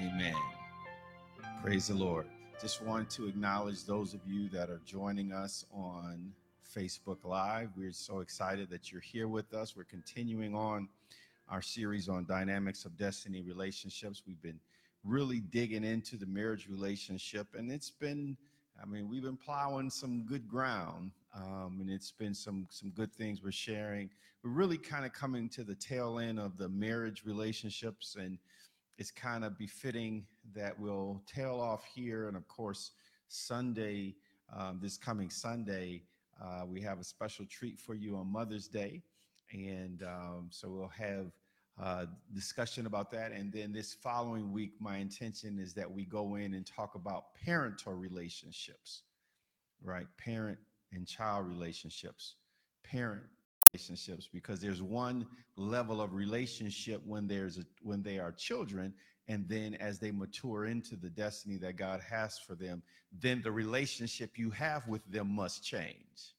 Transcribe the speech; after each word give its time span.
Amen. 0.00 0.34
Praise 1.60 1.88
the 1.88 1.94
Lord. 1.94 2.26
Just 2.60 2.84
want 2.84 3.10
to 3.10 3.26
acknowledge 3.26 3.84
those 3.84 4.14
of 4.14 4.20
you 4.24 4.48
that 4.50 4.70
are 4.70 4.80
joining 4.86 5.32
us 5.32 5.64
on 5.72 6.32
Facebook 6.72 7.24
Live. 7.24 7.70
We're 7.76 7.90
so 7.92 8.20
excited 8.20 8.70
that 8.70 8.92
you're 8.92 9.00
here 9.00 9.26
with 9.26 9.52
us. 9.54 9.74
We're 9.76 9.82
continuing 9.82 10.54
on 10.54 10.88
our 11.48 11.60
series 11.60 12.08
on 12.08 12.26
dynamics 12.26 12.84
of 12.84 12.96
destiny 12.96 13.42
relationships. 13.42 14.22
We've 14.24 14.40
been 14.40 14.60
really 15.02 15.40
digging 15.40 15.82
into 15.82 16.16
the 16.16 16.26
marriage 16.26 16.68
relationship, 16.68 17.48
and 17.56 17.72
it's 17.72 17.90
been, 17.90 18.36
I 18.80 18.86
mean, 18.86 19.08
we've 19.08 19.22
been 19.22 19.36
plowing 19.36 19.90
some 19.90 20.22
good 20.22 20.46
ground, 20.46 21.10
um, 21.34 21.78
and 21.80 21.90
it's 21.90 22.12
been 22.12 22.34
some 22.34 22.68
some 22.70 22.90
good 22.90 23.12
things 23.12 23.42
we're 23.42 23.50
sharing. 23.50 24.10
We're 24.44 24.50
really 24.50 24.78
kind 24.78 25.04
of 25.04 25.12
coming 25.12 25.48
to 25.50 25.64
the 25.64 25.74
tail 25.74 26.20
end 26.20 26.38
of 26.38 26.56
the 26.56 26.68
marriage 26.68 27.24
relationships 27.24 28.16
and 28.16 28.38
it's 28.98 29.12
kind 29.12 29.44
of 29.44 29.56
befitting 29.56 30.26
that 30.54 30.78
we'll 30.78 31.22
tail 31.26 31.60
off 31.60 31.84
here. 31.94 32.26
And 32.26 32.36
of 32.36 32.46
course, 32.48 32.90
Sunday, 33.28 34.16
um, 34.54 34.80
this 34.82 34.96
coming 34.96 35.30
Sunday, 35.30 36.02
uh, 36.42 36.64
we 36.66 36.80
have 36.82 36.98
a 36.98 37.04
special 37.04 37.46
treat 37.46 37.78
for 37.78 37.94
you 37.94 38.16
on 38.16 38.26
Mother's 38.30 38.66
Day. 38.66 39.02
And 39.52 40.02
um, 40.02 40.48
so 40.50 40.68
we'll 40.68 40.88
have 40.88 41.32
uh, 41.80 42.06
discussion 42.34 42.86
about 42.86 43.10
that. 43.12 43.30
And 43.30 43.52
then 43.52 43.72
this 43.72 43.94
following 43.94 44.52
week, 44.52 44.72
my 44.80 44.96
intention 44.96 45.58
is 45.60 45.72
that 45.74 45.90
we 45.90 46.04
go 46.04 46.34
in 46.34 46.54
and 46.54 46.66
talk 46.66 46.96
about 46.96 47.26
parental 47.44 47.92
relationships, 47.92 49.02
right? 49.82 50.06
Parent 50.18 50.58
and 50.92 51.06
child 51.06 51.46
relationships, 51.46 52.34
parent 52.82 53.22
relationships 53.72 54.28
because 54.32 54.60
there's 54.60 54.82
one 54.82 55.26
level 55.56 56.00
of 56.00 56.14
relationship 56.14 57.02
when 57.04 57.26
there's 57.26 57.58
a, 57.58 57.64
when 57.82 58.02
they 58.02 58.18
are 58.18 58.32
children 58.32 58.94
and 59.28 59.46
then 59.46 59.74
as 59.74 59.98
they 59.98 60.10
mature 60.10 60.64
into 60.64 60.96
the 60.96 61.10
destiny 61.10 61.56
that 61.58 61.76
God 61.76 62.00
has 62.08 62.38
for 62.38 62.54
them 62.54 62.82
then 63.12 63.42
the 63.42 63.52
relationship 63.52 64.38
you 64.38 64.50
have 64.50 64.86
with 64.88 65.02
them 65.10 65.34
must 65.34 65.64
change. 65.64 66.34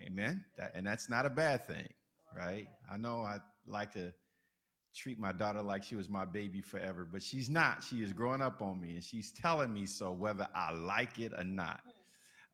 Amen? 0.00 0.44
That, 0.58 0.72
and 0.74 0.86
that's 0.86 1.08
not 1.08 1.26
a 1.26 1.30
bad 1.30 1.66
thing 1.66 1.88
right? 2.36 2.66
I 2.90 2.96
know 2.96 3.20
i 3.20 3.38
like 3.66 3.92
to 3.92 4.12
treat 4.94 5.18
my 5.18 5.32
daughter 5.32 5.62
like 5.62 5.82
she 5.84 5.94
was 5.96 6.08
my 6.08 6.24
baby 6.24 6.60
forever 6.60 7.06
but 7.10 7.22
she's 7.22 7.48
not. 7.48 7.84
She 7.84 8.02
is 8.02 8.12
growing 8.12 8.42
up 8.42 8.60
on 8.62 8.80
me 8.80 8.94
and 8.94 9.04
she's 9.04 9.30
telling 9.30 9.72
me 9.72 9.86
so 9.86 10.10
whether 10.10 10.48
i 10.54 10.72
like 10.72 11.20
it 11.20 11.32
or 11.38 11.44
not. 11.44 11.80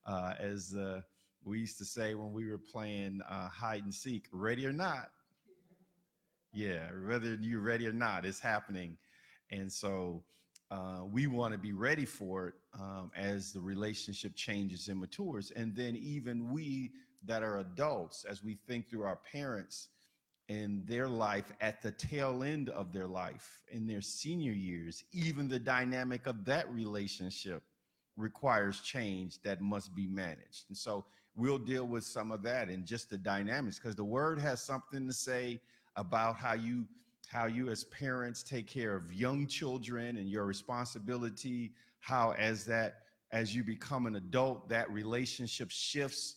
Uh, 0.07 0.35
as 0.39 0.75
uh, 0.75 1.01
we 1.45 1.59
used 1.59 1.79
to 1.79 1.85
say 1.85 2.15
when 2.15 2.33
we 2.33 2.49
were 2.51 2.59
playing 2.59 3.21
uh, 3.29 3.49
hide 3.49 3.85
and 3.85 3.95
seek, 3.95 4.27
ready 4.33 4.67
or 4.67 4.73
not. 4.73 5.11
Yeah, 6.53 6.89
whether 7.07 7.35
you're 7.41 7.61
ready 7.61 7.87
or 7.87 7.93
not, 7.93 8.27
it's 8.27 8.41
happening. 8.41 8.97
And 9.51 9.73
so 9.73 10.23
uh, 10.71 11.01
we 11.11 11.27
want 11.27 11.53
to 11.53 11.59
be 11.59 11.73
ready 11.73 12.05
for 12.05 12.49
it 12.49 12.55
um, 12.79 13.11
as 13.17 13.53
the 13.53 13.61
relationship 13.61 14.35
changes 14.35 14.89
and 14.89 15.01
matures. 15.01 15.53
And 15.55 15.75
then 15.75 15.97
even 15.97 16.51
we 16.53 16.93
that 17.27 17.43
are 17.43 17.59
adults, 17.59 18.25
as 18.25 18.43
we 18.43 18.59
think 18.67 18.89
through 18.89 19.03
our 19.03 19.19
parents 19.31 19.89
and 20.49 20.87
their 20.87 21.09
life 21.09 21.53
at 21.61 21.83
the 21.83 21.93
tail 21.93 22.43
end 22.43 22.71
of 22.71 22.93
their 22.93 23.07
life, 23.07 23.61
in 23.71 23.87
their 23.87 24.01
senior 24.01 24.53
years, 24.53 25.05
even 25.13 25.49
the 25.49 25.59
dynamic 25.59 26.27
of 26.27 26.45
that 26.45 26.73
relationship 26.73 27.63
requires 28.17 28.81
change 28.81 29.41
that 29.43 29.61
must 29.61 29.95
be 29.95 30.07
managed. 30.07 30.65
And 30.69 30.77
so 30.77 31.05
we'll 31.37 31.59
deal 31.59 31.87
with 31.87 32.05
some 32.05 32.31
of 32.33 32.43
that 32.43 32.69
and 32.69 32.85
just 32.85 33.11
the 33.11 33.19
dynamics 33.19 33.79
because 33.79 33.97
the 33.97 34.05
word 34.05 34.39
has 34.39 34.63
something 34.63 35.07
to 35.07 35.13
say 35.13 35.61
about 35.97 36.37
how 36.37 36.55
you 36.55 36.87
how 37.29 37.47
you 37.47 37.69
as 37.69 37.85
parents 37.85 38.43
take 38.43 38.67
care 38.67 38.97
of 38.97 39.13
young 39.13 39.47
children 39.47 40.17
and 40.17 40.29
your 40.29 40.45
responsibility 40.45 41.73
how 42.01 42.33
as 42.33 42.65
that 42.65 43.03
as 43.33 43.55
you 43.55 43.63
become 43.63 44.07
an 44.07 44.17
adult 44.17 44.69
that 44.69 44.91
relationship 44.91 45.71
shifts 45.71 46.37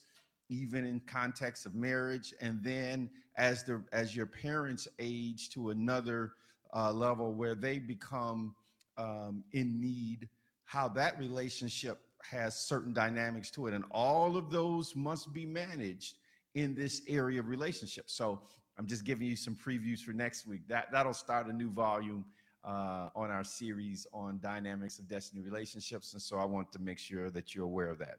even 0.49 0.86
in 0.86 1.02
context 1.02 1.65
of 1.65 1.73
marriage. 1.73 2.33
And 2.42 2.64
then 2.64 3.09
as 3.37 3.64
the 3.64 3.83
as 3.92 4.15
your 4.15 4.27
parents 4.27 4.87
age 4.99 5.49
to 5.52 5.71
another 5.71 6.33
uh, 6.76 6.92
level 6.92 7.33
where 7.33 7.55
they 7.55 7.80
become 7.80 8.55
um, 8.98 9.43
in 9.53 9.80
need 9.82 10.30
how 10.65 10.87
that 10.87 11.17
relationship 11.20 11.99
has 12.30 12.56
certain 12.56 12.94
dynamics 12.94 13.50
to 13.52 13.67
it. 13.67 13.73
And 13.73 13.84
all 13.92 14.38
of 14.38 14.50
those 14.50 14.95
must 14.95 15.34
be 15.34 15.45
managed 15.45 16.17
in 16.56 16.76
this 16.76 17.02
area 17.08 17.39
of 17.39 17.48
relationships. 17.48 18.14
So 18.14 18.42
I'm 18.78 18.88
just 18.88 19.04
giving 19.04 19.28
you 19.28 19.36
some 19.36 19.56
previews 19.56 20.00
for 20.00 20.14
next 20.14 20.48
week. 20.48 20.67
That, 20.67 20.88
that'll 20.92 21.14
start 21.14 21.48
a 21.48 21.54
new 21.54 21.70
volume 21.70 22.26
uh, 22.64 23.10
on 23.16 23.30
our 23.30 23.44
series 23.44 24.08
on 24.14 24.39
dynamics 24.42 25.00
of 25.00 25.08
destiny 25.08 25.42
relationships. 25.42 26.14
And 26.14 26.22
so 26.22 26.38
I 26.38 26.45
want 26.45 26.72
to 26.73 26.80
make 26.80 26.98
sure 26.98 27.30
that 27.30 27.54
you're 27.54 27.66
aware 27.66 27.89
of 27.89 28.00
that. 28.00 28.17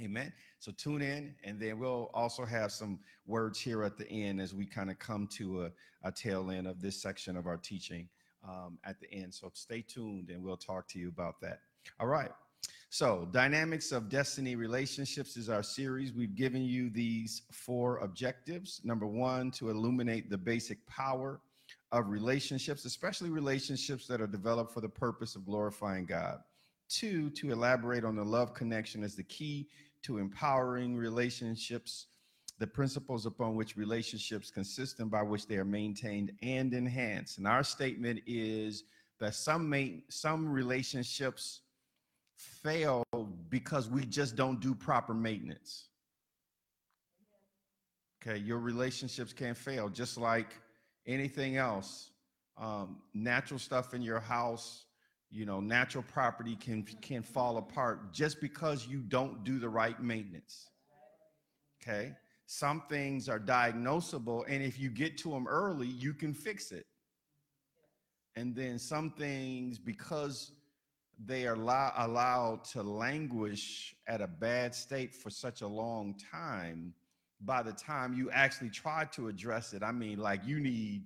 Amen. 0.00 0.32
So 0.60 0.70
tune 0.70 1.02
in, 1.02 1.34
and 1.42 1.58
then 1.58 1.80
we'll 1.80 2.08
also 2.14 2.44
have 2.44 2.70
some 2.70 3.00
words 3.26 3.58
here 3.60 3.82
at 3.82 3.96
the 3.96 4.08
end 4.08 4.40
as 4.40 4.54
we 4.54 4.64
kind 4.64 4.90
of 4.90 4.98
come 5.00 5.26
to 5.32 5.64
a, 5.64 5.70
a 6.04 6.12
tail 6.12 6.52
end 6.52 6.68
of 6.68 6.80
this 6.80 7.02
section 7.02 7.36
of 7.36 7.48
our 7.48 7.56
teaching 7.56 8.08
um, 8.48 8.78
at 8.84 9.00
the 9.00 9.12
end. 9.12 9.34
So 9.34 9.50
stay 9.54 9.82
tuned, 9.82 10.30
and 10.30 10.40
we'll 10.40 10.56
talk 10.56 10.86
to 10.90 11.00
you 11.00 11.08
about 11.08 11.40
that. 11.40 11.58
All 11.98 12.06
right. 12.06 12.30
So, 12.90 13.28
Dynamics 13.32 13.92
of 13.92 14.08
Destiny 14.08 14.56
Relationships 14.56 15.36
is 15.36 15.50
our 15.50 15.62
series. 15.62 16.14
We've 16.14 16.34
given 16.34 16.62
you 16.62 16.88
these 16.88 17.42
four 17.52 17.98
objectives. 17.98 18.80
Number 18.82 19.06
one, 19.06 19.50
to 19.52 19.68
illuminate 19.68 20.30
the 20.30 20.38
basic 20.38 20.84
power 20.86 21.38
of 21.92 22.08
relationships, 22.08 22.86
especially 22.86 23.28
relationships 23.28 24.06
that 24.06 24.22
are 24.22 24.26
developed 24.26 24.72
for 24.72 24.80
the 24.80 24.88
purpose 24.88 25.36
of 25.36 25.44
glorifying 25.44 26.06
God. 26.06 26.38
Two, 26.88 27.28
to 27.30 27.52
elaborate 27.52 28.04
on 28.04 28.16
the 28.16 28.24
love 28.24 28.54
connection 28.54 29.04
as 29.04 29.14
the 29.14 29.22
key 29.22 29.68
to 30.04 30.16
empowering 30.16 30.96
relationships, 30.96 32.06
the 32.58 32.66
principles 32.66 33.26
upon 33.26 33.54
which 33.54 33.76
relationships 33.76 34.50
consist 34.50 34.98
and 35.00 35.10
by 35.10 35.22
which 35.22 35.46
they 35.46 35.56
are 35.56 35.64
maintained 35.64 36.32
and 36.40 36.72
enhanced. 36.72 37.36
And 37.36 37.46
our 37.46 37.62
statement 37.62 38.20
is 38.26 38.84
that 39.20 39.34
some 39.34 39.68
may, 39.68 40.04
some 40.08 40.48
relationships 40.48 41.60
fail 42.38 43.04
because 43.50 43.88
we 43.88 44.04
just 44.04 44.36
don't 44.36 44.60
do 44.60 44.74
proper 44.74 45.12
maintenance. 45.12 45.88
Okay, 48.22 48.38
your 48.38 48.58
relationships 48.58 49.32
can 49.32 49.54
fail 49.54 49.88
just 49.88 50.16
like 50.16 50.54
anything 51.06 51.56
else. 51.56 52.10
Um, 52.56 52.98
natural 53.14 53.58
stuff 53.58 53.94
in 53.94 54.02
your 54.02 54.20
house, 54.20 54.86
you 55.30 55.46
know, 55.46 55.60
natural 55.60 56.04
property 56.04 56.56
can 56.56 56.82
can 56.82 57.22
fall 57.22 57.58
apart 57.58 58.12
just 58.12 58.40
because 58.40 58.86
you 58.86 59.00
don't 59.00 59.44
do 59.44 59.58
the 59.58 59.68
right 59.68 60.00
maintenance. 60.02 60.68
Okay, 61.82 62.12
some 62.46 62.82
things 62.88 63.28
are 63.28 63.38
diagnosable, 63.38 64.44
and 64.48 64.62
if 64.62 64.78
you 64.78 64.90
get 64.90 65.18
to 65.18 65.30
them 65.30 65.46
early, 65.46 65.86
you 65.86 66.14
can 66.14 66.34
fix 66.34 66.72
it. 66.72 66.86
And 68.36 68.54
then 68.54 68.78
some 68.78 69.10
things, 69.10 69.78
because 69.78 70.52
they 71.24 71.46
are 71.46 71.54
allow, 71.54 71.92
allowed 71.96 72.64
to 72.64 72.82
languish 72.82 73.94
at 74.06 74.20
a 74.20 74.26
bad 74.26 74.74
state 74.74 75.14
for 75.14 75.30
such 75.30 75.62
a 75.62 75.66
long 75.66 76.14
time 76.30 76.94
by 77.40 77.62
the 77.62 77.72
time 77.72 78.14
you 78.14 78.30
actually 78.30 78.70
try 78.70 79.04
to 79.12 79.28
address 79.28 79.72
it. 79.72 79.82
I 79.82 79.92
mean 79.92 80.18
like 80.18 80.44
you 80.44 80.60
need 80.60 81.04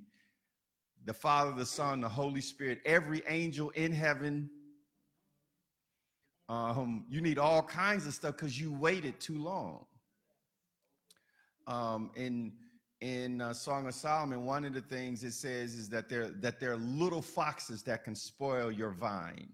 the 1.04 1.14
father 1.14 1.52
the 1.52 1.66
son 1.66 2.00
the 2.00 2.08
holy 2.08 2.40
spirit 2.40 2.80
every 2.84 3.22
angel 3.28 3.70
in 3.70 3.92
heaven. 3.92 4.50
Um, 6.48 7.06
you 7.08 7.20
need 7.20 7.38
all 7.38 7.62
kinds 7.62 8.06
of 8.06 8.12
stuff 8.12 8.36
because 8.36 8.60
you 8.60 8.72
waited 8.72 9.18
too 9.20 9.38
long. 9.38 9.86
Um, 11.66 12.10
in 12.16 12.52
in 13.00 13.40
uh, 13.40 13.52
song 13.52 13.86
of 13.86 13.94
solomon 13.94 14.44
one 14.44 14.64
of 14.64 14.74
the 14.74 14.80
things 14.80 15.24
it 15.24 15.32
says 15.32 15.74
is 15.74 15.88
that 15.88 16.08
there 16.08 16.28
that 16.28 16.60
there 16.60 16.72
are 16.72 16.76
little 16.76 17.22
foxes 17.22 17.82
that 17.82 18.04
can 18.04 18.14
spoil 18.14 18.70
your 18.70 18.90
vine 18.90 19.48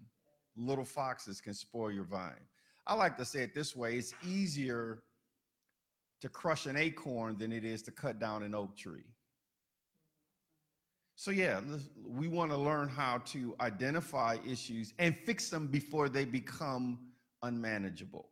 little 0.59 0.85
foxes 0.85 1.41
can 1.41 1.53
spoil 1.53 1.91
your 1.91 2.03
vine. 2.03 2.45
I 2.85 2.95
like 2.95 3.17
to 3.17 3.25
say 3.25 3.41
it 3.41 3.53
this 3.53 3.75
way 3.75 3.95
it's 3.95 4.13
easier 4.25 5.03
to 6.21 6.29
crush 6.29 6.65
an 6.65 6.75
acorn 6.75 7.37
than 7.37 7.51
it 7.51 7.63
is 7.63 7.81
to 7.83 7.91
cut 7.91 8.19
down 8.19 8.43
an 8.43 8.53
oak 8.53 8.75
tree. 8.75 9.05
So, 11.15 11.31
yeah, 11.31 11.59
we 12.07 12.29
want 12.29 12.51
to 12.51 12.57
learn 12.57 12.87
how 12.87 13.17
to 13.25 13.53
identify 13.59 14.37
issues 14.47 14.93
and 14.99 15.15
fix 15.25 15.49
them 15.49 15.67
before 15.67 16.07
they 16.07 16.23
become 16.23 16.97
unmanageable. 17.43 18.29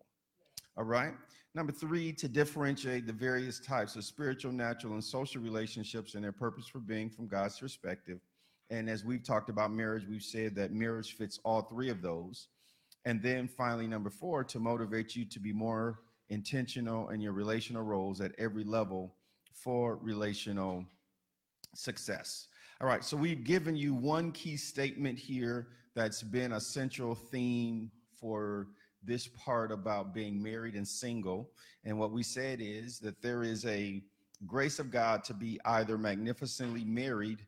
All 0.78 0.86
right. 0.86 1.14
Number 1.54 1.74
three, 1.74 2.14
to 2.14 2.28
differentiate 2.28 3.08
the 3.08 3.14
various 3.14 3.60
types 3.60 3.96
of 3.96 4.04
spiritual, 4.06 4.52
natural, 4.52 4.94
and 4.94 5.04
social 5.04 5.42
relationships 5.42 6.16
and 6.16 6.24
their 6.24 6.32
purpose 6.32 6.68
for 6.68 6.80
being 6.80 7.10
from 7.10 7.28
God's 7.28 7.60
perspective. 7.60 8.20
And 8.70 8.90
as 8.90 9.06
we've 9.06 9.24
talked 9.24 9.50
about 9.50 9.72
marriage, 9.72 10.06
we've 10.10 10.24
said 10.24 10.56
that 10.56 10.74
marriage 10.74 11.16
fits 11.16 11.40
all 11.44 11.62
three 11.62 11.90
of 11.90 12.02
those. 12.02 12.48
And 13.06 13.22
then 13.22 13.48
finally, 13.48 13.88
number 13.88 14.10
four, 14.10 14.44
to 14.44 14.60
motivate 14.60 15.16
you 15.16 15.26
to 15.26 15.40
be 15.40 15.54
more 15.54 16.00
intentional 16.30 17.10
in 17.10 17.22
your 17.22 17.32
relational 17.32 17.84
roles 17.84 18.20
at 18.20 18.34
every 18.38 18.66
level 18.66 19.16
for 19.54 19.98
relational 19.98 20.84
success. 21.74 22.48
All 22.82 22.88
right, 22.88 23.04
so 23.04 23.16
we've 23.16 23.44
given 23.44 23.76
you 23.76 23.94
one 23.94 24.32
key 24.32 24.58
statement 24.58 25.18
here 25.18 25.70
that's 25.96 26.22
been 26.22 26.54
a 26.54 26.60
central 26.62 27.16
theme 27.16 27.90
for 28.20 28.68
this 29.04 29.28
part 29.28 29.72
about 29.72 30.14
being 30.14 30.42
married 30.42 30.76
and 30.76 30.88
single. 30.88 31.50
And 31.86 31.98
what 31.98 32.12
we 32.12 32.24
said 32.24 32.60
is 32.62 33.00
that 33.00 33.22
there 33.22 33.44
is 33.44 33.66
a 33.66 34.04
grace 34.46 34.80
of 34.80 34.92
God 34.92 35.24
to 35.24 35.34
be 35.34 35.60
either 35.66 35.98
magnificently 35.98 36.84
married 36.84 37.46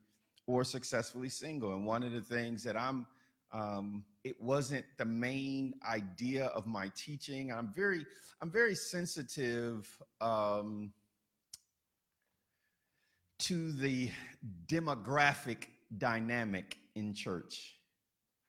or 0.50 0.64
successfully 0.64 1.30
single. 1.30 1.74
And 1.74 1.86
one 1.86 2.02
of 2.02 2.12
the 2.12 2.22
things 2.22 2.64
that 2.64 2.76
I'm, 2.76 3.06
um, 3.54 4.04
it 4.24 4.36
wasn't 4.42 4.84
the 4.98 5.06
main 5.06 5.76
idea 5.88 6.46
of 6.48 6.66
my 6.66 6.92
teaching. 6.96 7.52
I'm 7.52 7.72
very, 7.76 8.04
I'm 8.42 8.50
very 8.50 8.74
sensitive 8.74 9.88
um, 10.22 10.92
to 13.42 13.72
the 13.74 14.10
demographic 14.66 15.68
dynamic 16.00 16.78
in 16.96 17.14
church. 17.14 17.76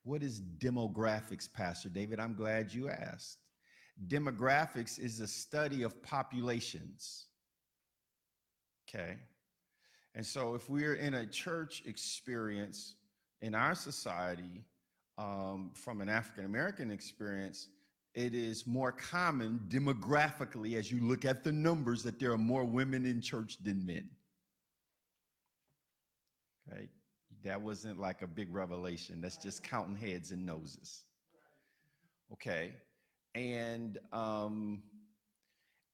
What 0.04 0.22
is 0.22 0.40
demographics, 0.40 1.52
Pastor 1.52 1.90
David? 1.90 2.18
I'm 2.18 2.34
glad 2.34 2.72
you 2.72 2.88
asked. 2.88 3.36
Demographics 4.08 4.98
is 4.98 5.18
the 5.18 5.26
study 5.26 5.82
of 5.82 6.02
populations. 6.02 7.26
Okay. 8.88 9.18
And 10.14 10.26
so 10.26 10.54
if 10.54 10.68
we're 10.68 10.94
in 10.94 11.14
a 11.14 11.26
church 11.26 11.82
experience 11.86 12.94
in 13.42 13.54
our 13.54 13.74
society, 13.74 14.64
um, 15.18 15.70
from 15.74 16.00
an 16.00 16.08
African 16.08 16.44
American 16.44 16.90
experience, 16.90 17.68
it 18.14 18.34
is 18.34 18.66
more 18.66 18.90
common 18.90 19.60
demographically 19.68 20.76
as 20.76 20.90
you 20.90 21.00
look 21.06 21.24
at 21.24 21.44
the 21.44 21.52
numbers 21.52 22.02
that 22.02 22.18
there 22.18 22.32
are 22.32 22.38
more 22.38 22.64
women 22.64 23.06
in 23.06 23.20
church 23.20 23.58
than 23.62 23.84
men. 23.86 24.08
Okay. 26.72 26.88
That 27.44 27.60
wasn't 27.60 27.98
like 27.98 28.22
a 28.22 28.26
big 28.26 28.52
revelation. 28.52 29.20
That's 29.20 29.36
just 29.36 29.62
counting 29.62 29.96
heads 29.96 30.30
and 30.30 30.44
noses. 30.44 31.04
Okay. 32.32 32.72
And 33.34 33.98
um, 34.12 34.82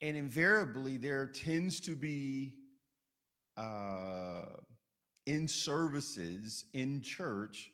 and 0.00 0.16
invariably 0.16 0.96
there 0.96 1.26
tends 1.26 1.80
to 1.80 1.94
be 1.96 2.54
uh, 3.56 4.43
in 5.26 5.49
services 5.49 6.64
in 6.73 7.00
church 7.03 7.70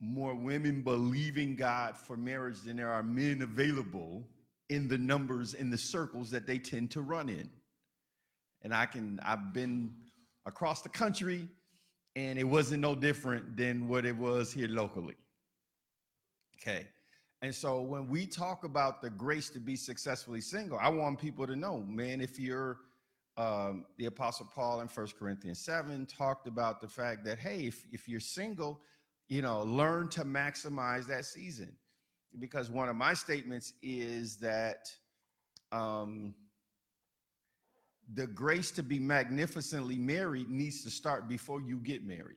more 0.00 0.34
women 0.34 0.80
believing 0.80 1.54
God 1.54 1.96
for 1.96 2.16
marriage 2.16 2.62
than 2.62 2.76
there 2.76 2.90
are 2.90 3.02
men 3.02 3.42
available 3.42 4.26
in 4.70 4.88
the 4.88 4.96
numbers 4.96 5.54
in 5.54 5.68
the 5.68 5.76
circles 5.76 6.30
that 6.30 6.46
they 6.46 6.58
tend 6.58 6.90
to 6.92 7.02
run 7.02 7.28
in. 7.28 7.50
And 8.62 8.74
I 8.74 8.86
can 8.86 9.20
I've 9.22 9.52
been 9.52 9.92
across 10.46 10.80
the 10.80 10.88
country 10.88 11.46
and 12.16 12.38
it 12.38 12.44
wasn't 12.44 12.80
no 12.80 12.94
different 12.94 13.56
than 13.56 13.88
what 13.88 14.06
it 14.06 14.16
was 14.16 14.52
here 14.52 14.68
locally. 14.68 15.16
Okay. 16.56 16.86
And 17.42 17.54
so 17.54 17.80
when 17.80 18.08
we 18.08 18.26
talk 18.26 18.64
about 18.64 19.00
the 19.00 19.10
grace 19.10 19.48
to 19.50 19.60
be 19.60 19.76
successfully 19.76 20.40
single, 20.40 20.78
I 20.78 20.88
want 20.88 21.18
people 21.18 21.46
to 21.46 21.56
know, 21.56 21.84
man, 21.88 22.20
if 22.20 22.38
you're 22.38 22.78
um, 23.36 23.86
the 23.96 24.06
Apostle 24.06 24.48
Paul 24.54 24.80
in 24.80 24.88
First 24.88 25.18
Corinthians 25.18 25.58
7 25.60 26.06
talked 26.06 26.46
about 26.46 26.80
the 26.80 26.88
fact 26.88 27.24
that, 27.24 27.38
hey, 27.38 27.60
if, 27.66 27.86
if 27.92 28.08
you're 28.08 28.20
single, 28.20 28.80
you 29.28 29.42
know, 29.42 29.62
learn 29.62 30.08
to 30.08 30.24
maximize 30.24 31.06
that 31.06 31.24
season. 31.24 31.72
Because 32.38 32.70
one 32.70 32.88
of 32.88 32.96
my 32.96 33.14
statements 33.14 33.72
is 33.82 34.36
that 34.36 34.88
um, 35.72 36.34
the 38.14 38.26
grace 38.26 38.70
to 38.72 38.82
be 38.82 38.98
magnificently 38.98 39.96
married 39.96 40.48
needs 40.48 40.82
to 40.84 40.90
start 40.90 41.28
before 41.28 41.60
you 41.60 41.78
get 41.78 42.04
married. 42.04 42.36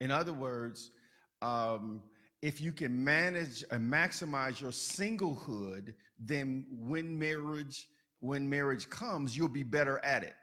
In 0.00 0.10
other 0.10 0.32
words, 0.32 0.90
um, 1.42 2.02
if 2.42 2.60
you 2.60 2.72
can 2.72 3.02
manage 3.02 3.64
and 3.70 3.92
maximize 3.92 4.60
your 4.60 4.70
singlehood, 4.70 5.94
then 6.18 6.66
when 6.70 7.18
marriage 7.18 7.88
when 8.20 8.48
marriage 8.48 8.88
comes, 8.88 9.36
you'll 9.36 9.48
be 9.48 9.62
better 9.62 9.98
at 10.04 10.22
it. 10.22 10.34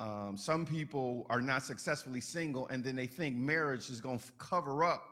Um, 0.00 0.36
some 0.36 0.64
people 0.64 1.26
are 1.28 1.40
not 1.40 1.64
successfully 1.64 2.20
single, 2.20 2.68
and 2.68 2.84
then 2.84 2.94
they 2.94 3.06
think 3.06 3.36
marriage 3.36 3.90
is 3.90 4.00
going 4.00 4.20
to 4.20 4.32
cover 4.38 4.84
up 4.84 5.02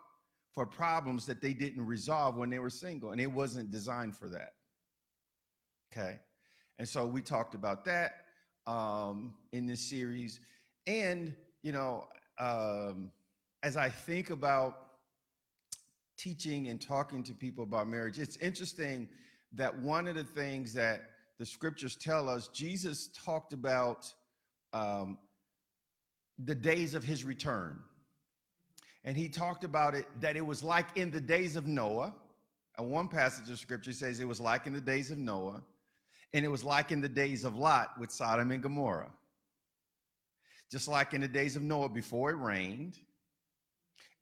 for 0.54 0.64
problems 0.64 1.26
that 1.26 1.42
they 1.42 1.52
didn't 1.52 1.84
resolve 1.84 2.36
when 2.36 2.48
they 2.48 2.60
were 2.60 2.70
single, 2.70 3.10
and 3.10 3.20
it 3.20 3.30
wasn't 3.30 3.70
designed 3.70 4.16
for 4.16 4.28
that. 4.28 4.52
Okay. 5.92 6.18
And 6.78 6.88
so 6.88 7.06
we 7.06 7.20
talked 7.20 7.54
about 7.54 7.84
that 7.86 8.12
um, 8.66 9.34
in 9.52 9.66
this 9.66 9.80
series. 9.80 10.40
And, 10.86 11.34
you 11.62 11.72
know, 11.72 12.06
um, 12.38 13.10
as 13.62 13.76
I 13.76 13.88
think 13.88 14.30
about 14.30 14.78
teaching 16.16 16.68
and 16.68 16.80
talking 16.80 17.22
to 17.24 17.34
people 17.34 17.64
about 17.64 17.88
marriage, 17.88 18.18
it's 18.18 18.36
interesting 18.36 19.08
that 19.52 19.76
one 19.78 20.06
of 20.06 20.14
the 20.14 20.24
things 20.24 20.72
that 20.74 21.10
the 21.38 21.46
scriptures 21.46 21.96
tell 21.96 22.28
us, 22.28 22.48
Jesus 22.48 23.10
talked 23.24 23.52
about 23.52 24.06
um, 24.72 25.18
the 26.38 26.54
days 26.54 26.94
of 26.94 27.04
his 27.04 27.24
return. 27.24 27.78
And 29.04 29.16
he 29.16 29.28
talked 29.28 29.62
about 29.62 29.94
it 29.94 30.06
that 30.20 30.36
it 30.36 30.44
was 30.44 30.62
like 30.62 30.86
in 30.96 31.10
the 31.10 31.20
days 31.20 31.56
of 31.56 31.66
Noah. 31.66 32.14
And 32.78 32.90
one 32.90 33.08
passage 33.08 33.48
of 33.50 33.58
scripture 33.58 33.92
says 33.92 34.20
it 34.20 34.28
was 34.28 34.40
like 34.40 34.66
in 34.66 34.72
the 34.72 34.80
days 34.80 35.10
of 35.10 35.18
Noah 35.18 35.62
and 36.36 36.44
it 36.44 36.48
was 36.48 36.64
like 36.64 36.92
in 36.92 37.00
the 37.00 37.08
days 37.08 37.44
of 37.44 37.56
Lot 37.56 37.98
with 37.98 38.10
Sodom 38.10 38.50
and 38.50 38.62
Gomorrah. 38.62 39.10
Just 40.70 40.88
like 40.88 41.14
in 41.14 41.20
the 41.20 41.28
days 41.28 41.56
of 41.56 41.62
Noah 41.62 41.88
before 41.88 42.30
it 42.30 42.36
rained. 42.36 42.98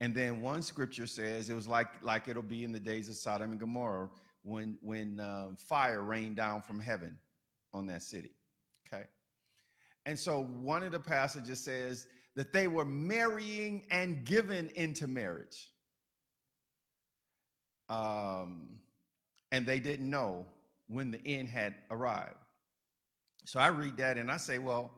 And 0.01 0.15
then 0.15 0.41
one 0.41 0.63
scripture 0.63 1.07
says 1.07 1.49
it 1.49 1.55
was 1.55 1.67
like, 1.67 1.89
like 2.03 2.29
it'll 2.29 2.43
be 2.43 2.63
in 2.63 2.73
the 2.73 2.81
days 2.81 3.09
of 3.09 3.17
Sodom 3.17 3.53
and 3.53 3.61
Gomorrah 3.61 4.11
when, 4.45 4.79
when 4.83 5.19
uh, 5.19 5.49
fire 5.57 6.03
rained 6.03 6.37
down 6.37 6.63
from 6.63 6.79
heaven 6.79 7.19
on 7.73 7.87
that 7.87 8.03
city. 8.03 8.31
Okay. 8.87 9.05
And 10.07 10.19
so 10.19 10.45
one 10.45 10.83
of 10.83 10.93
the 10.93 11.01
passages 11.01 11.59
says 11.61 12.07
that 12.37 12.53
they 12.53 12.69
were 12.69 12.85
marrying 12.85 13.85
and 13.91 14.25
given 14.25 14.71
into 14.75 15.07
marriage. 15.07 15.71
Um, 17.89 18.69
and 19.51 19.67
they 19.67 19.81
didn't 19.81 20.09
know 20.09 20.47
when 20.89 21.11
the 21.11 21.21
end 21.27 21.49
had 21.49 21.75
arrived. 21.91 22.37
So 23.47 23.61
I 23.61 23.69
read 23.69 23.97
that 23.99 24.19
and 24.19 24.31
I 24.31 24.37
say, 24.37 24.59
well, 24.59 24.93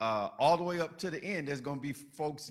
uh, 0.00 0.30
all 0.38 0.56
the 0.56 0.62
way 0.62 0.80
up 0.80 0.98
to 0.98 1.10
the 1.10 1.22
end, 1.22 1.48
there's 1.48 1.60
going 1.60 1.78
to 1.78 1.82
be 1.82 1.92
folks 1.92 2.50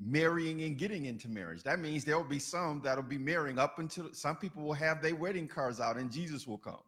marrying 0.00 0.62
and 0.62 0.76
getting 0.76 1.06
into 1.06 1.28
marriage. 1.28 1.62
That 1.62 1.78
means 1.78 2.04
there 2.04 2.16
will 2.16 2.24
be 2.24 2.38
some 2.38 2.80
that'll 2.82 3.02
be 3.02 3.18
marrying 3.18 3.58
up 3.58 3.78
until 3.78 4.12
some 4.12 4.36
people 4.36 4.62
will 4.62 4.74
have 4.74 5.00
their 5.00 5.14
wedding 5.14 5.46
cards 5.46 5.80
out 5.80 5.96
and 5.96 6.10
Jesus 6.10 6.46
will 6.46 6.58
come. 6.58 6.82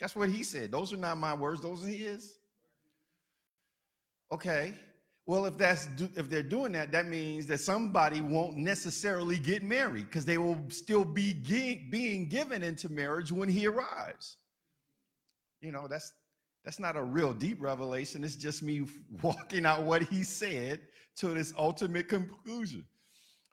That's 0.00 0.16
what 0.16 0.28
he 0.28 0.42
said. 0.42 0.72
Those 0.72 0.92
are 0.92 0.98
not 0.98 1.18
my 1.18 1.34
words, 1.34 1.60
those 1.60 1.84
are 1.84 1.88
his. 1.88 2.38
Okay. 4.32 4.74
Well, 5.26 5.46
if 5.46 5.56
that's 5.56 5.88
if 6.16 6.28
they're 6.28 6.42
doing 6.42 6.72
that, 6.72 6.92
that 6.92 7.06
means 7.06 7.46
that 7.46 7.60
somebody 7.60 8.20
won't 8.20 8.58
necessarily 8.58 9.38
get 9.38 9.62
married 9.62 10.06
because 10.06 10.26
they 10.26 10.36
will 10.36 10.58
still 10.68 11.04
be 11.04 11.32
being 11.32 12.28
given 12.28 12.62
into 12.62 12.90
marriage 12.90 13.32
when 13.32 13.48
he 13.48 13.66
arrives. 13.66 14.36
You 15.62 15.72
know, 15.72 15.88
that's 15.88 16.12
that's 16.62 16.78
not 16.78 16.96
a 16.96 17.02
real 17.02 17.32
deep 17.32 17.62
revelation. 17.62 18.22
It's 18.22 18.36
just 18.36 18.62
me 18.62 18.86
walking 19.22 19.64
out 19.64 19.84
what 19.84 20.02
he 20.02 20.22
said 20.24 20.80
to 21.16 21.28
this 21.28 21.52
ultimate 21.58 22.08
conclusion. 22.08 22.84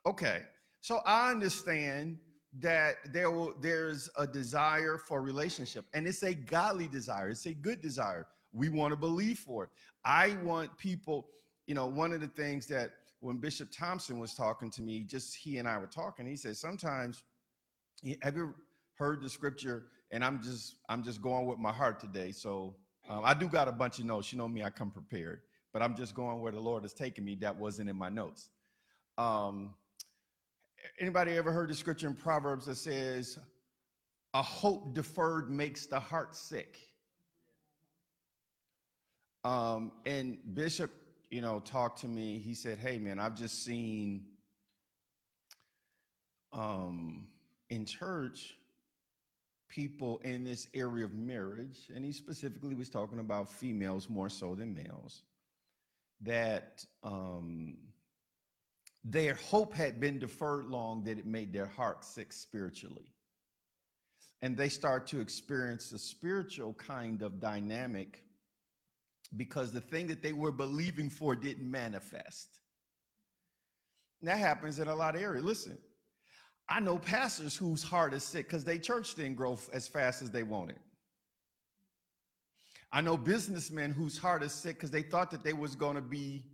Okay, 0.06 0.42
so 0.80 1.00
I 1.06 1.30
understand 1.30 2.18
that 2.58 2.96
there 3.12 3.30
will 3.30 3.54
there's 3.60 4.10
a 4.18 4.26
desire 4.26 4.98
for 4.98 5.22
relationship, 5.22 5.84
and 5.94 6.06
it's 6.06 6.22
a 6.22 6.34
godly 6.34 6.88
desire. 6.88 7.30
It's 7.30 7.46
a 7.46 7.54
good 7.54 7.80
desire. 7.80 8.26
We 8.52 8.68
want 8.68 8.92
to 8.92 8.96
believe 8.96 9.38
for 9.38 9.64
it. 9.64 9.70
I 10.04 10.36
want 10.42 10.76
people 10.76 11.28
you 11.66 11.74
know, 11.74 11.86
one 11.86 12.12
of 12.12 12.20
the 12.20 12.28
things 12.28 12.66
that 12.66 12.90
when 13.20 13.36
Bishop 13.36 13.68
Thompson 13.70 14.18
was 14.18 14.34
talking 14.34 14.70
to 14.72 14.82
me, 14.82 15.00
just 15.00 15.36
he 15.36 15.58
and 15.58 15.68
I 15.68 15.78
were 15.78 15.86
talking, 15.86 16.26
he 16.26 16.36
said, 16.36 16.56
sometimes, 16.56 17.22
have 18.22 18.36
you 18.36 18.54
heard 18.94 19.22
the 19.22 19.28
scripture? 19.28 19.84
And 20.10 20.24
I'm 20.24 20.42
just, 20.42 20.76
I'm 20.88 21.02
just 21.02 21.22
going 21.22 21.46
with 21.46 21.58
my 21.58 21.72
heart 21.72 22.00
today. 22.00 22.32
So 22.32 22.74
um, 23.08 23.22
I 23.24 23.32
do 23.34 23.48
got 23.48 23.68
a 23.68 23.72
bunch 23.72 24.00
of 24.00 24.04
notes. 24.04 24.32
You 24.32 24.38
know 24.38 24.48
me, 24.48 24.62
I 24.62 24.70
come 24.70 24.90
prepared, 24.90 25.40
but 25.72 25.82
I'm 25.82 25.96
just 25.96 26.14
going 26.14 26.40
where 26.40 26.52
the 26.52 26.60
Lord 26.60 26.82
has 26.82 26.92
taken 26.92 27.24
me. 27.24 27.34
That 27.36 27.56
wasn't 27.56 27.90
in 27.90 27.96
my 27.96 28.08
notes. 28.08 28.50
Um, 29.18 29.74
anybody 30.98 31.32
ever 31.36 31.52
heard 31.52 31.70
the 31.70 31.74
scripture 31.74 32.08
in 32.08 32.14
Proverbs 32.14 32.66
that 32.66 32.76
says, 32.76 33.38
a 34.34 34.42
hope 34.42 34.94
deferred 34.94 35.50
makes 35.50 35.86
the 35.86 36.00
heart 36.00 36.34
sick? 36.34 36.78
Um, 39.44 39.92
and 40.06 40.38
Bishop 40.54 40.90
you 41.32 41.40
know, 41.40 41.60
talked 41.60 42.02
to 42.02 42.06
me. 42.06 42.38
He 42.38 42.54
said, 42.54 42.78
Hey, 42.78 42.98
man, 42.98 43.18
I've 43.18 43.34
just 43.34 43.64
seen 43.64 44.26
um, 46.52 47.26
in 47.70 47.86
church 47.86 48.54
people 49.68 50.20
in 50.24 50.44
this 50.44 50.68
area 50.74 51.06
of 51.06 51.14
marriage, 51.14 51.88
and 51.94 52.04
he 52.04 52.12
specifically 52.12 52.74
was 52.74 52.90
talking 52.90 53.18
about 53.18 53.50
females 53.50 54.10
more 54.10 54.28
so 54.28 54.54
than 54.54 54.74
males. 54.74 55.22
That 56.22 56.84
um, 57.02 57.76
their 59.04 59.34
hope 59.34 59.74
had 59.74 60.00
been 60.00 60.18
deferred 60.18 60.66
long 60.66 61.02
that 61.04 61.18
it 61.18 61.26
made 61.26 61.52
their 61.52 61.66
heart 61.66 62.04
sick 62.04 62.32
spiritually. 62.32 63.12
And 64.40 64.56
they 64.56 64.68
start 64.68 65.06
to 65.08 65.20
experience 65.20 65.92
a 65.92 65.98
spiritual 65.98 66.74
kind 66.74 67.22
of 67.22 67.40
dynamic 67.40 68.22
because 69.36 69.72
the 69.72 69.80
thing 69.80 70.06
that 70.08 70.22
they 70.22 70.32
were 70.32 70.52
believing 70.52 71.08
for 71.08 71.34
didn't 71.34 71.70
manifest. 71.70 72.58
And 74.20 74.28
that 74.28 74.38
happens 74.38 74.78
in 74.78 74.88
a 74.88 74.94
lot 74.94 75.14
of 75.16 75.22
areas. 75.22 75.44
Listen, 75.44 75.78
I 76.68 76.80
know 76.80 76.98
pastors 76.98 77.56
whose 77.56 77.82
heart 77.82 78.14
is 78.14 78.24
sick 78.24 78.46
because 78.46 78.64
their 78.64 78.78
church 78.78 79.14
didn't 79.14 79.34
grow 79.34 79.58
as 79.72 79.88
fast 79.88 80.22
as 80.22 80.30
they 80.30 80.42
wanted. 80.42 80.78
I 82.92 83.00
know 83.00 83.16
businessmen 83.16 83.92
whose 83.92 84.18
heart 84.18 84.42
is 84.42 84.52
sick 84.52 84.76
because 84.76 84.90
they 84.90 85.02
thought 85.02 85.30
that 85.30 85.42
they 85.42 85.54
was 85.54 85.74
going 85.74 85.96
to 85.96 86.02
be 86.02 86.44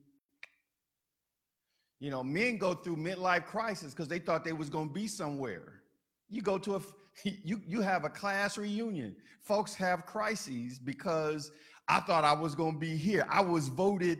you 2.01 2.11
know, 2.11 2.23
men 2.23 2.59
go 2.59 2.75
through 2.75 2.97
midlife 2.97 3.47
crisis 3.47 3.93
because 3.93 4.09
they 4.09 4.21
thought 4.21 4.45
they 4.45 4.53
was 4.53 4.71
going 4.71 4.89
to 4.89 4.95
be 4.95 5.09
somewhere. 5.09 5.83
You 6.29 6.43
go 6.43 6.59
to 6.59 6.77
a 6.77 6.81
you 7.25 7.61
you 7.67 7.81
have 7.81 8.05
a 8.05 8.09
class 8.09 8.57
reunion. 8.57 9.17
Folks 9.41 9.75
have 9.75 10.07
crises 10.07 10.79
because 10.79 11.51
I 11.89 12.01
thought 12.01 12.23
I 12.23 12.35
was 12.35 12.55
going 12.55 12.75
to 12.75 12.79
be 12.79 12.97
here. 12.97 13.27
I 13.29 13.41
was 13.41 13.69
voted 13.69 14.19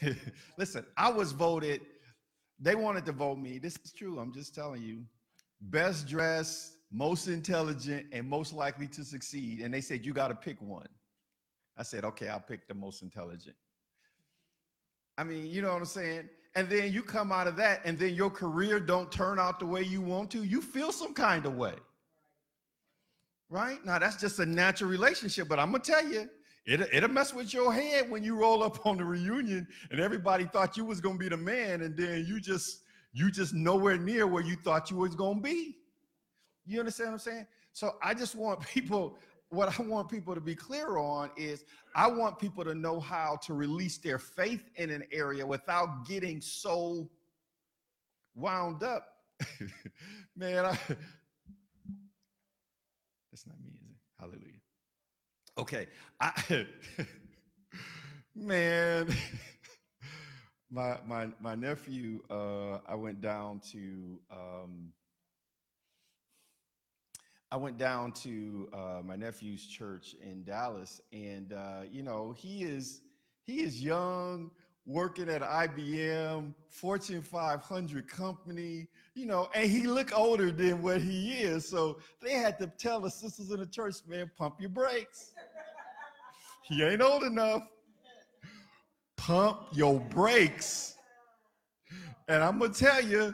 Listen, 0.58 0.84
I 0.96 1.10
was 1.10 1.32
voted 1.32 1.80
they 2.60 2.74
wanted 2.74 3.04
to 3.06 3.12
vote 3.12 3.38
me. 3.38 3.58
This 3.58 3.76
is 3.84 3.92
true. 3.92 4.18
I'm 4.18 4.32
just 4.32 4.54
telling 4.54 4.82
you. 4.82 5.04
Best 5.60 6.06
dressed, 6.06 6.73
most 6.94 7.26
intelligent, 7.26 8.06
and 8.12 8.28
most 8.28 8.52
likely 8.52 8.86
to 8.86 9.04
succeed. 9.04 9.60
And 9.60 9.74
they 9.74 9.80
said, 9.80 10.06
You 10.06 10.12
got 10.12 10.28
to 10.28 10.34
pick 10.34 10.62
one. 10.62 10.88
I 11.76 11.82
said, 11.82 12.04
Okay, 12.04 12.28
I'll 12.28 12.40
pick 12.40 12.68
the 12.68 12.74
most 12.74 13.02
intelligent. 13.02 13.56
I 15.18 15.24
mean, 15.24 15.46
you 15.46 15.60
know 15.60 15.72
what 15.72 15.78
I'm 15.78 15.86
saying? 15.86 16.28
And 16.54 16.68
then 16.68 16.92
you 16.92 17.02
come 17.02 17.32
out 17.32 17.48
of 17.48 17.56
that, 17.56 17.80
and 17.84 17.98
then 17.98 18.14
your 18.14 18.30
career 18.30 18.78
don't 18.78 19.10
turn 19.10 19.40
out 19.40 19.58
the 19.58 19.66
way 19.66 19.82
you 19.82 20.00
want 20.00 20.30
to, 20.32 20.44
you 20.44 20.60
feel 20.60 20.92
some 20.92 21.12
kind 21.14 21.46
of 21.46 21.56
way. 21.56 21.74
Right? 23.50 23.84
Now, 23.84 23.98
that's 23.98 24.16
just 24.16 24.38
a 24.38 24.46
natural 24.46 24.88
relationship, 24.88 25.48
but 25.48 25.58
I'm 25.58 25.70
going 25.70 25.82
to 25.82 25.90
tell 25.90 26.08
you, 26.08 26.28
it, 26.64 26.80
it'll 26.92 27.10
mess 27.10 27.34
with 27.34 27.52
your 27.52 27.72
head 27.72 28.08
when 28.08 28.22
you 28.22 28.36
roll 28.36 28.62
up 28.62 28.86
on 28.86 28.96
the 28.96 29.04
reunion 29.04 29.66
and 29.90 30.00
everybody 30.00 30.44
thought 30.44 30.76
you 30.76 30.84
was 30.84 31.00
going 31.00 31.16
to 31.16 31.18
be 31.18 31.28
the 31.28 31.36
man, 31.36 31.82
and 31.82 31.96
then 31.96 32.24
you 32.26 32.40
just, 32.40 32.82
you 33.12 33.32
just 33.32 33.52
nowhere 33.52 33.98
near 33.98 34.28
where 34.28 34.44
you 34.44 34.54
thought 34.54 34.92
you 34.92 34.96
was 34.96 35.16
going 35.16 35.38
to 35.38 35.42
be. 35.42 35.76
You 36.66 36.78
understand 36.80 37.10
what 37.10 37.14
I'm 37.14 37.18
saying? 37.20 37.46
So 37.72 37.96
I 38.02 38.14
just 38.14 38.34
want 38.34 38.60
people, 38.66 39.16
what 39.50 39.78
I 39.78 39.82
want 39.82 40.08
people 40.08 40.34
to 40.34 40.40
be 40.40 40.54
clear 40.54 40.96
on 40.98 41.30
is 41.36 41.64
I 41.94 42.08
want 42.08 42.38
people 42.38 42.64
to 42.64 42.74
know 42.74 42.98
how 43.00 43.38
to 43.42 43.54
release 43.54 43.98
their 43.98 44.18
faith 44.18 44.70
in 44.76 44.90
an 44.90 45.04
area 45.12 45.46
without 45.46 46.06
getting 46.06 46.40
so 46.40 47.08
wound 48.34 48.82
up. 48.82 49.08
Man, 50.36 50.64
I, 50.64 50.70
that's 53.30 53.46
not 53.46 53.60
me, 53.62 53.70
is 53.74 53.82
it? 53.90 53.96
Hallelujah. 54.18 54.60
Okay. 55.58 55.86
I, 56.20 56.66
man, 58.34 59.14
my 60.70 60.98
my 61.06 61.28
my 61.40 61.54
nephew, 61.54 62.20
uh, 62.30 62.78
I 62.88 62.94
went 62.94 63.20
down 63.20 63.60
to 63.72 64.20
um, 64.30 64.92
I 67.54 67.56
went 67.56 67.78
down 67.78 68.10
to 68.24 68.68
uh, 68.72 69.00
my 69.04 69.14
nephew's 69.14 69.64
church 69.64 70.16
in 70.20 70.42
Dallas, 70.42 71.00
and 71.12 71.52
uh, 71.52 71.82
you 71.88 72.02
know 72.02 72.34
he 72.36 72.64
is 72.64 73.02
he 73.44 73.60
is 73.60 73.80
young, 73.80 74.50
working 74.86 75.28
at 75.28 75.40
IBM, 75.40 76.52
Fortune 76.68 77.22
500 77.22 78.08
company, 78.08 78.88
you 79.14 79.26
know, 79.26 79.50
and 79.54 79.70
he 79.70 79.84
look 79.84 80.10
older 80.18 80.50
than 80.50 80.82
what 80.82 81.00
he 81.00 81.34
is. 81.34 81.68
So 81.68 82.00
they 82.20 82.32
had 82.32 82.58
to 82.58 82.66
tell 82.66 82.98
the 82.98 83.08
sisters 83.08 83.52
in 83.52 83.60
the 83.60 83.66
church, 83.66 83.98
man, 84.08 84.28
pump 84.36 84.60
your 84.60 84.70
brakes. 84.70 85.32
He 86.66 86.82
ain't 86.82 87.02
old 87.02 87.22
enough. 87.22 87.62
Pump 89.16 89.66
your 89.74 90.00
brakes. 90.00 90.96
And 92.26 92.42
I'm 92.42 92.58
gonna 92.58 92.72
tell 92.72 93.04
you, 93.04 93.32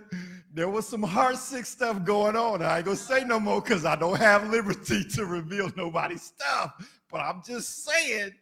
there 0.52 0.68
was 0.68 0.86
some 0.86 1.02
heart 1.02 1.36
sick 1.36 1.64
stuff 1.64 2.04
going 2.04 2.36
on. 2.36 2.62
I 2.62 2.78
ain't 2.78 2.84
gonna 2.84 2.96
say 2.96 3.24
no 3.24 3.38
more 3.38 3.60
because 3.60 3.84
I 3.84 3.96
don't 3.96 4.18
have 4.18 4.50
liberty 4.50 5.04
to 5.14 5.24
reveal 5.24 5.70
nobody's 5.76 6.22
stuff. 6.22 6.74
But 7.10 7.20
I'm 7.20 7.42
just 7.46 7.84
saying, 7.84 8.32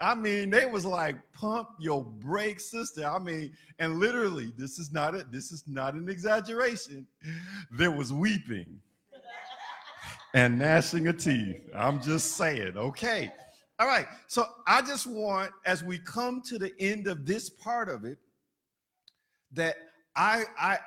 I 0.00 0.14
mean, 0.14 0.50
they 0.50 0.66
was 0.66 0.84
like, 0.84 1.16
pump 1.32 1.70
your 1.80 2.04
brakes, 2.04 2.70
sister. 2.70 3.06
I 3.06 3.18
mean, 3.18 3.52
and 3.78 3.98
literally, 3.98 4.52
this 4.56 4.78
is 4.78 4.92
not 4.92 5.14
a 5.14 5.24
this 5.30 5.50
is 5.50 5.64
not 5.66 5.94
an 5.94 6.08
exaggeration. 6.08 7.06
There 7.72 7.90
was 7.90 8.12
weeping 8.12 8.80
and 10.34 10.58
gnashing 10.58 11.08
of 11.08 11.18
teeth. 11.18 11.60
I'm 11.74 12.00
just 12.00 12.36
saying, 12.36 12.76
okay. 12.76 13.32
All 13.80 13.86
right. 13.86 14.06
So 14.26 14.46
I 14.66 14.82
just 14.82 15.06
want, 15.06 15.52
as 15.64 15.84
we 15.84 15.98
come 15.98 16.42
to 16.42 16.58
the 16.58 16.72
end 16.80 17.06
of 17.06 17.26
this 17.26 17.48
part 17.48 17.88
of 17.88 18.04
it, 18.04 18.18
that 19.52 19.76
I 20.14 20.44
I 20.58 20.78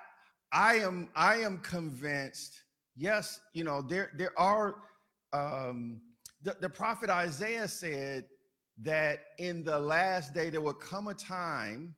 I 0.51 0.75
am 0.75 1.09
I 1.15 1.37
am 1.37 1.59
convinced. 1.59 2.61
Yes, 2.95 3.39
you 3.53 3.63
know 3.63 3.81
there 3.81 4.11
there 4.17 4.37
are. 4.37 4.75
Um, 5.33 6.01
the, 6.43 6.57
the 6.59 6.69
prophet 6.69 7.09
Isaiah 7.09 7.67
said 7.67 8.25
that 8.81 9.19
in 9.37 9.63
the 9.63 9.79
last 9.79 10.33
day 10.33 10.49
there 10.49 10.59
will 10.59 10.73
come 10.73 11.07
a 11.07 11.13
time 11.13 11.95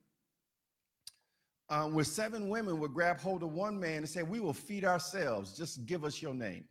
um, 1.70 1.94
where 1.94 2.04
seven 2.04 2.48
women 2.48 2.78
would 2.78 2.92
grab 2.92 3.18
hold 3.20 3.42
of 3.42 3.52
one 3.52 3.80
man 3.80 3.98
and 3.98 4.08
say, 4.08 4.22
"We 4.22 4.40
will 4.40 4.52
feed 4.52 4.84
ourselves. 4.84 5.56
Just 5.56 5.86
give 5.86 6.04
us 6.04 6.22
your 6.22 6.34
name." 6.34 6.64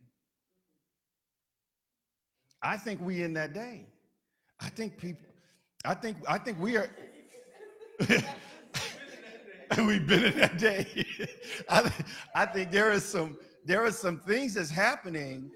I 2.62 2.78
think 2.78 3.00
we 3.00 3.22
in 3.22 3.34
that 3.34 3.52
day. 3.52 3.86
I 4.60 4.70
think 4.70 4.96
people. 4.96 5.26
I 5.84 5.94
think 5.94 6.16
I 6.26 6.38
think 6.38 6.58
we 6.58 6.76
are. 6.78 6.88
We've 9.78 10.06
been 10.06 10.24
in 10.24 10.38
that 10.38 10.58
day. 10.58 11.06
I, 11.68 11.90
I 12.34 12.46
think 12.46 12.70
there 12.70 12.92
is 12.92 13.04
some 13.04 13.36
there 13.64 13.84
are 13.84 13.90
some 13.90 14.20
things 14.20 14.54
that's 14.54 14.70
happening, 14.70 15.50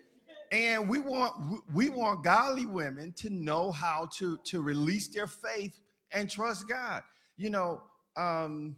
and 0.50 0.88
we 0.88 0.98
want 0.98 1.62
we 1.72 1.88
want 1.90 2.24
godly 2.24 2.66
women 2.66 3.12
to 3.18 3.30
know 3.30 3.70
how 3.70 4.08
to 4.16 4.38
to 4.44 4.62
release 4.62 5.08
their 5.08 5.26
faith 5.26 5.78
and 6.12 6.30
trust 6.30 6.68
God. 6.68 7.02
You 7.36 7.50
know, 7.50 7.82
um, 8.16 8.76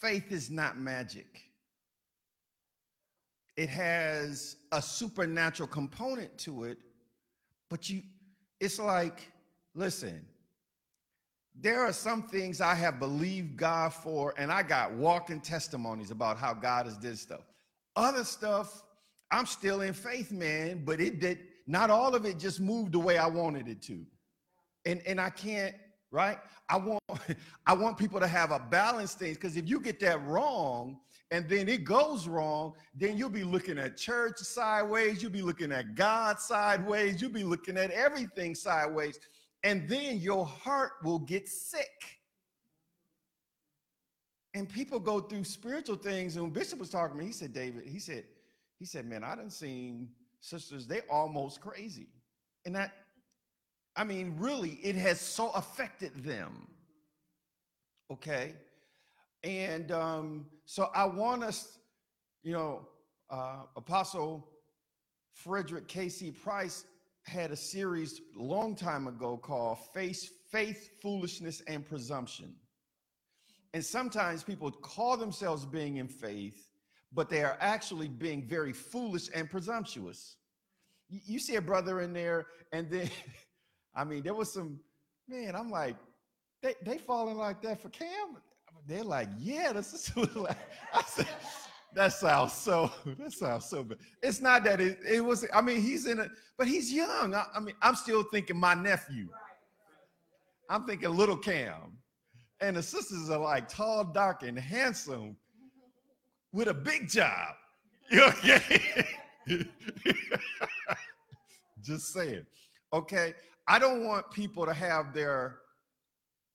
faith 0.00 0.30
is 0.30 0.50
not 0.50 0.78
magic. 0.78 1.42
It 3.56 3.70
has 3.70 4.56
a 4.72 4.82
supernatural 4.82 5.68
component 5.68 6.36
to 6.38 6.64
it, 6.64 6.78
but 7.70 7.88
you 7.88 8.02
it's 8.60 8.78
like, 8.78 9.32
listen, 9.74 10.24
there 11.60 11.80
are 11.80 11.92
some 11.92 12.22
things 12.22 12.60
I 12.60 12.74
have 12.74 12.98
believed 12.98 13.56
God 13.56 13.92
for, 13.92 14.34
and 14.36 14.52
I 14.52 14.62
got 14.62 14.92
walking 14.92 15.40
testimonies 15.40 16.10
about 16.10 16.36
how 16.36 16.52
God 16.52 16.86
has 16.86 16.98
did 16.98 17.18
stuff. 17.18 17.40
Other 17.94 18.24
stuff, 18.24 18.82
I'm 19.30 19.46
still 19.46 19.80
in 19.80 19.94
faith, 19.94 20.30
man, 20.30 20.82
but 20.84 21.00
it 21.00 21.18
did 21.20 21.38
not 21.66 21.90
all 21.90 22.14
of 22.14 22.24
it 22.26 22.38
just 22.38 22.60
moved 22.60 22.92
the 22.92 22.98
way 22.98 23.18
I 23.18 23.26
wanted 23.26 23.68
it 23.68 23.82
to. 23.82 24.04
And 24.84 25.02
and 25.06 25.20
I 25.20 25.30
can't, 25.30 25.74
right? 26.10 26.38
I 26.68 26.76
want 26.76 27.02
I 27.66 27.72
want 27.72 27.96
people 27.96 28.20
to 28.20 28.28
have 28.28 28.50
a 28.52 28.60
balanced 28.60 29.18
thing 29.18 29.34
because 29.34 29.56
if 29.56 29.68
you 29.68 29.80
get 29.80 29.98
that 30.00 30.24
wrong 30.26 30.98
and 31.32 31.48
then 31.48 31.68
it 31.68 31.84
goes 31.84 32.28
wrong, 32.28 32.74
then 32.94 33.16
you'll 33.16 33.30
be 33.30 33.42
looking 33.42 33.78
at 33.78 33.96
church 33.96 34.36
sideways, 34.38 35.22
you'll 35.22 35.32
be 35.32 35.42
looking 35.42 35.72
at 35.72 35.94
God 35.96 36.38
sideways, 36.38 37.20
you'll 37.20 37.32
be 37.32 37.42
looking 37.44 37.76
at 37.76 37.90
everything 37.90 38.54
sideways 38.54 39.18
and 39.66 39.88
then 39.88 40.20
your 40.20 40.46
heart 40.46 40.92
will 41.02 41.18
get 41.18 41.48
sick. 41.48 42.20
And 44.54 44.68
people 44.68 45.00
go 45.00 45.18
through 45.18 45.42
spiritual 45.42 45.96
things. 45.96 46.36
And 46.36 46.44
when 46.44 46.52
Bishop 46.52 46.78
was 46.78 46.88
talking 46.88 47.16
to 47.16 47.18
me, 47.18 47.26
he 47.26 47.32
said, 47.32 47.52
David, 47.52 47.82
he 47.84 47.98
said, 47.98 48.22
he 48.78 48.84
said, 48.84 49.06
man, 49.06 49.24
I 49.24 49.34
done 49.34 49.50
seen 49.50 50.10
sisters, 50.40 50.86
they 50.86 51.00
almost 51.10 51.60
crazy. 51.60 52.06
And 52.64 52.76
that, 52.76 52.92
I 53.96 54.04
mean, 54.04 54.36
really, 54.38 54.78
it 54.84 54.94
has 54.94 55.20
so 55.20 55.50
affected 55.50 56.12
them. 56.22 56.68
Okay. 58.08 58.54
And 59.42 59.90
um, 59.90 60.46
so 60.64 60.90
I 60.94 61.06
want 61.06 61.42
us, 61.42 61.76
you 62.44 62.52
know, 62.52 62.86
uh, 63.30 63.62
Apostle 63.74 64.48
Frederick 65.32 65.88
K.C. 65.88 66.30
Price 66.30 66.84
had 67.26 67.50
a 67.50 67.56
series 67.56 68.20
long 68.34 68.74
time 68.74 69.06
ago 69.06 69.36
called 69.36 69.78
Face 69.92 70.30
Faith, 70.50 71.00
Foolishness, 71.02 71.62
and 71.66 71.86
Presumption. 71.86 72.54
And 73.74 73.84
sometimes 73.84 74.42
people 74.42 74.70
call 74.70 75.16
themselves 75.16 75.66
being 75.66 75.96
in 75.96 76.08
faith, 76.08 76.70
but 77.12 77.28
they 77.28 77.42
are 77.42 77.56
actually 77.60 78.08
being 78.08 78.46
very 78.46 78.72
foolish 78.72 79.28
and 79.34 79.50
presumptuous. 79.50 80.36
You 81.08 81.38
see 81.38 81.56
a 81.56 81.60
brother 81.60 82.00
in 82.00 82.12
there, 82.12 82.46
and 82.72 82.90
then 82.90 83.10
I 83.94 84.04
mean, 84.04 84.22
there 84.22 84.34
was 84.34 84.52
some, 84.52 84.78
man, 85.28 85.56
I'm 85.56 85.70
like, 85.70 85.96
they, 86.62 86.74
they 86.84 86.98
falling 86.98 87.36
like 87.36 87.62
that 87.62 87.80
for 87.80 87.88
Cam? 87.88 88.36
They're 88.86 89.02
like, 89.02 89.28
yeah, 89.38 89.72
this 89.72 89.92
is 89.94 90.16
like, 90.36 90.58
I 90.94 91.02
said, 91.02 91.26
that 91.94 92.12
sounds 92.12 92.52
so, 92.52 92.90
that 93.18 93.32
sounds 93.32 93.66
so 93.66 93.84
bad. 93.84 93.98
It's 94.22 94.40
not 94.40 94.64
that 94.64 94.80
it, 94.80 94.98
it 95.08 95.24
was, 95.24 95.46
I 95.52 95.60
mean, 95.60 95.80
he's 95.80 96.06
in 96.06 96.18
it, 96.18 96.30
but 96.58 96.66
he's 96.66 96.92
young. 96.92 97.34
I, 97.34 97.44
I 97.54 97.60
mean, 97.60 97.74
I'm 97.82 97.94
still 97.94 98.22
thinking 98.24 98.56
my 98.56 98.74
nephew. 98.74 99.28
I'm 100.68 100.84
thinking 100.84 101.10
little 101.10 101.36
Cam. 101.36 101.98
And 102.60 102.76
the 102.76 102.82
sisters 102.82 103.30
are 103.30 103.38
like 103.38 103.68
tall, 103.68 104.04
dark, 104.04 104.42
and 104.42 104.58
handsome 104.58 105.36
with 106.52 106.68
a 106.68 106.74
big 106.74 107.08
job. 107.08 107.54
Okay. 108.12 109.04
Just 111.82 112.12
saying. 112.12 112.46
Okay. 112.92 113.34
I 113.66 113.80
don't 113.80 114.04
want 114.04 114.30
people 114.30 114.64
to 114.64 114.72
have 114.72 115.12
their 115.12 115.56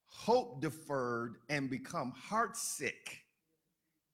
hope 0.08 0.62
deferred 0.62 1.36
and 1.50 1.70
become 1.70 2.14
heartsick 2.30 3.21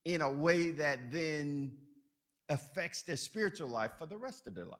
in 0.07 0.21
a 0.21 0.31
way 0.31 0.71
that 0.71 1.11
then 1.11 1.69
affects 2.47 3.01
their 3.01 3.17
spiritual 3.17 3.67
life 3.67 3.91
for 3.99 4.05
the 4.05 4.15
rest 4.15 4.47
of 4.47 4.55
their 4.55 4.65
life. 4.65 4.79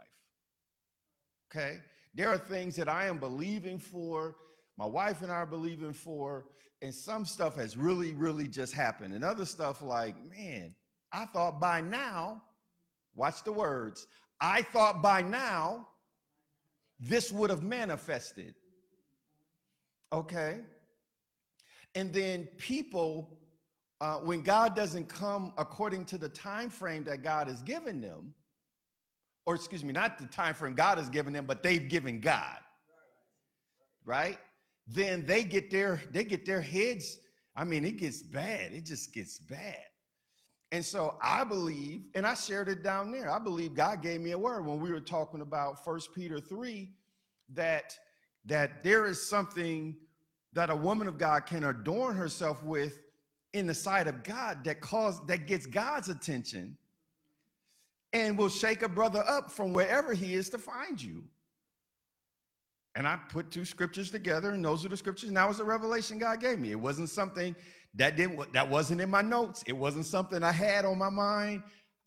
Okay? 1.52 1.80
There 2.16 2.30
are 2.30 2.38
things 2.38 2.78
that 2.78 2.88
I 2.88 3.08
am 3.08 3.18
believing 3.18 3.78
for, 3.78 4.38
my 4.78 4.86
wife 4.86 5.22
and 5.22 5.30
I 5.30 5.36
are 5.36 5.46
believing 5.46 5.92
for, 5.92 6.46
and 6.82 6.96
some 6.96 7.26
stuff 7.26 7.58
has 7.58 7.76
really, 7.76 8.14
really 8.14 8.48
just 8.48 8.74
happened. 8.74 9.14
And 9.14 9.26
other 9.26 9.46
stuff 9.46 9.82
like, 9.82 10.16
man, 10.30 10.74
I 11.12 11.26
thought 11.26 11.60
by 11.60 11.82
now, 11.82 12.42
watch 13.14 13.44
the 13.44 13.52
words, 13.52 14.08
I 14.40 14.62
thought 14.62 15.02
by 15.02 15.24
now 15.24 15.90
this 17.02 17.34
would 17.34 17.50
have 17.50 17.64
manifested. 17.64 18.56
Okay? 20.14 20.62
And 21.96 22.14
then 22.14 22.48
people, 22.58 23.37
uh, 24.00 24.18
when 24.18 24.42
God 24.42 24.76
doesn't 24.76 25.10
come 25.10 25.54
according 25.58 26.06
to 26.06 26.18
the 26.18 26.30
time 26.30 26.70
frame 26.70 27.04
that 27.06 27.24
God 27.24 27.48
has 27.48 27.62
given 27.64 28.00
them, 28.00 28.34
or 29.46 29.56
excuse 29.56 29.84
me, 29.84 29.94
not 29.94 30.18
the 30.20 30.28
time 30.28 30.54
frame 30.54 30.76
God 30.76 30.98
has 30.98 31.10
given 31.10 31.34
them, 31.34 31.46
but 31.46 31.64
they've 31.64 31.88
given 31.88 32.20
God, 32.20 32.58
right? 34.06 34.38
Then 34.88 35.26
they 35.26 35.44
get 35.44 35.72
their 35.72 36.02
they 36.12 36.24
get 36.24 36.46
their 36.46 36.62
heads. 36.62 37.18
I 37.56 37.64
mean, 37.64 37.84
it 37.86 37.98
gets 37.98 38.22
bad. 38.22 38.72
It 38.74 38.86
just 38.86 39.14
gets 39.14 39.40
bad. 39.40 39.84
And 40.72 40.86
so 40.86 41.16
I 41.22 41.44
believe, 41.44 42.04
and 42.14 42.28
I 42.28 42.34
shared 42.34 42.68
it 42.68 42.84
down 42.84 43.12
there. 43.12 43.32
I 43.32 43.40
believe 43.40 43.74
God 43.74 44.02
gave 44.02 44.22
me 44.22 44.32
a 44.32 44.38
word 44.38 44.66
when 44.66 44.80
we 44.80 44.92
were 44.92 45.00
talking 45.00 45.42
about 45.42 45.84
First 45.84 46.14
Peter 46.14 46.40
3 46.40 46.90
that 47.54 47.98
that 48.46 48.84
there 48.84 49.06
is 49.06 49.28
something 49.28 49.96
that 50.54 50.70
a 50.70 50.76
woman 50.76 51.08
of 51.08 51.18
God 51.18 51.46
can 51.46 51.66
adorn 51.66 52.16
herself 52.16 52.64
with 52.64 53.00
in 53.54 53.68
the 53.68 53.74
sight 53.74 54.08
of 54.08 54.24
God 54.24 54.64
that 54.66 54.82
cause 54.82 55.26
that 55.28 55.48
gets 55.48 55.66
God's 55.66 56.10
attention 56.10 56.78
and 58.14 58.38
will 58.38 58.50
shake 58.50 58.82
a 58.82 58.90
brother 58.90 59.24
up 59.28 59.52
from 59.52 59.74
wherever 59.74 60.14
he 60.14 60.34
is 60.34 60.50
to 60.50 60.58
find 60.58 61.02
you. 61.02 61.24
And 62.96 63.08
I 63.08 63.20
put 63.30 63.52
two 63.52 63.64
scriptures 63.64 64.10
together, 64.10 64.52
and 64.52 64.66
those 64.66 64.84
are 64.84 64.90
the 64.90 64.98
scriptures. 64.98 65.30
And 65.30 65.38
that 65.38 65.48
was 65.48 65.58
the 65.58 65.64
revelation 65.64 66.18
God 66.18 66.40
gave 66.40 66.58
me. 66.58 66.72
It 66.72 66.80
wasn't 66.80 67.10
something 67.10 67.56
that 67.96 68.16
didn't 68.16 68.54
that 68.54 68.68
wasn't 68.68 69.02
in 69.02 69.10
my 69.10 69.22
notes. 69.22 69.64
It 69.68 69.74
wasn't 69.74 70.06
something 70.06 70.44
I 70.44 70.52
had 70.52 70.86
on 70.86 70.98
my 70.98 71.10
mind. 71.10 71.64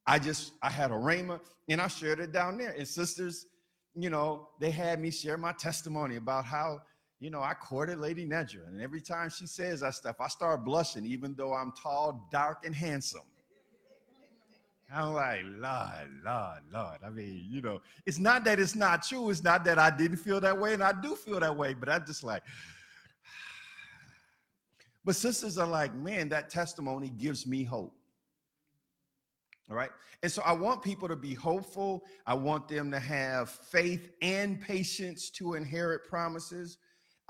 I 0.07 0.19
just 0.19 0.53
I 0.63 0.71
had 0.71 0.91
a 0.91 0.95
rhema 0.95 1.41
and 1.69 1.81
I 1.81 1.87
shared 1.87 2.19
it 2.21 2.33
down 2.33 2.59
there. 2.59 2.71
And 2.71 2.87
sisters, 2.87 3.47
you 3.95 4.11
know, 4.11 4.49
they 4.59 4.71
had 4.71 5.01
me 5.01 5.11
share 5.11 5.37
my 5.37 5.53
testimony 5.53 6.17
about 6.17 6.45
how, 6.45 6.81
you 7.21 7.29
know, 7.29 7.43
I 7.43 7.53
courted 7.53 7.99
Lady 7.99 8.27
Nedra. 8.27 8.67
And 8.67 8.81
every 8.81 9.03
time 9.03 9.29
she 9.29 9.47
says 9.47 9.81
that 9.81 9.95
stuff, 9.95 10.17
I 10.21 10.29
start 10.29 10.65
blushing, 10.65 11.05
even 11.05 11.35
though 11.35 11.53
I'm 11.53 11.73
tall, 11.73 12.27
dark, 12.33 12.65
and 12.65 12.75
handsome. 12.75 13.21
I'm 14.93 15.13
like, 15.13 15.43
Lord, 15.45 16.11
Lord, 16.25 16.63
Lord. 16.73 16.99
I 17.07 17.11
mean, 17.11 17.47
you 17.49 17.61
know, 17.61 17.81
it's 18.07 18.19
not 18.19 18.43
that 18.45 18.59
it's 18.59 18.75
not 18.75 19.07
true. 19.07 19.31
It's 19.31 19.45
not 19.45 19.65
that 19.67 19.79
I 19.79 19.91
didn't 19.91 20.17
feel 20.17 20.41
that 20.41 20.59
way, 20.59 20.75
and 20.75 20.83
I 20.83 20.93
do 21.01 21.15
feel 21.15 21.39
that 21.39 21.57
way, 21.57 21.75
but 21.75 21.89
I 21.89 22.01
just 22.01 22.25
like, 22.25 22.43
but 25.05 25.15
sisters 25.15 25.59
are 25.59 25.67
like, 25.67 25.95
man, 25.95 26.31
that 26.31 26.51
testimony 26.51 27.11
gives 27.11 27.47
me 27.47 27.63
hope. 27.63 27.95
All 29.71 29.77
right. 29.77 29.91
And 30.23 30.33
so 30.33 30.43
I 30.45 30.53
want 30.53 30.83
people 30.83 31.07
to 31.07 31.15
be 31.15 31.35
hopeful. 31.35 32.05
I 32.27 32.35
want 32.35 32.67
them 32.67 32.91
to 32.91 32.99
have 32.99 33.51
faith 33.51 34.11
and 34.21 34.61
patience 34.61 35.31
to 35.31 35.55
inherit 35.55 36.09
promises. 36.09 36.79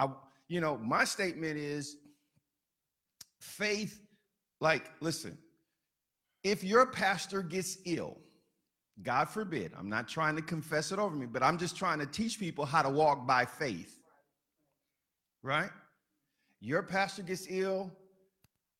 I, 0.01 0.09
you 0.49 0.61
know, 0.61 0.79
my 0.79 1.05
statement 1.05 1.59
is 1.59 1.97
faith, 3.39 4.01
like, 4.61 4.91
listen, 5.01 5.37
if 6.43 6.65
your 6.65 6.87
pastor 6.87 7.43
gets 7.43 7.77
ill, 7.85 8.17
God 9.03 9.29
forbid, 9.29 9.73
I'm 9.79 9.89
not 9.89 10.09
trying 10.09 10.37
to 10.37 10.43
confess 10.43 10.91
it 10.91 10.99
over 10.99 11.15
me, 11.15 11.27
but 11.27 11.43
I'm 11.43 11.59
just 11.59 11.77
trying 11.77 11.99
to 11.99 12.07
teach 12.07 12.39
people 12.39 12.65
how 12.65 12.83
to 12.83 12.91
walk 12.91 13.27
by 13.27 13.45
faith. 13.45 14.01
Right? 15.43 15.71
Your 16.61 16.83
pastor 16.83 17.23
gets 17.23 17.47
ill, 17.49 17.91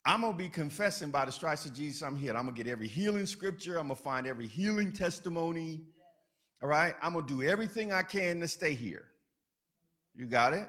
I'm 0.07 0.23
gonna 0.23 0.37
be 0.37 0.49
confessing 0.49 1.11
by 1.11 1.27
the 1.27 1.33
stripes 1.33 1.67
of 1.67 1.75
Jesus, 1.75 2.03
I'm 2.03 2.17
here. 2.17 2.35
I'm 2.35 2.47
gonna 2.47 2.57
get 2.57 2.67
every 2.67 2.89
healing 2.89 3.27
scripture, 3.27 3.79
I'm 3.79 3.89
gonna 3.89 3.97
find 3.97 4.27
every 4.27 4.47
healing 4.47 4.93
testimony. 4.93 5.83
All 6.63 6.69
right, 6.69 6.95
I'm 7.03 7.13
gonna 7.15 7.27
do 7.27 7.43
everything 7.43 7.93
I 7.93 8.03
can 8.03 8.41
to 8.41 8.49
stay 8.49 8.75
here. 8.75 9.05
You 10.15 10.27
got 10.27 10.55
it? 10.55 10.69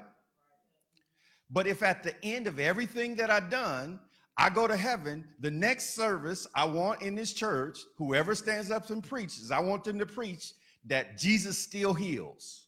But 1.52 1.66
if 1.66 1.82
at 1.82 2.02
the 2.02 2.14
end 2.24 2.46
of 2.46 2.58
everything 2.58 3.14
that 3.16 3.30
I've 3.30 3.50
done, 3.50 4.00
I 4.38 4.48
go 4.48 4.66
to 4.66 4.76
heaven, 4.76 5.24
the 5.40 5.50
next 5.50 5.94
service 5.94 6.46
I 6.54 6.64
want 6.64 7.02
in 7.02 7.14
this 7.14 7.34
church, 7.34 7.78
whoever 7.98 8.34
stands 8.34 8.70
up 8.70 8.88
and 8.90 9.02
preaches, 9.06 9.50
I 9.50 9.60
want 9.60 9.84
them 9.84 9.98
to 9.98 10.06
preach 10.06 10.52
that 10.86 11.18
Jesus 11.18 11.58
still 11.58 11.92
heals. 11.92 12.66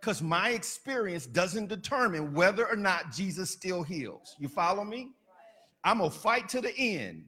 Because 0.00 0.22
my 0.22 0.50
experience 0.50 1.26
doesn't 1.26 1.68
determine 1.68 2.32
whether 2.32 2.66
or 2.66 2.76
not 2.76 3.12
Jesus 3.12 3.50
still 3.50 3.82
heals. 3.82 4.34
You 4.38 4.48
follow 4.48 4.84
me? 4.84 5.10
I'm 5.84 5.98
going 5.98 6.10
to 6.10 6.16
fight 6.16 6.48
to 6.50 6.60
the 6.60 6.76
end, 6.76 7.26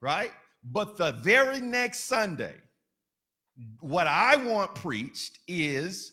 right? 0.00 0.32
But 0.64 0.96
the 0.96 1.12
very 1.12 1.60
next 1.60 2.04
Sunday, 2.04 2.54
what 3.80 4.06
I 4.06 4.36
want 4.36 4.74
preached 4.74 5.38
is 5.48 6.12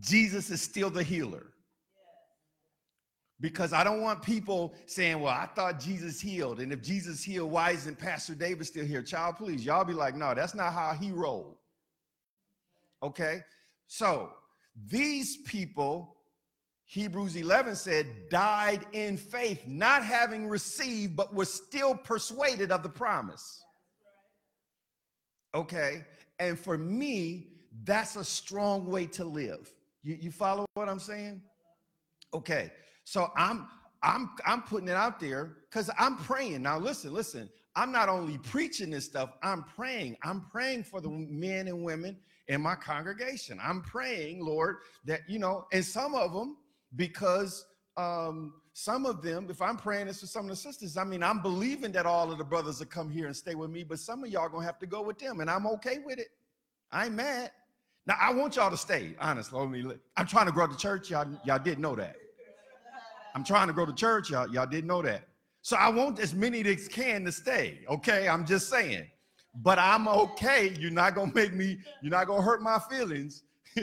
Jesus 0.00 0.50
is 0.50 0.60
still 0.62 0.90
the 0.90 1.02
healer. 1.02 1.53
Because 3.40 3.72
I 3.72 3.82
don't 3.82 4.00
want 4.00 4.22
people 4.22 4.74
saying, 4.86 5.20
well, 5.20 5.32
I 5.32 5.46
thought 5.46 5.80
Jesus 5.80 6.20
healed. 6.20 6.60
And 6.60 6.72
if 6.72 6.82
Jesus 6.82 7.22
healed, 7.22 7.50
why 7.50 7.72
isn't 7.72 7.98
Pastor 7.98 8.34
David 8.34 8.66
still 8.66 8.86
here? 8.86 9.02
Child, 9.02 9.36
please, 9.36 9.64
y'all 9.64 9.84
be 9.84 9.92
like, 9.92 10.14
no, 10.14 10.34
that's 10.34 10.54
not 10.54 10.72
how 10.72 10.92
he 10.92 11.10
rolled. 11.10 11.56
Okay? 13.02 13.40
So 13.86 14.30
these 14.88 15.38
people 15.38 16.14
Hebrews 16.86 17.36
11 17.36 17.76
said, 17.76 18.06
died 18.30 18.86
in 18.92 19.16
faith, 19.16 19.66
not 19.66 20.04
having 20.04 20.48
received, 20.48 21.16
but 21.16 21.34
was 21.34 21.52
still 21.52 21.94
persuaded 21.94 22.70
of 22.70 22.82
the 22.82 22.88
promise. 22.88 23.62
Okay. 25.54 26.04
And 26.38 26.58
for 26.58 26.76
me, 26.76 27.48
that's 27.84 28.16
a 28.16 28.24
strong 28.24 28.86
way 28.86 29.06
to 29.06 29.24
live. 29.24 29.72
You, 30.02 30.18
you 30.20 30.30
follow 30.30 30.66
what 30.74 30.88
I'm 30.88 31.00
saying? 31.00 31.40
Okay. 32.32 32.70
So 33.04 33.30
I'm 33.36 33.68
I'm 34.02 34.30
I'm 34.44 34.62
putting 34.62 34.88
it 34.88 34.96
out 34.96 35.20
there 35.20 35.56
because 35.70 35.90
I'm 35.98 36.16
praying. 36.16 36.62
Now 36.62 36.78
listen, 36.78 37.12
listen. 37.12 37.48
I'm 37.76 37.90
not 37.90 38.08
only 38.08 38.38
preaching 38.38 38.90
this 38.90 39.04
stuff, 39.04 39.30
I'm 39.42 39.64
praying. 39.64 40.16
I'm 40.22 40.42
praying 40.42 40.84
for 40.84 41.00
the 41.00 41.08
men 41.08 41.66
and 41.66 41.82
women 41.82 42.16
in 42.46 42.60
my 42.60 42.76
congregation. 42.76 43.58
I'm 43.60 43.82
praying, 43.82 44.44
Lord, 44.44 44.76
that 45.06 45.22
you 45.28 45.38
know, 45.38 45.66
and 45.72 45.84
some 45.84 46.14
of 46.14 46.32
them 46.32 46.56
because 46.96 47.64
um, 47.96 48.54
some 48.72 49.06
of 49.06 49.22
them, 49.22 49.46
if 49.50 49.62
I'm 49.62 49.76
praying 49.76 50.06
this 50.06 50.20
for 50.20 50.26
some 50.26 50.44
of 50.44 50.50
the 50.50 50.56
sisters, 50.56 50.96
I 50.96 51.04
mean, 51.04 51.22
I'm 51.22 51.42
believing 51.42 51.92
that 51.92 52.06
all 52.06 52.30
of 52.30 52.38
the 52.38 52.44
brothers 52.44 52.78
will 52.80 52.86
come 52.86 53.10
here 53.10 53.26
and 53.26 53.36
stay 53.36 53.54
with 53.54 53.70
me, 53.70 53.84
but 53.84 53.98
some 53.98 54.22
of 54.24 54.30
y'all 54.30 54.48
gonna 54.48 54.64
have 54.64 54.78
to 54.80 54.86
go 54.86 55.02
with 55.02 55.18
them, 55.18 55.40
and 55.40 55.50
I'm 55.50 55.66
okay 55.66 55.98
with 55.98 56.18
it. 56.18 56.28
I 56.90 57.06
ain't 57.06 57.14
mad. 57.14 57.50
Now 58.06 58.16
I 58.20 58.32
want 58.32 58.56
y'all 58.56 58.70
to 58.70 58.76
stay, 58.76 59.16
honestly. 59.18 59.96
I'm 60.16 60.26
trying 60.26 60.46
to 60.46 60.52
grow 60.52 60.66
the 60.66 60.76
church. 60.76 61.10
Y'all, 61.10 61.26
y'all 61.44 61.58
didn't 61.58 61.80
know 61.80 61.96
that. 61.96 62.16
I'm 63.34 63.44
trying 63.44 63.66
to 63.66 63.72
grow 63.72 63.86
the 63.86 63.92
church. 63.92 64.30
Y'all, 64.30 64.48
y'all 64.52 64.66
didn't 64.66 64.86
know 64.86 65.02
that. 65.02 65.28
So 65.62 65.76
I 65.76 65.88
want 65.88 66.18
as 66.20 66.34
many 66.34 66.60
as 66.60 66.88
can 66.88 67.24
to 67.24 67.32
stay. 67.32 67.80
Okay, 67.88 68.28
I'm 68.28 68.46
just 68.46 68.68
saying. 68.68 69.06
But 69.62 69.78
I'm 69.78 70.08
okay. 70.08 70.74
You're 70.78 70.90
not 70.90 71.14
gonna 71.14 71.32
make 71.34 71.54
me. 71.54 71.78
You're 72.02 72.10
not 72.10 72.26
gonna 72.26 72.42
hurt 72.42 72.62
my 72.62 72.78
feelings. 72.90 73.42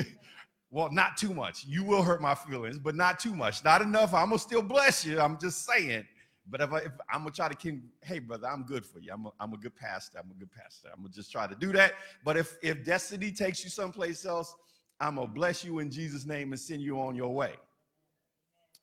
Well, 0.74 0.90
not 0.90 1.18
too 1.18 1.34
much. 1.34 1.66
You 1.66 1.84
will 1.84 2.02
hurt 2.02 2.22
my 2.22 2.34
feelings, 2.34 2.80
but 2.80 2.96
not 2.96 3.20
too 3.20 3.36
much. 3.36 3.62
Not 3.62 3.82
enough. 3.82 4.14
I'm 4.14 4.30
gonna 4.30 4.40
still 4.40 4.62
bless 4.62 5.04
you. 5.04 5.20
I'm 5.20 5.38
just 5.38 5.66
saying. 5.66 6.06
But 6.50 6.62
if, 6.62 6.72
I, 6.72 6.80
I'm 7.12 7.24
gonna 7.24 7.32
try 7.32 7.50
to 7.50 7.56
keep, 7.56 7.84
hey 8.04 8.20
brother, 8.20 8.48
I'm 8.48 8.64
good 8.64 8.86
for 8.86 9.00
you. 9.00 9.12
I'm 9.14 9.26
a, 9.26 9.32
I'm 9.42 9.54
a 9.54 9.58
good 9.58 9.76
pastor. 9.76 10.20
I'm 10.20 10.32
a 10.32 10.34
good 10.34 10.50
pastor. 10.50 10.88
I'm 10.94 11.02
gonna 11.04 11.14
just 11.14 11.30
try 11.30 11.46
to 11.46 11.56
do 11.56 11.74
that. 11.74 11.96
But 12.24 12.38
if 12.38 12.58
if 12.64 12.86
destiny 12.86 13.34
takes 13.34 13.66
you 13.66 13.70
someplace 13.70 14.26
else, 14.26 14.56
I'm 15.02 15.18
to 15.18 15.28
bless 15.28 15.64
you 15.66 15.80
in 15.80 15.92
Jesus' 15.92 16.26
name 16.26 16.54
and 16.54 16.60
send 16.60 16.82
you 16.82 17.02
on 17.02 17.16
your 17.16 17.34
way. 17.34 17.56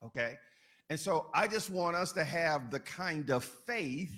Okay? 0.04 0.36
And 0.90 0.98
so 0.98 1.26
I 1.34 1.46
just 1.46 1.70
want 1.70 1.96
us 1.96 2.12
to 2.12 2.24
have 2.24 2.70
the 2.70 2.80
kind 2.80 3.30
of 3.30 3.44
faith. 3.44 4.12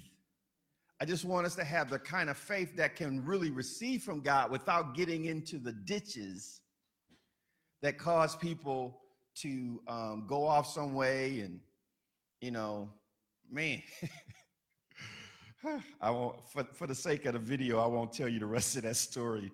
I 1.00 1.04
just 1.04 1.24
want 1.24 1.46
us 1.46 1.56
to 1.56 1.64
have 1.64 1.90
the 1.90 1.98
kind 1.98 2.30
of 2.30 2.36
faith 2.36 2.76
that 2.76 2.94
can 2.94 3.24
really 3.24 3.50
receive 3.50 4.02
from 4.02 4.20
God 4.20 4.50
without 4.50 4.94
getting 4.94 5.24
into 5.24 5.58
the 5.58 5.72
ditches 5.72 6.60
that 7.82 7.98
cause 7.98 8.36
people 8.36 9.00
to 9.36 9.80
um, 9.88 10.24
go 10.28 10.46
off 10.46 10.66
some 10.66 10.94
way 10.94 11.40
and, 11.40 11.60
you 12.40 12.50
know, 12.50 12.88
man. 13.50 13.82
I 16.00 16.10
won't, 16.10 16.36
for, 16.48 16.64
for 16.72 16.86
the 16.86 16.94
sake 16.94 17.26
of 17.26 17.32
the 17.34 17.38
video, 17.38 17.80
I 17.80 17.86
won't 17.86 18.12
tell 18.12 18.28
you 18.28 18.38
the 18.38 18.46
rest 18.46 18.76
of 18.76 18.82
that 18.82 18.96
story 18.96 19.50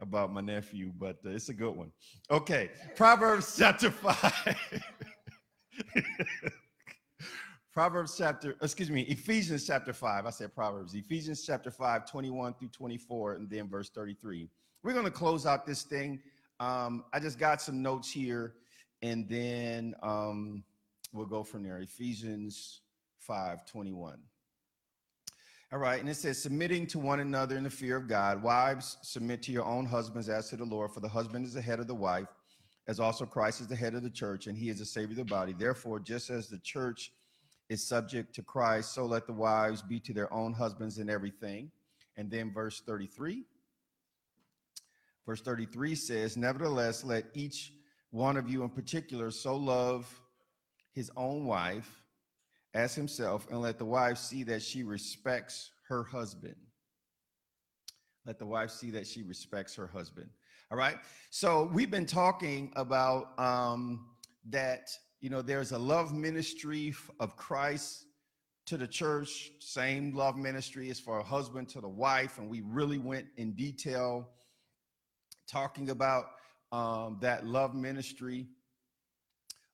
about 0.00 0.32
my 0.32 0.40
nephew, 0.40 0.92
but 0.98 1.18
uh, 1.24 1.30
it's 1.30 1.48
a 1.48 1.54
good 1.54 1.76
one. 1.76 1.92
Okay, 2.30 2.70
Proverbs 2.94 3.54
chapter 3.58 3.90
5. 3.90 4.56
Proverbs 7.72 8.14
chapter, 8.16 8.56
excuse 8.62 8.90
me, 8.90 9.02
Ephesians 9.02 9.66
chapter 9.66 9.92
5. 9.92 10.26
I 10.26 10.30
said 10.30 10.54
Proverbs. 10.54 10.94
Ephesians 10.94 11.44
chapter 11.44 11.70
5, 11.70 12.10
21 12.10 12.54
through 12.54 12.68
24, 12.68 13.34
and 13.34 13.50
then 13.50 13.68
verse 13.68 13.90
33. 13.90 14.48
We're 14.82 14.92
going 14.92 15.04
to 15.04 15.10
close 15.10 15.44
out 15.44 15.66
this 15.66 15.82
thing. 15.82 16.20
Um, 16.58 17.04
I 17.12 17.20
just 17.20 17.38
got 17.38 17.60
some 17.60 17.82
notes 17.82 18.10
here, 18.10 18.54
and 19.02 19.28
then 19.28 19.94
um, 20.02 20.64
we'll 21.12 21.26
go 21.26 21.42
from 21.42 21.62
there. 21.62 21.78
Ephesians 21.78 22.80
5, 23.18 23.66
21. 23.66 24.18
All 25.72 25.80
right, 25.80 25.98
and 25.98 26.08
it 26.08 26.14
says, 26.14 26.40
submitting 26.40 26.86
to 26.86 26.98
one 27.00 27.18
another 27.18 27.56
in 27.56 27.64
the 27.64 27.70
fear 27.70 27.96
of 27.96 28.06
God. 28.06 28.40
Wives, 28.42 28.98
submit 29.02 29.42
to 29.42 29.52
your 29.52 29.64
own 29.64 29.84
husbands 29.84 30.28
as 30.28 30.48
to 30.50 30.56
the 30.56 30.64
Lord, 30.64 30.92
for 30.92 31.00
the 31.00 31.08
husband 31.08 31.44
is 31.44 31.54
the 31.54 31.60
head 31.60 31.80
of 31.80 31.88
the 31.88 31.94
wife, 31.94 32.28
as 32.88 33.00
also 33.00 33.26
Christ 33.26 33.60
is 33.60 33.66
the 33.66 33.76
head 33.76 33.94
of 33.94 34.02
the 34.02 34.10
church, 34.10 34.46
and 34.46 34.56
he 34.56 34.68
is 34.68 34.78
the 34.78 34.84
Savior 34.84 35.12
of 35.12 35.16
the 35.16 35.24
body. 35.24 35.52
Therefore, 35.52 35.98
just 35.98 36.30
as 36.30 36.48
the 36.48 36.58
church 36.58 37.12
is 37.68 37.86
subject 37.86 38.34
to 38.36 38.42
Christ, 38.42 38.94
so 38.94 39.04
let 39.06 39.26
the 39.26 39.32
wives 39.32 39.82
be 39.82 39.98
to 40.00 40.12
their 40.12 40.32
own 40.32 40.52
husbands 40.52 40.98
in 40.98 41.10
everything. 41.10 41.70
And 42.16 42.30
then 42.30 42.52
verse 42.52 42.80
33. 42.86 43.44
Verse 45.26 45.40
33 45.40 45.94
says, 45.96 46.36
Nevertheless, 46.36 47.02
let 47.02 47.24
each 47.34 47.72
one 48.10 48.36
of 48.36 48.48
you 48.48 48.62
in 48.62 48.70
particular 48.70 49.30
so 49.32 49.56
love 49.56 50.20
his 50.92 51.10
own 51.16 51.44
wife 51.44 52.02
as 52.72 52.94
himself, 52.94 53.46
and 53.50 53.60
let 53.60 53.78
the 53.78 53.84
wife 53.84 54.18
see 54.18 54.44
that 54.44 54.62
she 54.62 54.82
respects 54.82 55.70
her 55.88 56.04
husband. 56.04 56.56
Let 58.24 58.38
the 58.38 58.46
wife 58.46 58.70
see 58.70 58.90
that 58.92 59.06
she 59.06 59.22
respects 59.22 59.74
her 59.76 59.86
husband. 59.86 60.28
All 60.70 60.78
right. 60.78 60.96
So 61.30 61.70
we've 61.72 61.90
been 61.90 62.06
talking 62.06 62.72
about 62.76 63.38
um, 63.38 64.06
that, 64.50 64.90
you 65.20 65.30
know, 65.30 65.42
there's 65.42 65.72
a 65.72 65.78
love 65.78 66.12
ministry 66.12 66.94
of 67.20 67.36
Christ 67.36 68.04
to 68.66 68.76
the 68.76 68.86
church, 68.86 69.52
same 69.60 70.12
love 70.12 70.36
ministry 70.36 70.90
is 70.90 70.98
for 70.98 71.20
a 71.20 71.22
husband 71.22 71.68
to 71.68 71.80
the 71.80 71.88
wife. 71.88 72.38
And 72.38 72.50
we 72.50 72.62
really 72.62 72.98
went 72.98 73.26
in 73.36 73.52
detail 73.52 74.28
talking 75.48 75.90
about 75.90 76.24
um, 76.72 77.18
that 77.20 77.46
love 77.46 77.74
ministry 77.74 78.48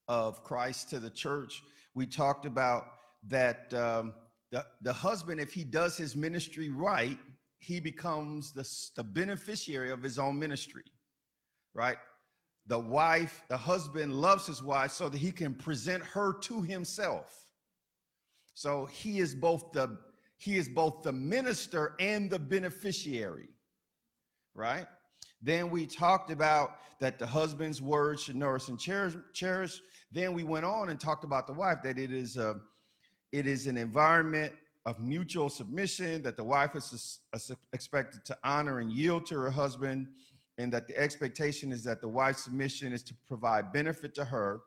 of 0.09 0.45
Christ 0.45 0.91
to 0.91 1.01
the 1.01 1.09
church 1.09 1.63
we 1.95 2.07
talked 2.07 2.47
about 2.47 2.87
that 3.29 3.73
um, 3.75 4.15
the, 4.51 4.65
the 4.83 4.93
husband, 4.93 5.41
if 5.41 5.53
he 5.53 5.65
does 5.65 5.97
his 5.97 6.17
ministry 6.17 6.71
right, 6.71 7.19
he 7.63 7.81
becomes 7.81 8.53
the, 8.53 8.69
the 8.97 9.05
beneficiary 9.05 9.91
of 9.91 10.03
his 10.03 10.19
own 10.19 10.39
ministry, 10.39 10.85
right? 11.75 11.97
The 12.67 12.79
wife, 12.79 13.43
the 13.49 13.57
husband 13.57 14.15
loves 14.15 14.47
his 14.47 14.63
wife 14.63 14.91
so 14.91 15.09
that 15.09 15.19
he 15.19 15.31
can 15.31 15.55
present 15.55 16.03
her 16.05 16.35
to 16.41 16.63
himself. 16.63 17.47
So 18.55 18.87
he 18.87 19.19
is 19.19 19.35
both 19.35 19.73
the 19.73 19.99
he 20.37 20.57
is 20.57 20.69
both 20.69 21.05
the 21.05 21.13
minister 21.13 21.95
and 22.01 22.29
the 22.29 22.39
beneficiary, 22.39 23.51
right? 24.55 24.87
Then 25.41 25.71
we 25.71 25.87
talked 25.87 26.33
about 26.33 26.79
that 26.99 27.21
the 27.21 27.27
husband's 27.27 27.81
words 27.81 28.25
should 28.25 28.35
nourish 28.35 28.69
and 28.69 28.79
cherish 28.79 29.81
then 30.11 30.33
we 30.33 30.43
went 30.43 30.67
on 30.67 30.91
and 30.91 31.01
talked 31.01 31.25
about 31.25 31.47
the 31.47 31.53
wife 31.53 31.79
that 31.85 31.97
it 31.97 32.13
is 32.13 32.37
a, 32.37 32.57
it 33.31 33.47
is 33.47 33.67
an 33.67 33.77
environment 33.79 34.53
of 34.85 35.01
mutual 35.01 35.49
submission 35.49 36.23
that 36.23 36.37
the 36.37 36.45
wife 36.45 36.75
is 36.75 37.21
expected 37.73 38.25
to 38.25 38.37
honor 38.43 38.81
and 38.81 38.93
yield 38.93 39.27
to 39.27 39.35
her 39.37 39.51
husband 39.51 40.09
and 40.59 40.73
that 40.73 40.87
the 40.89 40.97
expectation 40.99 41.73
is 41.73 41.85
that 41.85 42.01
the 42.01 42.09
wife's 42.09 42.45
submission 42.45 42.93
is 42.93 43.03
to 43.03 43.15
provide 43.29 43.73
benefit 43.73 44.15
to 44.15 44.25
her 44.25 44.61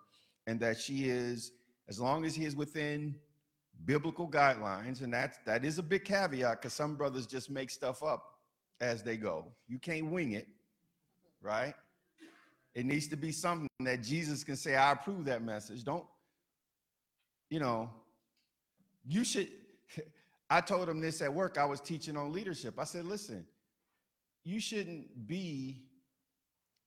and 0.48 0.60
that 0.60 0.80
she 0.80 1.10
is 1.10 1.52
as 1.90 2.00
long 2.00 2.26
as 2.26 2.34
he 2.34 2.46
is 2.46 2.56
within 2.56 3.14
biblical 3.84 4.28
guidelines 4.28 5.02
and 5.02 5.14
that's 5.14 5.38
that 5.46 5.66
is 5.66 5.78
a 5.80 5.84
big 5.84 6.06
caveat 6.06 6.62
because 6.62 6.74
some 6.74 6.96
brothers 6.96 7.28
just 7.28 7.50
make 7.50 7.70
stuff 7.70 8.02
up 8.02 8.40
as 8.80 9.04
they 9.04 9.18
go 9.18 9.46
you 9.68 9.78
can't 9.78 10.10
wing 10.10 10.32
it 10.32 10.48
right 11.42 11.76
it 12.76 12.86
needs 12.86 13.08
to 13.08 13.16
be 13.16 13.32
something 13.32 13.70
that 13.80 14.04
Jesus 14.04 14.44
can 14.44 14.58
say, 14.58 14.76
I 14.76 14.92
approve 14.92 15.24
that 15.26 15.42
message. 15.42 15.86
Don't, 15.86 16.04
you 17.50 17.60
know, 17.60 17.90
you 19.08 19.24
should. 19.24 19.48
I 20.50 20.62
told 20.62 20.88
him 20.88 21.00
this 21.00 21.22
at 21.22 21.34
work. 21.34 21.58
I 21.58 21.66
was 21.66 21.82
teaching 21.82 22.16
on 22.18 22.32
leadership. 22.32 22.76
I 22.78 22.84
said, 22.84 23.06
listen, 23.06 23.46
you 24.44 24.60
shouldn't 24.60 25.28
be 25.28 25.82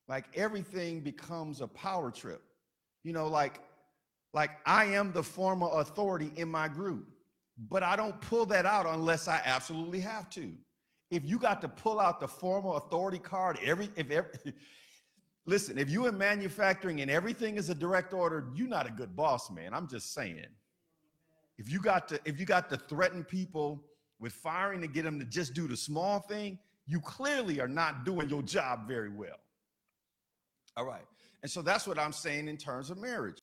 like 0.08 0.26
everything 0.34 1.00
becomes 1.00 1.60
a 1.60 1.66
power 1.66 2.10
trip. 2.10 2.42
You 3.02 3.12
know, 3.12 3.26
like, 3.26 3.60
like 4.32 4.50
I 4.64 4.86
am 4.86 5.12
the 5.12 5.22
formal 5.22 5.72
authority 5.74 6.32
in 6.36 6.48
my 6.48 6.68
group, 6.68 7.08
but 7.68 7.82
I 7.82 7.96
don't 7.96 8.18
pull 8.20 8.46
that 8.46 8.64
out 8.64 8.86
unless 8.86 9.28
I 9.28 9.40
absolutely 9.44 10.00
have 10.00 10.30
to. 10.30 10.52
If 11.10 11.24
you 11.24 11.38
got 11.38 11.60
to 11.62 11.68
pull 11.68 12.00
out 12.00 12.20
the 12.20 12.28
formal 12.28 12.76
authority 12.76 13.18
card 13.18 13.58
every 13.62 13.90
if 13.96 14.10
every 14.10 14.30
Listen, 15.48 15.78
if 15.78 15.88
you 15.88 16.06
in 16.06 16.18
manufacturing 16.18 17.00
and 17.00 17.10
everything 17.10 17.56
is 17.56 17.70
a 17.70 17.74
direct 17.74 18.12
order, 18.12 18.48
you're 18.54 18.68
not 18.68 18.86
a 18.86 18.90
good 18.90 19.16
boss, 19.16 19.50
man. 19.50 19.72
I'm 19.72 19.88
just 19.88 20.12
saying. 20.12 20.44
If 21.58 21.70
you 21.70 21.80
got 21.80 22.08
to 22.08 22.20
if 22.24 22.38
you 22.38 22.46
got 22.46 22.70
to 22.70 22.76
threaten 22.76 23.24
people 23.24 23.82
with 24.20 24.32
firing 24.32 24.80
to 24.80 24.86
get 24.86 25.04
them 25.04 25.18
to 25.18 25.24
just 25.24 25.54
do 25.54 25.68
the 25.68 25.76
small 25.76 26.20
thing, 26.20 26.58
you 26.86 27.00
clearly 27.00 27.60
are 27.60 27.68
not 27.68 28.04
doing 28.04 28.28
your 28.28 28.42
job 28.42 28.88
very 28.88 29.10
well. 29.10 29.38
All 30.76 30.84
right. 30.84 31.04
And 31.42 31.50
so 31.50 31.62
that's 31.62 31.86
what 31.86 31.98
I'm 31.98 32.12
saying 32.12 32.48
in 32.48 32.56
terms 32.56 32.90
of 32.90 32.98
marriage. 32.98 33.40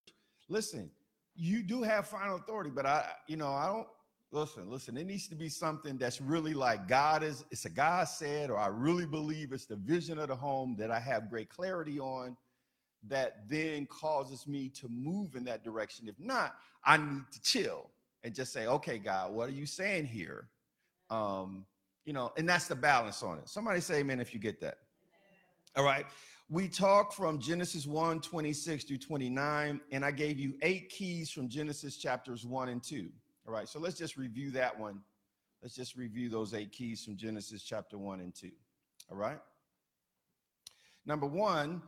Listen, 0.49 0.89
you 1.35 1.63
do 1.63 1.83
have 1.83 2.07
final 2.07 2.37
authority, 2.37 2.71
but 2.73 2.85
I, 2.85 3.05
you 3.27 3.37
know, 3.37 3.49
I 3.49 3.67
don't 3.67 3.87
listen, 4.31 4.69
listen, 4.69 4.97
it 4.97 5.05
needs 5.05 5.27
to 5.29 5.35
be 5.35 5.49
something 5.49 5.97
that's 5.97 6.19
really 6.19 6.53
like 6.53 6.87
God 6.87 7.23
is, 7.23 7.45
it's 7.51 7.65
a 7.65 7.69
God 7.69 8.07
said, 8.07 8.49
or 8.49 8.57
I 8.57 8.67
really 8.67 9.05
believe 9.05 9.53
it's 9.53 9.65
the 9.65 9.77
vision 9.77 10.19
of 10.19 10.27
the 10.27 10.35
home 10.35 10.75
that 10.77 10.91
I 10.91 10.99
have 10.99 11.29
great 11.29 11.49
clarity 11.49 11.99
on 11.99 12.35
that 13.07 13.47
then 13.47 13.85
causes 13.85 14.47
me 14.47 14.69
to 14.69 14.89
move 14.89 15.35
in 15.35 15.43
that 15.45 15.63
direction. 15.63 16.07
If 16.07 16.19
not, 16.19 16.55
I 16.83 16.97
need 16.97 17.23
to 17.31 17.41
chill 17.41 17.89
and 18.25 18.33
just 18.33 18.51
say, 18.51 18.65
okay, 18.65 18.97
God, 18.97 19.31
what 19.31 19.47
are 19.47 19.53
you 19.53 19.67
saying 19.67 20.07
here? 20.07 20.49
Um, 21.11 21.63
you 22.05 22.11
know, 22.11 22.31
and 22.37 22.49
that's 22.49 22.67
the 22.67 22.75
balance 22.75 23.21
on 23.21 23.37
it. 23.37 23.47
Somebody 23.47 23.79
say 23.79 23.99
amen 23.99 24.19
if 24.19 24.33
you 24.33 24.39
get 24.39 24.59
that. 24.61 24.79
All 25.75 25.85
right. 25.85 26.07
We 26.49 26.67
talked 26.67 27.13
from 27.13 27.39
Genesis 27.39 27.85
1 27.85 28.21
26 28.21 28.83
through 28.83 28.97
29, 28.97 29.79
and 29.91 30.05
I 30.05 30.11
gave 30.11 30.39
you 30.39 30.55
eight 30.63 30.89
keys 30.89 31.29
from 31.29 31.47
Genesis 31.47 31.97
chapters 31.97 32.45
1 32.45 32.69
and 32.69 32.83
2. 32.83 33.09
All 33.47 33.53
right, 33.53 33.67
so 33.67 33.79
let's 33.79 33.97
just 33.97 34.17
review 34.17 34.49
that 34.51 34.77
one. 34.77 35.01
Let's 35.61 35.75
just 35.75 35.95
review 35.95 36.29
those 36.29 36.55
eight 36.55 36.71
keys 36.71 37.05
from 37.05 37.17
Genesis 37.17 37.61
chapter 37.63 37.97
1 37.97 38.21
and 38.21 38.33
2. 38.33 38.49
All 39.11 39.17
right? 39.17 39.39
Number 41.05 41.27
one, 41.27 41.81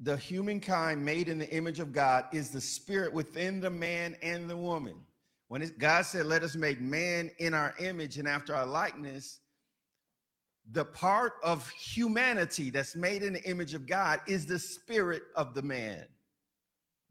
the 0.00 0.16
humankind 0.16 1.04
made 1.04 1.28
in 1.28 1.38
the 1.38 1.48
image 1.50 1.78
of 1.78 1.92
God 1.92 2.24
is 2.32 2.50
the 2.50 2.60
spirit 2.60 3.12
within 3.12 3.60
the 3.60 3.70
man 3.70 4.16
and 4.22 4.50
the 4.50 4.56
woman. 4.56 4.96
When 5.52 5.60
it, 5.60 5.78
God 5.78 6.06
said, 6.06 6.24
Let 6.24 6.42
us 6.42 6.56
make 6.56 6.80
man 6.80 7.30
in 7.36 7.52
our 7.52 7.74
image 7.78 8.16
and 8.16 8.26
after 8.26 8.54
our 8.54 8.64
likeness, 8.64 9.40
the 10.70 10.86
part 10.86 11.34
of 11.44 11.68
humanity 11.68 12.70
that's 12.70 12.96
made 12.96 13.22
in 13.22 13.34
the 13.34 13.42
image 13.44 13.74
of 13.74 13.86
God 13.86 14.20
is 14.26 14.46
the 14.46 14.58
spirit 14.58 15.24
of 15.36 15.52
the 15.52 15.60
man. 15.60 16.06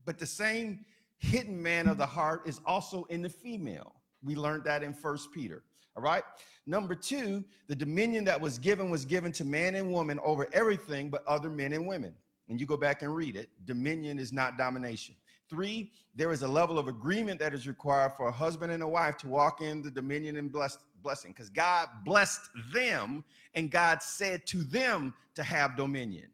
But 0.05 0.17
the 0.17 0.25
same 0.25 0.83
hidden 1.19 1.61
man 1.61 1.87
of 1.87 1.99
the 1.99 2.05
heart 2.07 2.41
is 2.47 2.59
also 2.65 3.03
in 3.11 3.21
the 3.21 3.29
female. 3.29 3.93
We 4.23 4.33
learned 4.33 4.63
that 4.63 4.81
in 4.81 4.95
First 4.95 5.31
Peter. 5.31 5.61
All 5.95 6.01
right. 6.01 6.23
Number 6.65 6.95
two, 6.95 7.45
the 7.67 7.75
dominion 7.75 8.23
that 8.23 8.41
was 8.41 8.57
given 8.57 8.89
was 8.89 9.05
given 9.05 9.31
to 9.33 9.45
man 9.45 9.75
and 9.75 9.93
woman 9.93 10.19
over 10.23 10.47
everything 10.51 11.11
but 11.11 11.23
other 11.27 11.51
men 11.51 11.73
and 11.73 11.85
women. 11.85 12.15
And 12.49 12.59
you 12.59 12.65
go 12.65 12.75
back 12.75 13.03
and 13.03 13.15
read 13.15 13.35
it. 13.35 13.49
Dominion 13.65 14.17
is 14.17 14.33
not 14.33 14.57
domination. 14.57 15.13
Three, 15.51 15.91
there 16.15 16.31
is 16.31 16.43
a 16.43 16.47
level 16.47 16.79
of 16.79 16.87
agreement 16.87 17.39
that 17.41 17.53
is 17.53 17.67
required 17.67 18.13
for 18.17 18.29
a 18.29 18.31
husband 18.31 18.71
and 18.71 18.81
a 18.81 18.87
wife 18.87 19.17
to 19.17 19.27
walk 19.27 19.61
in 19.61 19.83
the 19.83 19.91
dominion 19.91 20.37
and 20.37 20.51
bless, 20.51 20.77
blessing 21.03 21.33
because 21.33 21.49
God 21.49 21.89
blessed 22.05 22.41
them 22.73 23.23
and 23.53 23.69
God 23.69 24.01
said 24.01 24.47
to 24.47 24.63
them 24.63 25.13
to 25.35 25.43
have 25.43 25.77
dominion. 25.77 26.29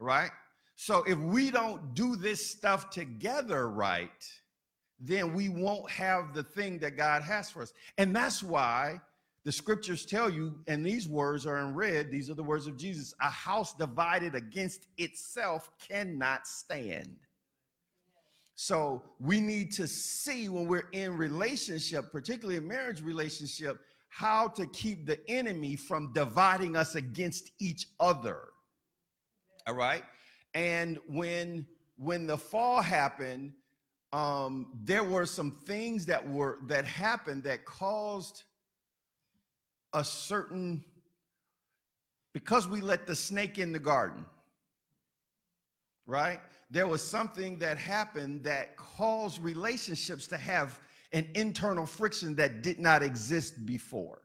right? 0.00 0.30
So 0.76 1.02
if 1.04 1.18
we 1.18 1.50
don't 1.50 1.94
do 1.94 2.16
this 2.16 2.46
stuff 2.48 2.90
together 2.90 3.68
right, 3.68 4.24
then 5.00 5.34
we 5.34 5.48
won't 5.48 5.90
have 5.90 6.34
the 6.34 6.44
thing 6.44 6.78
that 6.78 6.96
God 6.96 7.22
has 7.22 7.50
for 7.50 7.62
us. 7.62 7.72
And 7.98 8.14
that's 8.14 8.42
why 8.42 9.00
the 9.44 9.52
scriptures 9.52 10.06
tell 10.06 10.30
you, 10.30 10.58
and 10.68 10.84
these 10.84 11.08
words 11.08 11.46
are 11.46 11.58
in 11.58 11.74
red, 11.74 12.10
these 12.10 12.30
are 12.30 12.34
the 12.34 12.42
words 12.42 12.66
of 12.68 12.76
Jesus 12.76 13.14
a 13.20 13.30
house 13.30 13.74
divided 13.74 14.34
against 14.34 14.86
itself 14.98 15.70
cannot 15.88 16.46
stand. 16.46 17.16
So 18.60 19.04
we 19.20 19.40
need 19.40 19.70
to 19.74 19.86
see 19.86 20.48
when 20.48 20.66
we're 20.66 20.88
in 20.90 21.16
relationship, 21.16 22.10
particularly 22.10 22.56
a 22.56 22.60
marriage 22.60 23.00
relationship, 23.00 23.78
how 24.08 24.48
to 24.48 24.66
keep 24.66 25.06
the 25.06 25.20
enemy 25.30 25.76
from 25.76 26.12
dividing 26.12 26.74
us 26.74 26.96
against 26.96 27.52
each 27.60 27.86
other. 28.00 28.48
All 29.68 29.76
right. 29.76 30.02
And 30.54 30.98
when 31.06 31.68
when 31.98 32.26
the 32.26 32.36
fall 32.36 32.82
happened, 32.82 33.52
um, 34.12 34.72
there 34.82 35.04
were 35.04 35.24
some 35.24 35.52
things 35.64 36.04
that 36.06 36.28
were 36.28 36.58
that 36.66 36.84
happened 36.84 37.44
that 37.44 37.64
caused 37.64 38.42
a 39.92 40.02
certain 40.02 40.84
because 42.34 42.66
we 42.66 42.80
let 42.80 43.06
the 43.06 43.14
snake 43.14 43.56
in 43.56 43.70
the 43.70 43.78
garden, 43.78 44.26
right? 46.06 46.40
There 46.70 46.86
was 46.86 47.02
something 47.02 47.58
that 47.58 47.78
happened 47.78 48.44
that 48.44 48.76
caused 48.76 49.42
relationships 49.42 50.26
to 50.28 50.36
have 50.36 50.78
an 51.12 51.26
internal 51.34 51.86
friction 51.86 52.34
that 52.36 52.62
did 52.62 52.78
not 52.78 53.02
exist 53.02 53.64
before. 53.64 54.20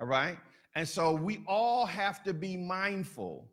All 0.00 0.06
right? 0.06 0.38
And 0.74 0.88
so 0.88 1.12
we 1.12 1.44
all 1.46 1.86
have 1.86 2.22
to 2.24 2.32
be 2.32 2.56
mindful 2.56 3.46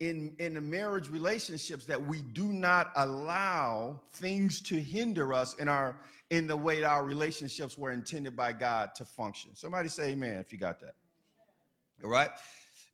in 0.00 0.34
in 0.38 0.54
the 0.54 0.60
marriage 0.60 1.08
relationships 1.08 1.86
that 1.86 2.00
we 2.00 2.20
do 2.20 2.52
not 2.52 2.92
allow 2.96 3.98
things 4.12 4.60
to 4.60 4.76
hinder 4.76 5.32
us 5.32 5.54
in 5.54 5.68
our 5.68 5.96
in 6.30 6.46
the 6.46 6.56
way 6.56 6.80
that 6.80 6.90
our 6.90 7.04
relationships 7.04 7.78
were 7.78 7.92
intended 7.92 8.36
by 8.36 8.52
God 8.52 8.94
to 8.96 9.04
function. 9.04 9.52
Somebody 9.54 9.88
say 9.88 10.10
amen 10.10 10.36
if 10.38 10.52
you 10.52 10.58
got 10.58 10.80
that. 10.80 10.94
All 12.04 12.10
right. 12.10 12.30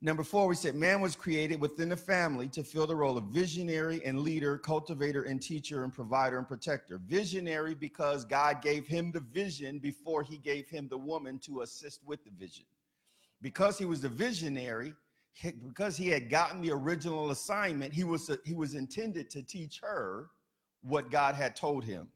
Number 0.05 0.23
four, 0.23 0.49
we 0.49 0.55
said 0.55 0.75
man 0.75 0.99
was 0.99 1.15
created 1.15 1.61
within 1.61 1.87
the 1.87 1.95
family 1.95 2.49
to 2.49 2.61
fill 2.61 2.85
the 2.85 2.95
role 2.95 3.17
of 3.17 3.23
visionary 3.27 4.03
and 4.03 4.19
leader, 4.19 4.57
cultivator 4.57 5.23
and 5.23 5.41
teacher 5.41 5.85
and 5.85 5.93
provider 5.93 6.37
and 6.37 6.45
protector. 6.45 6.99
Visionary 7.05 7.73
because 7.73 8.25
God 8.25 8.61
gave 8.61 8.85
him 8.85 9.13
the 9.13 9.21
vision 9.21 9.79
before 9.79 10.21
he 10.21 10.37
gave 10.37 10.67
him 10.67 10.89
the 10.89 10.97
woman 10.97 11.39
to 11.45 11.61
assist 11.61 12.01
with 12.05 12.21
the 12.25 12.31
vision. 12.37 12.65
Because 13.41 13.77
he 13.77 13.85
was 13.85 14.01
the 14.01 14.09
visionary, 14.09 14.93
because 15.41 15.95
he 15.95 16.09
had 16.09 16.29
gotten 16.29 16.59
the 16.59 16.71
original 16.71 17.31
assignment, 17.31 17.93
he 17.93 18.03
was 18.03 18.29
he 18.43 18.53
was 18.53 18.75
intended 18.75 19.29
to 19.29 19.41
teach 19.41 19.79
her 19.81 20.31
what 20.81 21.11
God 21.11 21.33
had 21.33 21.55
told 21.55 21.85
him. 21.85 22.09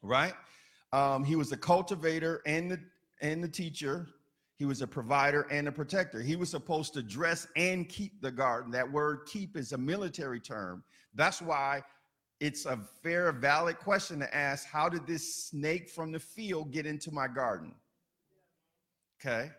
Right? 0.00 0.34
Um, 0.92 1.24
he 1.24 1.34
was 1.34 1.50
a 1.50 1.56
cultivator 1.56 2.40
and 2.46 2.70
the 2.70 2.78
and 3.20 3.42
the 3.42 3.48
teacher. 3.48 4.06
He 4.56 4.64
was 4.64 4.82
a 4.82 4.86
provider 4.86 5.42
and 5.50 5.66
a 5.66 5.72
protector. 5.72 6.20
He 6.20 6.36
was 6.36 6.50
supposed 6.50 6.94
to 6.94 7.02
dress 7.02 7.46
and 7.56 7.88
keep 7.88 8.20
the 8.20 8.30
garden. 8.30 8.70
That 8.70 8.90
word 8.90 9.26
keep 9.26 9.56
is 9.56 9.72
a 9.72 9.78
military 9.78 10.40
term. 10.40 10.84
That's 11.14 11.42
why 11.42 11.82
it's 12.40 12.64
a 12.66 12.78
fair, 13.02 13.32
valid 13.32 13.78
question 13.78 14.20
to 14.20 14.34
ask 14.34 14.66
how 14.66 14.88
did 14.88 15.06
this 15.06 15.46
snake 15.46 15.88
from 15.88 16.12
the 16.12 16.20
field 16.20 16.72
get 16.72 16.86
into 16.86 17.10
my 17.10 17.26
garden? 17.26 17.74
Okay. 19.20 19.50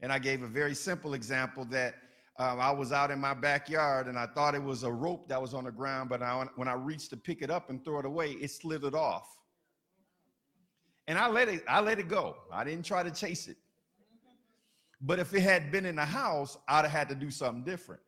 And 0.00 0.12
I 0.12 0.18
gave 0.18 0.42
a 0.42 0.48
very 0.48 0.74
simple 0.74 1.14
example 1.14 1.64
that 1.66 1.94
um, 2.38 2.60
I 2.60 2.70
was 2.70 2.92
out 2.92 3.10
in 3.10 3.18
my 3.18 3.34
backyard 3.34 4.06
and 4.06 4.18
I 4.18 4.26
thought 4.26 4.54
it 4.54 4.62
was 4.62 4.82
a 4.82 4.92
rope 4.92 5.28
that 5.28 5.40
was 5.40 5.54
on 5.54 5.64
the 5.64 5.70
ground, 5.70 6.08
but 6.08 6.22
I, 6.22 6.46
when 6.56 6.68
I 6.68 6.74
reached 6.74 7.10
to 7.10 7.16
pick 7.16 7.42
it 7.42 7.50
up 7.50 7.70
and 7.70 7.84
throw 7.84 7.98
it 7.98 8.06
away, 8.06 8.32
it 8.32 8.50
slithered 8.50 8.94
off. 8.94 9.36
And 11.06 11.18
I 11.18 11.28
let 11.28 11.48
it, 11.48 11.64
I 11.68 11.80
let 11.80 11.98
it 11.98 12.08
go. 12.08 12.36
I 12.52 12.64
didn't 12.64 12.84
try 12.84 13.02
to 13.02 13.10
chase 13.10 13.48
it. 13.48 13.56
But 15.02 15.18
if 15.18 15.34
it 15.34 15.40
had 15.40 15.72
been 15.72 15.84
in 15.84 15.96
the 15.96 16.04
house, 16.04 16.56
I'd 16.68 16.82
have 16.82 16.90
had 16.90 17.08
to 17.08 17.14
do 17.14 17.30
something 17.30 17.64
different. 17.64 18.00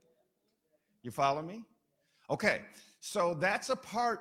You 1.02 1.10
follow 1.10 1.42
me? 1.42 1.64
Okay, 2.30 2.62
so 3.00 3.34
that's 3.34 3.68
a 3.68 3.76
part 3.76 4.20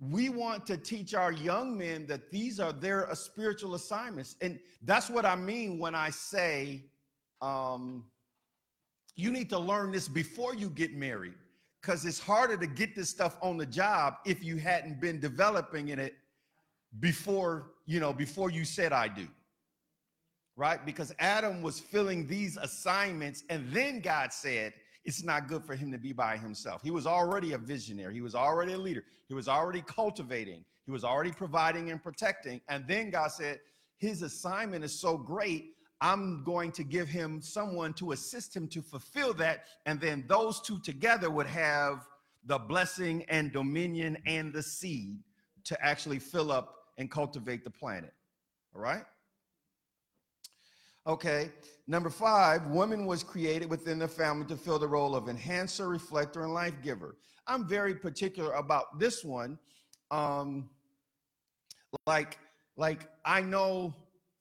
we 0.00 0.30
want 0.30 0.66
to 0.66 0.78
teach 0.78 1.14
our 1.14 1.30
young 1.30 1.76
men 1.76 2.06
that 2.06 2.30
these 2.30 2.58
are 2.58 2.72
their 2.72 3.10
uh, 3.10 3.14
spiritual 3.14 3.74
assignments. 3.74 4.36
And 4.40 4.58
that's 4.82 5.10
what 5.10 5.26
I 5.26 5.36
mean 5.36 5.78
when 5.78 5.94
I 5.94 6.08
say 6.08 6.86
um, 7.42 8.06
you 9.14 9.30
need 9.30 9.50
to 9.50 9.58
learn 9.58 9.92
this 9.92 10.08
before 10.08 10.54
you 10.54 10.70
get 10.70 10.94
married 10.94 11.34
because 11.80 12.06
it's 12.06 12.18
harder 12.18 12.56
to 12.56 12.66
get 12.66 12.96
this 12.96 13.10
stuff 13.10 13.36
on 13.42 13.58
the 13.58 13.66
job 13.66 14.14
if 14.24 14.42
you 14.42 14.56
hadn't 14.56 15.00
been 15.00 15.20
developing 15.20 15.88
in 15.88 15.98
it 15.98 16.14
before, 16.98 17.72
you 17.84 18.00
know, 18.00 18.12
before 18.12 18.50
you 18.50 18.64
said 18.64 18.92
I 18.92 19.08
do. 19.08 19.28
Right? 20.60 20.84
Because 20.84 21.10
Adam 21.18 21.62
was 21.62 21.80
filling 21.80 22.26
these 22.26 22.58
assignments 22.58 23.44
and 23.48 23.72
then 23.72 24.00
God 24.00 24.30
said, 24.30 24.74
it's 25.06 25.24
not 25.24 25.48
good 25.48 25.64
for 25.64 25.74
him 25.74 25.90
to 25.90 25.96
be 25.96 26.12
by 26.12 26.36
himself. 26.36 26.82
He 26.82 26.90
was 26.90 27.06
already 27.06 27.54
a 27.54 27.58
visionary, 27.58 28.12
he 28.12 28.20
was 28.20 28.34
already 28.34 28.74
a 28.74 28.78
leader, 28.78 29.02
he 29.26 29.32
was 29.32 29.48
already 29.48 29.80
cultivating, 29.80 30.62
he 30.84 30.90
was 30.90 31.02
already 31.02 31.32
providing 31.32 31.90
and 31.90 32.02
protecting. 32.02 32.60
And 32.68 32.86
then 32.86 33.08
God 33.08 33.32
said, 33.32 33.58
His 33.96 34.20
assignment 34.20 34.84
is 34.84 34.92
so 34.92 35.16
great, 35.16 35.76
I'm 36.02 36.44
going 36.44 36.72
to 36.72 36.84
give 36.84 37.08
him 37.08 37.40
someone 37.40 37.94
to 37.94 38.12
assist 38.12 38.54
him 38.54 38.68
to 38.68 38.82
fulfill 38.82 39.32
that. 39.34 39.64
And 39.86 39.98
then 39.98 40.26
those 40.28 40.60
two 40.60 40.78
together 40.80 41.30
would 41.30 41.46
have 41.46 42.06
the 42.44 42.58
blessing 42.58 43.24
and 43.30 43.50
dominion 43.50 44.18
and 44.26 44.52
the 44.52 44.62
seed 44.62 45.20
to 45.64 45.82
actually 45.82 46.18
fill 46.18 46.52
up 46.52 46.74
and 46.98 47.10
cultivate 47.10 47.64
the 47.64 47.70
planet. 47.70 48.12
All 48.74 48.82
right? 48.82 49.04
Okay. 51.10 51.50
Number 51.88 52.08
five, 52.08 52.66
woman 52.66 53.04
was 53.04 53.24
created 53.24 53.68
within 53.68 53.98
the 53.98 54.06
family 54.06 54.46
to 54.46 54.56
fill 54.56 54.78
the 54.78 54.86
role 54.86 55.16
of 55.16 55.28
enhancer, 55.28 55.88
reflector, 55.88 56.44
and 56.44 56.54
life 56.54 56.74
giver. 56.84 57.16
I'm 57.48 57.66
very 57.66 57.96
particular 57.96 58.52
about 58.52 59.00
this 59.00 59.24
one. 59.24 59.58
Um, 60.12 60.70
like, 62.06 62.38
like 62.76 63.08
I 63.24 63.40
know 63.40 63.92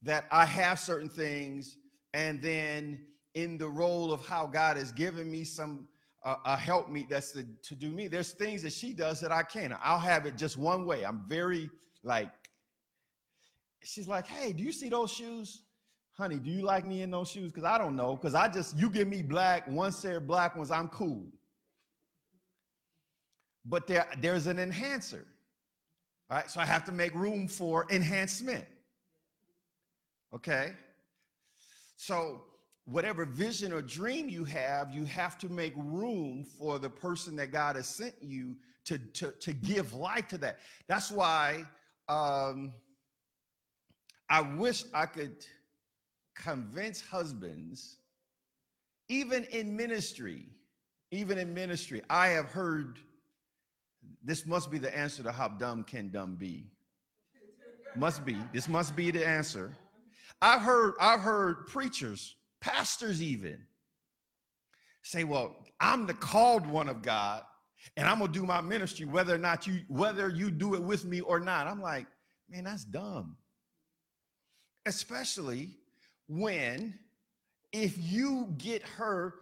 that 0.04 0.26
I 0.32 0.46
have 0.46 0.80
certain 0.80 1.10
things, 1.10 1.78
and 2.14 2.40
then 2.40 3.00
in 3.34 3.58
the 3.58 3.68
role 3.68 4.14
of 4.14 4.24
how 4.28 4.46
God 4.46 4.78
has 4.78 4.92
given 4.92 5.32
me 5.32 5.44
some 5.44 5.88
uh, 6.24 6.36
a 6.46 6.56
help 6.56 6.88
me 6.88 7.08
that's 7.10 7.32
to, 7.32 7.48
to 7.64 7.74
do 7.74 7.90
me. 7.90 8.08
There's 8.08 8.34
things 8.34 8.62
that 8.62 8.74
she 8.74 8.94
does 8.94 9.20
that 9.22 9.32
I 9.32 9.42
can't. 9.42 9.74
I'll 9.82 9.98
have 9.98 10.28
it 10.28 10.38
just 10.38 10.56
one 10.56 10.86
way. 10.86 11.04
I'm 11.04 11.24
very 11.28 11.72
like. 12.04 12.30
She's 13.82 14.08
like, 14.08 14.28
"Hey, 14.28 14.54
do 14.54 14.62
you 14.62 14.72
see 14.72 14.90
those 14.90 15.12
shoes?" 15.12 15.64
Honey, 16.20 16.36
do 16.36 16.52
you 16.52 16.62
like 16.62 16.86
me 16.86 17.02
in 17.02 17.10
those 17.10 17.32
shoes? 17.32 17.50
Because 17.50 17.64
I 17.64 17.78
don't 17.78 17.96
know. 17.96 18.18
Because 18.18 18.36
I 18.36 18.50
just, 18.50 18.78
you 18.78 18.90
give 18.90 19.08
me 19.08 19.22
black, 19.22 19.66
one 19.68 19.94
set 19.94 20.18
of 20.18 20.28
black 20.28 20.56
ones, 20.56 20.70
I'm 20.70 20.90
cool. 20.90 21.26
But 23.66 23.88
there, 23.88 24.06
there's 24.20 24.46
an 24.46 24.60
enhancer. 24.60 25.26
All 26.30 26.38
right, 26.38 26.52
so 26.52 26.60
I 26.60 26.66
have 26.66 26.84
to 26.86 26.92
make 26.92 27.16
room 27.16 27.48
for 27.48 27.88
enhancement. 27.90 28.66
Okay? 30.36 30.74
So, 31.96 32.42
whatever 32.84 33.24
vision 33.24 33.72
or 33.72 33.82
dream 33.82 34.28
you 34.28 34.44
have, 34.44 34.94
you 34.94 35.06
have 35.06 35.38
to 35.40 35.48
make 35.48 35.74
room 35.78 36.46
for 36.58 36.80
the 36.80 36.90
person 36.90 37.36
that 37.38 37.52
God 37.52 37.78
has 37.78 37.88
sent 37.88 38.16
you 38.22 38.58
to, 38.86 38.98
to, 38.98 39.32
to 39.40 39.54
give 39.54 39.94
life 39.94 40.28
to 40.30 40.38
that. 40.40 40.60
That's 40.88 41.12
why 41.12 41.64
um, 42.10 42.74
I 44.30 44.42
wish 44.42 44.84
I 44.94 45.06
could 45.06 45.46
convince 46.40 47.02
husbands, 47.02 47.98
even 49.10 49.44
in 49.46 49.76
ministry, 49.76 50.46
even 51.12 51.38
in 51.38 51.54
ministry, 51.54 52.02
I 52.10 52.30
have 52.30 52.46
heard 52.46 52.98
this 54.24 54.46
must 54.46 54.72
be 54.72 54.78
the 54.78 54.96
answer 54.98 55.22
to 55.24 55.32
how 55.32 55.50
dumb 55.50 55.84
can 55.84 56.10
dumb 56.10 56.36
be. 56.36 56.66
Must 57.96 58.24
be. 58.26 58.38
This 58.54 58.70
must 58.70 58.96
be 58.96 59.12
the 59.12 59.28
answer. 59.28 59.76
I've 60.42 60.62
heard, 60.62 60.94
I've 61.02 61.20
heard 61.20 61.68
preachers, 61.68 62.36
pastors 62.62 63.22
even, 63.22 63.60
say, 65.02 65.24
Well, 65.24 65.56
I'm 65.80 66.06
the 66.06 66.14
called 66.14 66.66
one 66.66 66.88
of 66.88 67.02
God, 67.02 67.44
and 67.98 68.08
I'm 68.08 68.20
gonna 68.20 68.32
do 68.32 68.46
my 68.46 68.62
ministry, 68.62 69.06
whether 69.06 69.34
or 69.34 69.40
not 69.40 69.66
you 69.66 69.82
whether 69.88 70.30
you 70.30 70.52
do 70.52 70.76
it 70.76 70.84
with 70.84 71.06
me 71.06 71.22
or 71.22 71.40
not. 71.40 71.68
I'm 71.68 71.82
like, 71.82 72.06
man, 72.50 72.66
that's 72.66 72.84
dumb. 72.84 73.38
Especially 74.86 75.72
when 76.30 76.98
if 77.74 77.98
you 77.98 78.54
get 78.58 78.82
her 78.84 79.34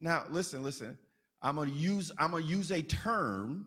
now 0.00 0.24
listen 0.30 0.62
listen 0.62 0.96
i'm 1.42 1.56
to 1.56 1.68
use 1.68 2.10
i'm 2.18 2.30
to 2.30 2.42
use 2.42 2.70
a 2.70 2.80
term 2.80 3.66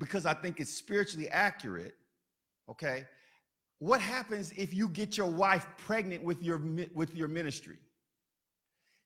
because 0.00 0.26
i 0.26 0.34
think 0.34 0.58
it's 0.58 0.72
spiritually 0.72 1.28
accurate 1.28 1.94
okay 2.68 3.04
what 3.78 4.00
happens 4.00 4.52
if 4.56 4.74
you 4.74 4.88
get 4.88 5.16
your 5.16 5.30
wife 5.30 5.66
pregnant 5.78 6.24
with 6.24 6.42
your 6.42 6.60
with 6.94 7.14
your 7.14 7.28
ministry 7.28 7.76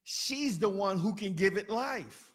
she's 0.04 0.58
the 0.58 0.68
one 0.68 0.98
who 0.98 1.14
can 1.14 1.34
give 1.34 1.56
it 1.56 1.70
life. 1.70 2.30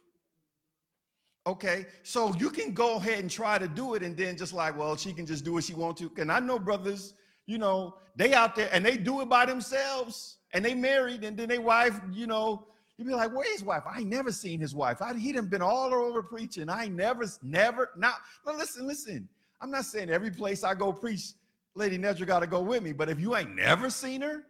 Okay, 1.47 1.85
so 2.03 2.33
you 2.35 2.49
can 2.49 2.73
go 2.73 2.95
ahead 2.95 3.19
and 3.19 3.29
try 3.29 3.59
to 3.59 3.67
do 3.67 3.93
it, 3.93 4.01
and 4.01 4.17
then 4.17 4.35
just 4.35 4.53
like, 4.53 4.77
well, 4.77 4.95
she 4.95 5.13
can 5.13 5.25
just 5.25 5.45
do 5.45 5.53
what 5.53 5.63
she 5.63 5.75
wants 5.75 6.01
to. 6.01 6.11
And 6.17 6.31
I 6.31 6.39
know 6.39 6.57
brothers, 6.57 7.13
you 7.45 7.57
know, 7.57 7.95
they 8.15 8.33
out 8.33 8.55
there 8.55 8.69
and 8.71 8.85
they 8.85 8.97
do 8.97 9.21
it 9.21 9.29
by 9.29 9.45
themselves, 9.45 10.37
and 10.53 10.63
they 10.63 10.73
married, 10.73 11.23
and 11.23 11.37
then 11.37 11.49
they 11.49 11.57
wife, 11.57 11.99
you 12.11 12.27
know, 12.27 12.67
you'd 12.97 13.07
be 13.07 13.13
like, 13.13 13.35
where's 13.35 13.51
his 13.51 13.63
wife? 13.63 13.83
I 13.89 13.99
ain't 13.99 14.09
never 14.09 14.31
seen 14.31 14.59
his 14.59 14.73
wife. 14.73 15.01
I, 15.01 15.13
he 15.13 15.31
done 15.31 15.47
been 15.47 15.61
all 15.61 15.93
over 15.93 16.23
preaching. 16.23 16.69
I 16.69 16.87
never, 16.87 17.25
never, 17.43 17.89
not. 17.97 18.15
But 18.43 18.57
listen, 18.57 18.87
listen. 18.87 19.27
I'm 19.61 19.71
not 19.71 19.85
saying 19.85 20.09
every 20.09 20.31
place 20.31 20.63
I 20.63 20.75
go 20.75 20.93
preach, 20.93 21.33
Lady 21.75 21.97
Nedra 21.97 22.25
got 22.25 22.39
to 22.39 22.47
go 22.47 22.61
with 22.61 22.83
me. 22.83 22.93
But 22.93 23.09
if 23.09 23.19
you 23.19 23.35
ain't 23.35 23.55
never 23.55 23.89
seen 23.89 24.21
her, 24.21 24.43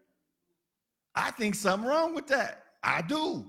I 1.15 1.31
think 1.31 1.55
something 1.55 1.87
wrong 1.87 2.13
with 2.13 2.27
that. 2.27 2.63
I 2.83 3.01
do. 3.01 3.45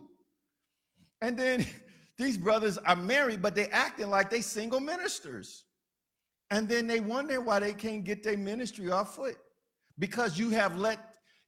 And 1.20 1.38
then 1.38 1.66
these 2.18 2.38
brothers 2.38 2.78
are 2.78 2.96
married, 2.96 3.42
but 3.42 3.54
they 3.54 3.66
acting 3.68 4.08
like 4.08 4.30
they 4.30 4.40
single 4.40 4.80
ministers. 4.80 5.64
And 6.50 6.68
then 6.68 6.86
they 6.86 7.00
wonder 7.00 7.40
why 7.40 7.60
they 7.60 7.72
can't 7.72 8.04
get 8.04 8.22
their 8.22 8.36
ministry 8.36 8.90
off 8.90 9.16
foot. 9.16 9.36
Because 9.98 10.38
you 10.38 10.50
have 10.50 10.78
let 10.78 10.98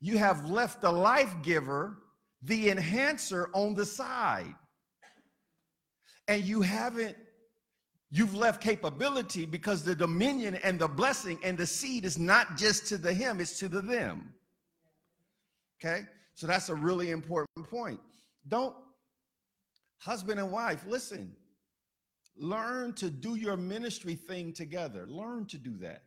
you 0.01 0.19
have 0.19 0.49
left 0.49 0.81
the 0.81 0.91
life 0.91 1.35
giver, 1.43 1.99
the 2.43 2.71
enhancer 2.71 3.51
on 3.53 3.75
the 3.75 3.85
side. 3.85 4.55
And 6.29 6.45
you 6.45 6.63
haven't 6.63 7.17
You've 8.11 8.35
left 8.35 8.63
capability 8.63 9.45
because 9.45 9.85
the 9.85 9.95
dominion 9.95 10.55
and 10.57 10.79
the 10.79 10.89
blessing 10.89 11.39
and 11.45 11.59
the 11.59 11.67
seed 11.67 12.07
is 12.07 12.19
not 12.19 12.57
just 12.57 12.87
to 12.87 12.97
the 12.97 13.13
him, 13.13 13.39
it's 13.39 13.59
to 13.59 13.69
the 13.69 13.83
them. 13.83 14.33
Okay? 15.79 16.05
So 16.35 16.47
that's 16.47 16.71
a 16.71 16.75
really 16.75 17.11
important 17.11 17.69
point. 17.69 18.01
Don't, 18.47 18.75
husband 19.99 20.41
and 20.41 20.51
wife, 20.51 20.85
listen, 20.87 21.37
learn 22.39 22.93
to 22.95 23.11
do 23.11 23.35
your 23.35 23.57
ministry 23.57 24.15
thing 24.15 24.53
together. 24.53 25.07
Learn 25.09 25.47
to 25.47 25.59
do 25.59 25.77
that. 25.79 26.03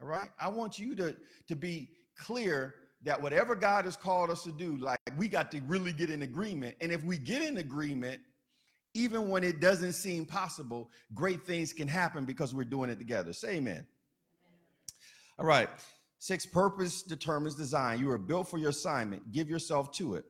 All 0.00 0.08
right? 0.08 0.28
I 0.40 0.48
want 0.48 0.78
you 0.78 0.94
to, 0.96 1.16
to 1.48 1.56
be 1.56 1.90
clear 2.18 2.74
that 3.02 3.20
whatever 3.20 3.54
God 3.54 3.84
has 3.84 3.96
called 3.96 4.30
us 4.30 4.42
to 4.44 4.52
do, 4.52 4.76
like 4.76 4.98
we 5.16 5.28
got 5.28 5.50
to 5.52 5.60
really 5.66 5.92
get 5.92 6.10
in 6.10 6.22
agreement. 6.22 6.76
And 6.80 6.90
if 6.90 7.02
we 7.04 7.18
get 7.18 7.42
in 7.42 7.58
agreement, 7.58 8.20
even 8.94 9.28
when 9.28 9.44
it 9.44 9.60
doesn't 9.60 9.92
seem 9.92 10.24
possible, 10.24 10.90
great 11.14 11.44
things 11.44 11.72
can 11.72 11.86
happen 11.86 12.24
because 12.24 12.54
we're 12.54 12.64
doing 12.64 12.90
it 12.90 12.98
together. 12.98 13.32
Say 13.32 13.56
amen. 13.56 13.86
All 15.38 15.46
right. 15.46 15.68
Six, 16.18 16.46
purpose 16.46 17.02
determines 17.02 17.54
design. 17.54 18.00
You 18.00 18.10
are 18.10 18.18
built 18.18 18.48
for 18.48 18.58
your 18.58 18.70
assignment. 18.70 19.30
Give 19.32 19.50
yourself 19.50 19.92
to 19.92 20.14
it. 20.14 20.24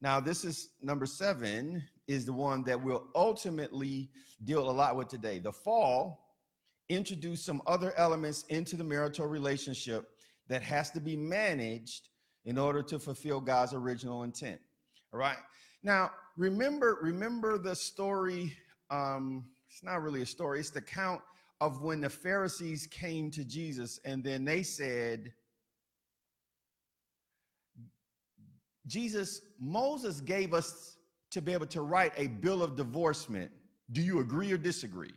Now, 0.00 0.18
this 0.18 0.44
is 0.44 0.70
number 0.82 1.06
seven, 1.06 1.82
is 2.12 2.26
the 2.26 2.32
one 2.32 2.62
that 2.64 2.80
we'll 2.80 3.08
ultimately 3.14 4.10
deal 4.44 4.68
a 4.68 4.70
lot 4.70 4.96
with 4.96 5.08
today. 5.08 5.38
The 5.38 5.52
fall 5.52 6.26
introduced 6.88 7.44
some 7.44 7.62
other 7.66 7.94
elements 7.96 8.44
into 8.48 8.76
the 8.76 8.84
marital 8.84 9.26
relationship 9.26 10.10
that 10.48 10.62
has 10.62 10.90
to 10.90 11.00
be 11.00 11.16
managed 11.16 12.08
in 12.44 12.58
order 12.58 12.82
to 12.82 12.98
fulfill 12.98 13.40
God's 13.40 13.72
original 13.72 14.24
intent. 14.24 14.60
All 15.12 15.18
right. 15.18 15.38
Now, 15.82 16.10
remember, 16.36 16.98
remember 17.00 17.56
the 17.56 17.74
story. 17.74 18.56
Um, 18.90 19.46
it's 19.70 19.82
not 19.82 20.02
really 20.02 20.22
a 20.22 20.26
story, 20.26 20.60
it's 20.60 20.70
the 20.70 20.82
count 20.82 21.22
of 21.62 21.82
when 21.82 22.00
the 22.00 22.10
Pharisees 22.10 22.86
came 22.88 23.30
to 23.30 23.44
Jesus 23.44 24.00
and 24.04 24.22
then 24.22 24.44
they 24.44 24.62
said, 24.62 25.32
Jesus, 28.86 29.40
Moses 29.58 30.20
gave 30.20 30.52
us 30.52 30.96
to 31.32 31.42
be 31.42 31.52
able 31.52 31.66
to 31.66 31.82
write 31.82 32.12
a 32.16 32.28
bill 32.28 32.62
of 32.62 32.76
divorcement. 32.76 33.50
Do 33.90 34.00
you 34.00 34.20
agree 34.20 34.52
or 34.52 34.58
disagree? 34.58 35.12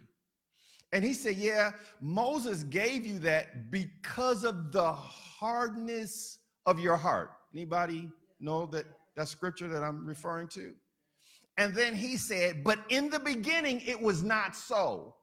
And 0.91 1.03
he 1.03 1.13
said, 1.13 1.35
Yeah, 1.35 1.71
Moses 2.01 2.63
gave 2.63 3.05
you 3.05 3.19
that 3.19 3.69
because 3.69 4.43
of 4.43 4.71
the 4.71 4.91
hardness 4.93 6.39
of 6.65 6.79
your 6.79 6.97
heart. 6.97 7.31
Anybody 7.53 8.09
know 8.39 8.65
that 8.67 8.85
that 9.15 9.27
scripture 9.27 9.67
that 9.67 9.83
I'm 9.83 10.05
referring 10.05 10.47
to? 10.49 10.73
And 11.57 11.73
then 11.73 11.95
he 11.95 12.17
said, 12.17 12.63
But 12.63 12.79
in 12.89 13.09
the 13.09 13.19
beginning, 13.19 13.81
it 13.85 14.01
was 14.01 14.23
not 14.23 14.55
so. 14.55 15.15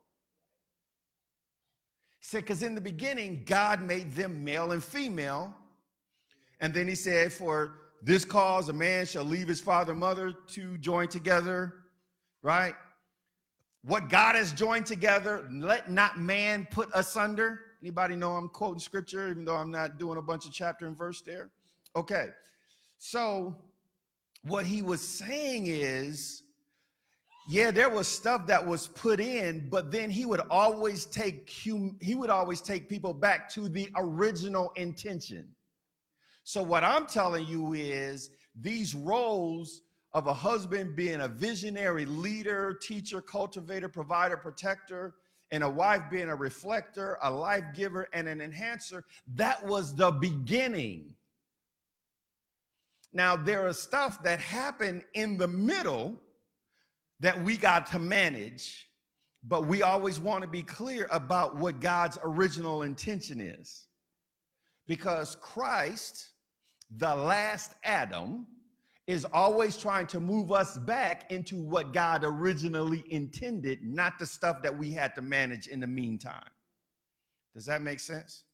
He 2.20 2.26
said, 2.26 2.42
because 2.42 2.62
in 2.62 2.74
the 2.74 2.81
beginning, 2.81 3.42
God 3.44 3.83
made 3.83 4.12
them 4.12 4.44
male 4.44 4.72
and 4.72 4.83
female. 4.83 5.55
And 6.61 6.72
then 6.72 6.87
he 6.87 6.94
said, 6.94 7.33
For 7.33 7.82
this 8.02 8.24
cause, 8.24 8.68
a 8.68 8.72
man 8.72 9.06
shall 9.06 9.24
leave 9.24 9.48
his 9.48 9.60
father 9.60 9.92
and 9.92 10.00
mother 10.00 10.32
to 10.48 10.76
join 10.78 11.08
together, 11.08 11.74
right? 12.42 12.74
What 13.84 14.08
God 14.08 14.34
has 14.34 14.52
joined 14.52 14.86
together, 14.86 15.48
let 15.50 15.90
not 15.90 16.18
man 16.18 16.66
put 16.70 16.88
asunder. 16.94 17.60
Anybody 17.80 18.16
know 18.16 18.32
I'm 18.32 18.48
quoting 18.48 18.80
scripture, 18.80 19.28
even 19.28 19.44
though 19.44 19.56
I'm 19.56 19.70
not 19.70 19.98
doing 19.98 20.18
a 20.18 20.22
bunch 20.22 20.46
of 20.46 20.52
chapter 20.52 20.86
and 20.86 20.96
verse 20.96 21.22
there? 21.22 21.50
Okay. 21.96 22.28
So, 22.98 23.56
what 24.44 24.66
he 24.66 24.82
was 24.82 25.00
saying 25.00 25.66
is 25.66 26.42
yeah, 27.48 27.72
there 27.72 27.90
was 27.90 28.06
stuff 28.06 28.46
that 28.46 28.64
was 28.64 28.86
put 28.86 29.18
in, 29.18 29.68
but 29.68 29.90
then 29.90 30.10
he 30.10 30.24
would 30.24 30.40
always 30.48 31.06
take 31.06 31.48
he 31.50 32.14
would 32.14 32.30
always 32.30 32.60
take 32.60 32.88
people 32.88 33.12
back 33.12 33.50
to 33.54 33.68
the 33.68 33.88
original 33.96 34.72
intention. 34.76 35.48
So 36.44 36.62
what 36.62 36.85
I'm 36.85 37.07
telling 37.07 37.46
you 37.46 37.72
is 37.74 38.31
these 38.61 38.94
roles 38.94 39.83
of 40.14 40.26
a 40.26 40.35
husband 40.35 40.94
being 40.94 41.20
a 41.20 41.28
visionary 41.28 42.05
leader, 42.05 42.74
teacher, 42.74 43.20
cultivator, 43.20 43.88
provider, 43.88 44.37
protector, 44.37 45.14
and 45.50 45.62
a 45.62 45.68
wife 45.68 46.02
being 46.11 46.28
a 46.28 46.35
reflector, 46.35 47.18
a 47.22 47.31
life 47.31 47.64
giver, 47.74 48.09
and 48.12 48.26
an 48.26 48.40
enhancer, 48.40 49.05
that 49.35 49.64
was 49.64 49.94
the 49.94 50.11
beginning. 50.11 51.14
Now, 53.12 53.37
there 53.37 53.68
is 53.68 53.78
stuff 53.78 54.22
that 54.22 54.40
happened 54.40 55.05
in 55.12 55.37
the 55.37 55.48
middle 55.48 56.18
that 57.20 57.40
we 57.42 57.57
got 57.57 57.87
to 57.92 57.98
manage, 57.98 58.88
but 59.44 59.66
we 59.66 59.83
always 59.83 60.18
want 60.18 60.42
to 60.42 60.48
be 60.48 60.62
clear 60.62 61.07
about 61.11 61.57
what 61.57 61.81
God's 61.81 62.18
original 62.24 62.83
intention 62.83 63.40
is. 63.40 63.87
Because 64.87 65.37
Christ, 65.37 66.31
the 66.96 67.14
last 67.14 67.74
Adam, 67.85 68.46
is 69.07 69.24
always 69.33 69.76
trying 69.76 70.07
to 70.07 70.20
move 70.20 70.52
us 70.52 70.78
back 70.78 71.31
into 71.31 71.61
what 71.61 71.92
God 71.92 72.22
originally 72.24 73.05
intended, 73.11 73.81
not 73.83 74.18
the 74.18 74.26
stuff 74.26 74.62
that 74.62 74.76
we 74.76 74.92
had 74.92 75.14
to 75.16 75.22
manage 75.22 75.66
in 75.66 75.81
the 75.81 75.87
meantime. 75.87 76.50
Does 77.55 77.66
that 77.66 77.83
make 77.83 78.00
sense? 78.00 78.44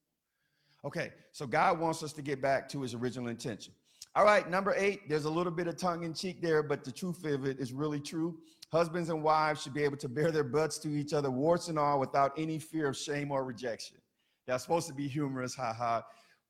Okay, 0.85 1.13
so 1.33 1.47
God 1.47 1.79
wants 1.79 2.03
us 2.03 2.13
to 2.15 2.23
get 2.23 2.41
back 2.41 2.69
to 2.71 2.81
his 2.81 2.95
original 2.95 3.29
intention. 3.29 3.75
All 4.15 4.25
right, 4.25 4.49
number 4.49 4.75
eight, 4.77 5.09
there's 5.09 5.27
a 5.27 5.31
little 5.31 5.53
bit 5.53 5.67
of 5.67 5.77
tongue 5.77 6.03
in 6.05 6.15
cheek 6.15 6.41
there, 6.41 6.63
but 6.63 6.83
the 6.83 6.93
truth 6.93 7.25
of 7.25 7.45
it 7.45 7.61
is 7.61 7.73
really 7.73 8.01
true. 8.01 8.39
Husbands 8.73 9.11
and 9.11 9.23
wives 9.23 9.63
should 9.63 9.75
be 9.75 9.83
able 9.83 9.97
to 9.99 10.09
bare 10.09 10.31
their 10.31 10.45
butts 10.45 10.79
to 10.79 10.89
each 10.89 11.13
other, 11.13 11.31
warts 11.31 11.69
and 11.69 11.79
all, 11.79 12.01
without 12.01 12.33
any 12.39 12.59
fear 12.59 12.89
of 12.89 12.97
shame 12.97 13.31
or 13.31 13.45
rejection. 13.45 13.99
That's 14.47 14.63
supposed 14.63 14.89
to 14.89 14.95
be 14.95 15.09
humorous, 15.09 15.55
ha 15.55 15.73
ha. 15.73 16.05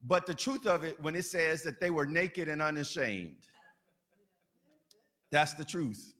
But 0.07 0.27
the 0.27 0.35
truth 0.35 0.67
of 0.67 0.85
it, 0.85 1.01
when 1.03 1.17
it 1.17 1.25
says 1.25 1.63
that 1.65 1.81
they 1.81 1.91
were 1.91 2.07
naked 2.07 2.49
and 2.49 2.63
unashamed, 2.63 3.37
that's 5.31 5.55
the 5.55 5.65
truth. 5.65 6.15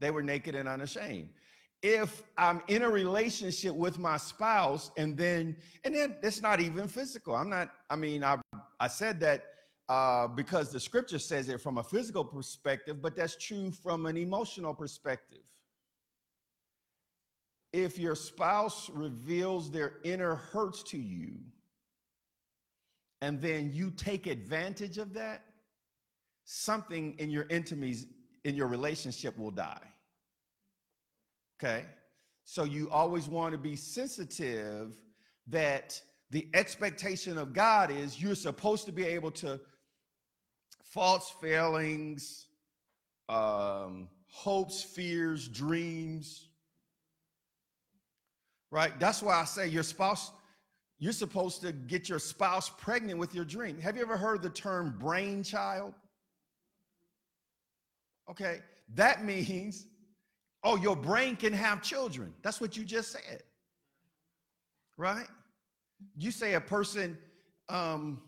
They 0.00 0.10
were 0.10 0.22
naked 0.22 0.54
and 0.54 0.68
unashamed. 0.68 1.28
If 1.82 2.22
I'm 2.38 2.62
in 2.68 2.82
a 2.82 2.88
relationship 2.88 3.74
with 3.74 3.98
my 3.98 4.16
spouse, 4.16 4.92
and 4.96 5.16
then, 5.16 5.56
and 5.84 5.94
then 5.94 6.16
it's 6.22 6.40
not 6.40 6.60
even 6.60 6.86
physical. 6.86 7.34
I'm 7.34 7.50
not, 7.50 7.70
I 7.90 7.96
mean, 7.96 8.22
I, 8.22 8.38
I 8.78 8.86
said 8.86 9.18
that 9.20 9.44
uh, 9.88 10.28
because 10.28 10.70
the 10.70 10.78
scripture 10.78 11.18
says 11.18 11.48
it 11.48 11.60
from 11.60 11.78
a 11.78 11.82
physical 11.82 12.24
perspective, 12.24 13.02
but 13.02 13.16
that's 13.16 13.36
true 13.36 13.72
from 13.72 14.06
an 14.06 14.16
emotional 14.16 14.72
perspective. 14.72 15.42
If 17.72 17.98
your 17.98 18.14
spouse 18.14 18.88
reveals 18.90 19.70
their 19.70 19.94
inner 20.04 20.36
hurts 20.36 20.82
to 20.84 20.98
you, 20.98 21.34
and 23.22 23.40
then 23.40 23.70
you 23.72 23.92
take 23.92 24.26
advantage 24.26 24.98
of 24.98 25.14
that, 25.14 25.44
something 26.44 27.14
in 27.18 27.30
your 27.30 27.46
intimacy, 27.48 28.08
in 28.44 28.56
your 28.56 28.66
relationship 28.66 29.38
will 29.38 29.52
die. 29.52 29.86
Okay? 31.56 31.84
So 32.44 32.64
you 32.64 32.90
always 32.90 33.28
want 33.28 33.52
to 33.52 33.58
be 33.58 33.76
sensitive 33.76 34.98
that 35.46 36.02
the 36.30 36.48
expectation 36.52 37.38
of 37.38 37.52
God 37.52 37.92
is 37.92 38.20
you're 38.20 38.34
supposed 38.34 38.86
to 38.86 38.92
be 38.92 39.06
able 39.06 39.30
to 39.30 39.60
false 40.82 41.32
failings, 41.40 42.48
um, 43.28 44.08
hopes, 44.32 44.82
fears, 44.82 45.46
dreams. 45.46 46.48
Right? 48.72 48.98
That's 48.98 49.22
why 49.22 49.40
I 49.40 49.44
say 49.44 49.68
your 49.68 49.84
spouse, 49.84 50.32
you're 51.02 51.12
supposed 51.12 51.60
to 51.62 51.72
get 51.72 52.08
your 52.08 52.20
spouse 52.20 52.70
pregnant 52.70 53.18
with 53.18 53.34
your 53.34 53.44
dream. 53.44 53.76
Have 53.80 53.96
you 53.96 54.02
ever 54.02 54.16
heard 54.16 54.40
the 54.40 54.48
term 54.48 54.94
brainchild? 55.00 55.94
Okay, 58.30 58.60
that 58.94 59.24
means, 59.24 59.86
oh, 60.62 60.76
your 60.76 60.94
brain 60.94 61.34
can 61.34 61.52
have 61.52 61.82
children. 61.82 62.32
That's 62.42 62.60
what 62.60 62.76
you 62.76 62.84
just 62.84 63.10
said, 63.10 63.42
right? 64.96 65.26
You 66.16 66.30
say 66.30 66.54
a 66.54 66.60
person, 66.60 67.18
um, 67.68 68.22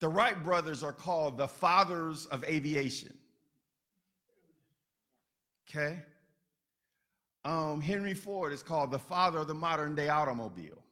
the 0.00 0.08
Wright 0.08 0.42
brothers 0.42 0.82
are 0.82 0.94
called 0.94 1.36
the 1.36 1.46
fathers 1.46 2.24
of 2.24 2.42
aviation. 2.44 3.12
Okay. 5.68 5.98
Um, 7.44 7.80
Henry 7.80 8.14
Ford 8.14 8.52
is 8.52 8.62
called 8.62 8.90
the 8.90 8.98
father 8.98 9.38
of 9.38 9.48
the 9.48 9.54
modern 9.54 9.94
day 9.94 10.08
automobile. 10.08 10.82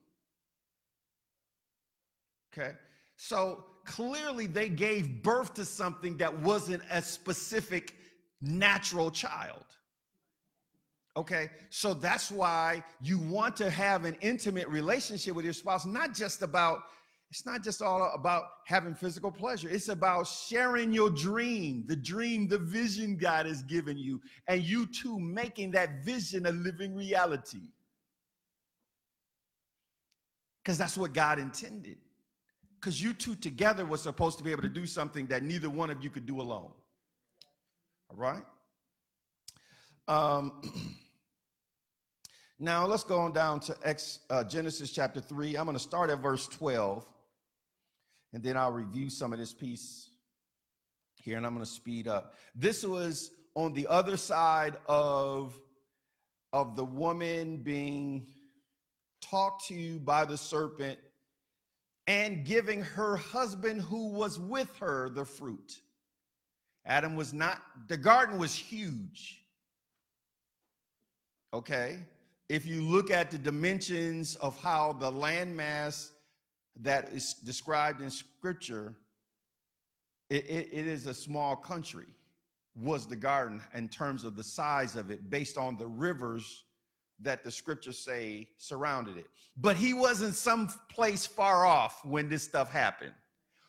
Okay. 2.53 2.73
So 3.17 3.65
clearly 3.85 4.47
they 4.47 4.69
gave 4.69 5.23
birth 5.23 5.55
to 5.55 5.65
something 5.65 6.17
that 6.19 6.41
wasn't 6.41 6.83
a 6.91 7.01
specific 7.01 7.97
natural 8.41 9.11
child. 9.11 9.65
Okay, 11.15 11.51
so 11.69 11.93
that's 11.93 12.31
why 12.31 12.83
you 13.03 13.19
want 13.19 13.55
to 13.57 13.69
have 13.69 14.07
an 14.07 14.17
intimate 14.23 14.67
relationship 14.69 15.35
with 15.35 15.45
your 15.45 15.53
spouse, 15.53 15.85
not 15.85 16.15
just 16.15 16.41
about, 16.41 16.85
it's 17.33 17.47
not 17.47 17.65
just 17.65 17.81
all 17.81 18.13
about 18.15 18.45
having 18.67 18.95
physical 18.95 19.33
pleasure. 19.33 19.67
It's 19.67 19.89
about 19.89 20.27
sharing 20.29 20.93
your 20.93 21.09
dream, 21.09 21.85
the 21.87 21.97
dream, 21.97 22.47
the 22.47 22.59
vision 22.59 23.17
God 23.17 23.47
has 23.47 23.63
given 23.63 23.97
you, 23.97 24.21
and 24.49 24.63
you 24.63 24.85
two 24.85 25.19
making 25.19 25.71
that 25.71 26.05
vision 26.05 26.45
a 26.45 26.53
living 26.53 26.95
reality. 26.95 27.71
Because 30.63 30.77
that's 30.77 30.99
what 30.99 31.15
God 31.15 31.39
intended 31.39 31.97
because 32.83 33.01
you 33.01 33.15
two 33.15 33.37
together 33.37 33.87
were 33.87 33.97
supposed 33.97 34.37
to 34.39 34.45
be 34.45 34.51
able 34.51 34.63
to 34.63 34.69
do 34.69 34.87
something 34.87 35.27
that 35.29 35.45
neither 35.45 35.71
one 35.71 35.89
of 35.89 36.03
you 36.03 36.11
could 36.11 36.27
do 36.27 36.41
alone. 36.41 36.73
All 38.11 38.17
right? 38.17 38.43
Um, 40.09 40.61
now 42.59 42.85
let's 42.85 43.05
go 43.05 43.21
on 43.21 43.33
down 43.33 43.61
to 43.61 43.77
X, 43.85 44.19
uh, 44.31 44.43
Genesis 44.43 44.91
chapter 44.91 45.21
3. 45.21 45.57
I'm 45.57 45.65
going 45.65 45.77
to 45.77 45.83
start 45.83 46.11
at 46.11 46.19
verse 46.19 46.49
12, 46.49 47.07
and 48.33 48.43
then 48.43 48.57
I'll 48.57 48.73
review 48.73 49.11
some 49.11 49.33
of 49.33 49.39
this 49.39 49.53
piece 49.53 50.11
here, 51.17 51.37
and 51.37 51.47
I'm 51.47 51.55
going 51.55 51.65
to 51.65 51.71
speed 51.71 52.09
up. 52.09 52.35
This 52.55 52.85
was 52.85 53.31
on 53.55 53.73
the 53.75 53.87
other 53.87 54.17
side 54.17 54.77
of, 54.87 55.59
of 56.53 56.75
the 56.77 56.85
woman 56.85 57.59
being 57.59 58.27
talked 59.21 59.67
to 59.69 59.99
by 60.01 60.25
the 60.25 60.37
serpent 60.37 60.99
and 62.07 62.45
giving 62.45 62.83
her 62.83 63.17
husband 63.17 63.83
who 63.83 64.09
was 64.09 64.39
with 64.39 64.75
her 64.79 65.09
the 65.09 65.25
fruit. 65.25 65.81
Adam 66.85 67.15
was 67.15 67.33
not, 67.33 67.63
the 67.87 67.97
garden 67.97 68.39
was 68.39 68.55
huge. 68.55 69.45
Okay? 71.55 71.99
If 72.49 72.67
you 72.67 72.83
look 72.83 73.11
at 73.11 73.31
the 73.31 73.39
dimensions 73.39 74.35
of 74.37 74.61
how 74.61 74.95
the 74.95 75.11
landmass 75.11 76.11
that 76.81 77.11
is 77.13 77.35
described 77.35 78.01
in 78.01 78.11
scripture, 78.11 78.95
it, 80.31 80.45
it, 80.47 80.69
it 80.73 80.87
is 80.87 81.07
a 81.07 81.15
small 81.15 81.57
country, 81.57 82.07
was 82.75 83.07
the 83.07 83.17
garden 83.17 83.61
in 83.75 83.89
terms 83.89 84.25
of 84.25 84.37
the 84.37 84.45
size 84.45 84.97
of 84.97 85.11
it, 85.11 85.29
based 85.29 85.59
on 85.59 85.77
the 85.77 85.87
rivers 85.87 86.65
that 87.21 87.45
the 87.45 87.51
scriptures 87.51 87.99
say 87.99 88.49
surrounded 88.57 89.17
it. 89.17 89.27
But 89.57 89.77
he 89.77 89.93
wasn't 89.95 90.35
some 90.35 90.69
place 90.89 91.27
far 91.27 91.67
off 91.67 92.05
when 92.05 92.29
this 92.29 92.43
stuff 92.43 92.71
happened. 92.71 93.13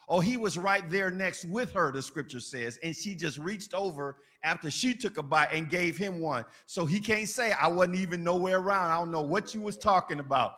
Oh, 0.10 0.20
he 0.20 0.38
was 0.38 0.58
right 0.58 0.90
there 0.90 1.12
next 1.12 1.46
with 1.46 1.72
her, 1.74 1.92
the 1.92 2.02
scripture 2.02 2.40
says, 2.40 2.78
and 2.84 2.96
she 2.96 3.16
just 3.16 3.38
reached 3.38 3.74
over 3.74 4.18
after 4.44 4.70
she 4.70 4.94
took 4.94 5.18
a 5.18 5.24
bite 5.24 5.54
and 5.54 5.70
gave 5.70 5.98
him 5.98 6.20
one. 6.20 6.44
So 6.66 6.86
he 6.86 7.00
can't 7.00 7.30
say, 7.30 7.54
I 7.54 7.68
wasn't 7.68 7.98
even 7.98 8.24
nowhere 8.24 8.60
around. 8.60 8.92
I 8.92 8.98
don't 8.98 9.12
know 9.12 9.22
what 9.22 9.54
you 9.54 9.62
was 9.62 9.78
talking 9.78 10.20
about. 10.20 10.56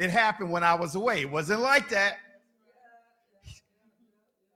It 0.00 0.08
happened 0.08 0.50
when 0.50 0.64
I 0.64 0.72
was 0.72 0.94
away. 0.94 1.20
It 1.20 1.30
wasn't 1.30 1.60
like 1.60 1.90
that. 1.90 2.16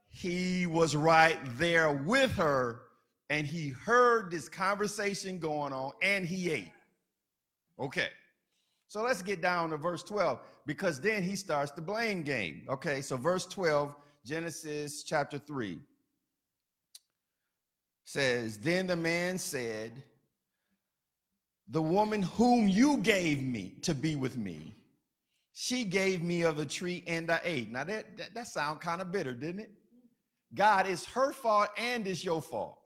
He 0.09 0.65
was 0.65 0.95
right 0.95 1.37
there 1.59 1.91
with 1.91 2.31
her, 2.31 2.81
and 3.29 3.45
he 3.45 3.69
heard 3.69 4.31
this 4.31 4.49
conversation 4.49 5.37
going 5.37 5.71
on, 5.71 5.91
and 6.01 6.25
he 6.25 6.49
ate. 6.49 6.71
Okay. 7.79 8.07
So 8.87 9.03
let's 9.03 9.21
get 9.21 9.39
down 9.39 9.69
to 9.69 9.77
verse 9.77 10.01
12 10.01 10.39
because 10.65 10.99
then 10.99 11.21
he 11.21 11.35
starts 11.35 11.71
the 11.71 11.81
blame 11.81 12.23
game. 12.23 12.63
Okay. 12.67 13.01
So, 13.01 13.15
verse 13.15 13.45
12, 13.45 13.93
Genesis 14.25 15.03
chapter 15.03 15.37
3 15.37 15.79
says, 18.03 18.57
Then 18.57 18.87
the 18.87 18.95
man 18.95 19.37
said, 19.37 19.91
The 21.67 21.83
woman 21.83 22.23
whom 22.23 22.67
you 22.67 22.97
gave 22.97 23.43
me 23.43 23.75
to 23.83 23.93
be 23.93 24.15
with 24.15 24.37
me, 24.37 24.75
she 25.57 25.85
gave 25.85 26.21
me 26.21 26.41
of 26.41 26.57
the 26.57 26.65
tree 26.65 27.01
and 27.07 27.31
I 27.31 27.39
ate. 27.41 27.71
Now 27.71 27.85
that, 27.85 28.17
that, 28.17 28.33
that 28.35 28.47
sounds 28.47 28.79
kind 28.81 29.01
of 29.01 29.09
bitter, 29.09 29.33
didn't 29.33 29.61
it? 29.61 29.71
God, 30.53 30.85
it's 30.85 31.05
her 31.05 31.31
fault 31.31 31.69
and 31.77 32.05
it's 32.05 32.25
your 32.25 32.41
fault. 32.41 32.77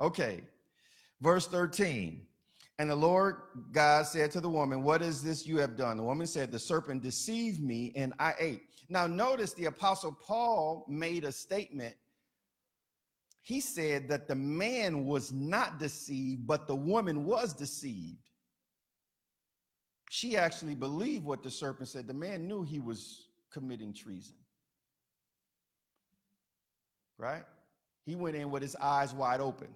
Okay. 0.00 0.42
Verse 1.20 1.46
13. 1.46 2.26
And 2.80 2.90
the 2.90 2.96
Lord 2.96 3.36
God 3.70 4.06
said 4.06 4.32
to 4.32 4.40
the 4.40 4.48
woman, 4.48 4.82
What 4.82 5.02
is 5.02 5.22
this 5.22 5.46
you 5.46 5.58
have 5.58 5.76
done? 5.76 5.96
The 5.96 6.02
woman 6.02 6.26
said, 6.26 6.50
The 6.50 6.58
serpent 6.58 7.00
deceived 7.00 7.62
me 7.62 7.92
and 7.94 8.12
I 8.18 8.34
ate. 8.40 8.62
Now, 8.88 9.06
notice 9.06 9.52
the 9.52 9.66
apostle 9.66 10.18
Paul 10.20 10.84
made 10.88 11.22
a 11.22 11.30
statement. 11.30 11.94
He 13.42 13.60
said 13.60 14.08
that 14.08 14.26
the 14.26 14.34
man 14.34 15.06
was 15.06 15.32
not 15.32 15.78
deceived, 15.78 16.44
but 16.44 16.66
the 16.66 16.74
woman 16.74 17.24
was 17.24 17.52
deceived. 17.52 18.27
She 20.10 20.36
actually 20.36 20.74
believed 20.74 21.24
what 21.24 21.42
the 21.42 21.50
serpent 21.50 21.88
said. 21.88 22.06
The 22.06 22.14
man 22.14 22.46
knew 22.46 22.62
he 22.62 22.80
was 22.80 23.28
committing 23.52 23.92
treason. 23.92 24.36
Right? 27.18 27.42
He 28.06 28.14
went 28.14 28.36
in 28.36 28.50
with 28.50 28.62
his 28.62 28.76
eyes 28.76 29.12
wide 29.12 29.40
open. 29.40 29.68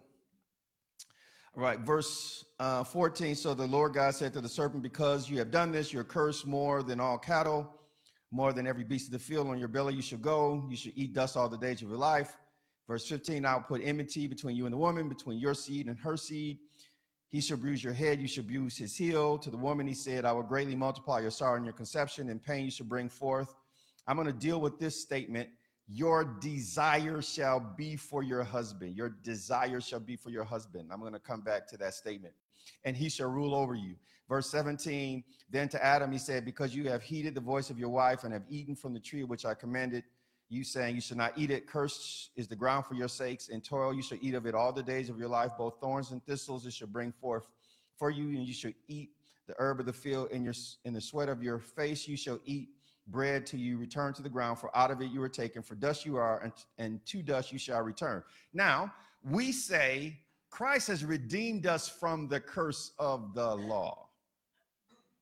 All 1.55 1.63
right, 1.63 1.79
verse 1.81 2.47
uh, 2.61 2.83
14. 2.83 3.35
So 3.35 3.53
the 3.53 3.67
Lord 3.67 3.93
God 3.93 4.15
said 4.15 4.33
to 4.33 4.41
the 4.41 4.49
serpent, 4.49 4.83
Because 4.83 5.29
you 5.29 5.39
have 5.39 5.51
done 5.51 5.71
this, 5.71 5.93
you're 5.93 6.03
cursed 6.03 6.47
more 6.47 6.83
than 6.83 6.99
all 6.99 7.19
cattle, 7.19 7.71
more 8.31 8.55
than 8.55 8.67
every 8.67 8.85
beast 8.85 9.09
of 9.09 9.13
the 9.13 9.19
field. 9.19 9.49
On 9.49 9.59
your 9.59 9.69
belly 9.69 9.93
you 9.95 10.01
shall 10.01 10.19
go. 10.19 10.67
You 10.71 10.77
shall 10.77 10.93
eat 10.95 11.13
dust 11.13 11.37
all 11.37 11.51
the 11.51 11.59
days 11.59 11.83
of 11.83 11.89
your 11.91 11.99
life. 11.99 12.39
Verse 12.89 13.07
15. 13.07 13.45
I'll 13.45 13.61
put 13.61 13.83
enmity 13.85 14.27
between 14.27 14.57
you 14.57 14.65
and 14.65 14.73
the 14.73 14.79
woman, 14.79 15.11
between 15.11 15.39
your 15.39 15.53
seed 15.53 15.89
and 15.89 15.99
her 15.99 16.17
seed. 16.17 16.59
He 17.33 17.41
shall 17.41 17.57
bruise 17.57 17.83
your 17.83 17.95
head, 17.95 18.21
you 18.21 18.29
shall 18.29 18.45
bruise 18.45 18.77
his 18.77 18.95
heel. 18.95 19.39
To 19.39 19.51
the 19.51 19.57
woman, 19.57 19.87
he 19.87 19.95
said, 19.95 20.27
I 20.27 20.33
will 20.33 20.43
greatly 20.43 20.77
multiply 20.77 21.19
your 21.21 21.31
sorrow 21.31 21.57
and 21.57 21.65
your 21.65 21.73
conception, 21.73 22.29
and 22.29 22.41
pain 22.43 22.67
you 22.67 22.71
shall 22.71 22.87
bring 22.87 23.09
forth. 23.09 23.55
I'm 24.07 24.17
going 24.17 24.27
to 24.27 24.35
deal 24.35 24.61
with 24.61 24.79
this 24.79 25.01
statement 25.01 25.49
your 25.89 26.25
desire 26.41 27.21
shall 27.21 27.61
be 27.61 27.97
for 27.97 28.23
your 28.23 28.45
husband. 28.45 28.97
Your 28.97 29.11
desire 29.25 29.81
shall 29.81 30.01
be 30.01 30.17
for 30.17 30.31
your 30.31 30.45
husband. 30.45 30.91
I'm 30.93 31.01
going 31.01 31.13
to 31.13 31.19
come 31.19 31.41
back 31.41 31.67
to 31.69 31.77
that 31.79 31.95
statement. 31.95 32.35
And 32.85 32.97
he 32.97 33.09
shall 33.09 33.29
rule 33.29 33.55
over 33.55 33.75
you. 33.75 33.97
Verse 34.29 34.51
17 34.51 35.25
Then 35.51 35.69
to 35.71 35.85
Adam 35.85 36.13
he 36.13 36.19
said, 36.19 36.45
Because 36.45 36.75
you 36.75 36.89
have 36.89 37.03
heeded 37.03 37.35
the 37.35 37.41
voice 37.41 37.69
of 37.69 37.79
your 37.79 37.89
wife 37.89 38.25
and 38.25 38.33
have 38.33 38.45
eaten 38.49 38.77
from 38.77 38.95
the 38.95 39.01
tree 39.01 39.25
which 39.25 39.45
I 39.45 39.55
commanded 39.55 40.05
you, 40.53 40.65
saying, 40.65 40.95
You 40.95 41.01
should 41.01 41.17
not 41.17 41.33
eat 41.37 41.51
it. 41.51 41.67
Cursed 41.67 42.31
is 42.37 42.47
the 42.47 42.57
ground 42.57 42.87
for 42.87 42.95
your 42.95 43.09
sakes. 43.09 43.49
and 43.49 43.65
toil 43.65 43.95
you 43.95 44.03
shall 44.03 44.19
eat 44.21 44.35
of 44.35 44.47
it 44.47 44.55
all 44.55 44.73
the 44.73 44.83
days 44.83 45.09
of 45.09 45.19
your 45.19 45.29
life. 45.29 45.53
Both 45.57 45.81
thorns 45.81 46.11
and 46.11 46.25
thistles 46.25 46.67
it 46.67 46.73
shall 46.73 46.89
bring 46.89 47.13
forth 47.13 47.47
for 47.97 48.11
you, 48.11 48.25
and 48.37 48.47
you 48.47 48.53
shall 48.53 48.73
eat 48.89 49.11
the 49.47 49.55
herb 49.59 49.81
of 49.81 49.87
the 49.87 49.93
field. 49.93 50.31
In, 50.31 50.45
your, 50.45 50.55
in 50.85 50.93
the 50.93 51.01
sweat 51.01 51.29
of 51.29 51.43
your 51.43 51.59
face 51.59 52.07
you 52.07 52.17
shall 52.17 52.39
eat 52.45 52.69
bread 53.09 53.47
till 53.47 53.61
you 53.61 53.79
return 53.79 54.13
to 54.15 54.23
the 54.23 54.29
ground, 54.29 54.59
for 54.59 54.77
out 54.77 54.91
of 54.91 55.01
it 55.01 55.11
you 55.11 55.21
were 55.21 55.29
taken, 55.29 55.63
for 55.63 55.75
dust 55.75 56.07
you 56.07 56.17
are, 56.17 56.41
and, 56.41 56.53
and 56.79 57.05
to 57.07 57.23
dust 57.23 57.53
you 57.53 57.59
shall 57.59 57.83
return. 57.83 58.23
Now, 58.53 58.93
we 59.25 59.53
say 59.53 60.19
Christ 60.51 60.89
has 60.89 61.05
redeemed 61.05 61.67
us 61.67 61.89
from 61.89 62.29
the 62.29 62.39
curse 62.39 62.93
of 62.99 63.35
the 63.35 63.55
law. 63.57 64.09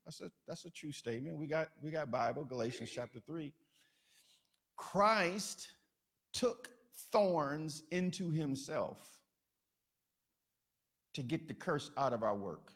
That's 0.05 0.21
a 0.23 0.31
that's 0.49 0.65
a 0.65 0.71
true 0.71 0.91
statement. 0.91 1.37
We 1.37 1.47
got 1.47 1.69
we 1.83 1.93
got 1.93 2.11
Bible, 2.11 2.45
Galatians 2.45 2.91
chapter 2.93 3.21
3. 3.21 3.53
Christ 4.81 5.69
took 6.33 6.71
thorns 7.13 7.83
into 7.91 8.31
himself 8.31 8.97
to 11.13 11.23
get 11.23 11.47
the 11.47 11.55
curse 11.55 11.91
out 11.99 12.15
of 12.15 12.23
our 12.23 12.35
work. 12.35 12.73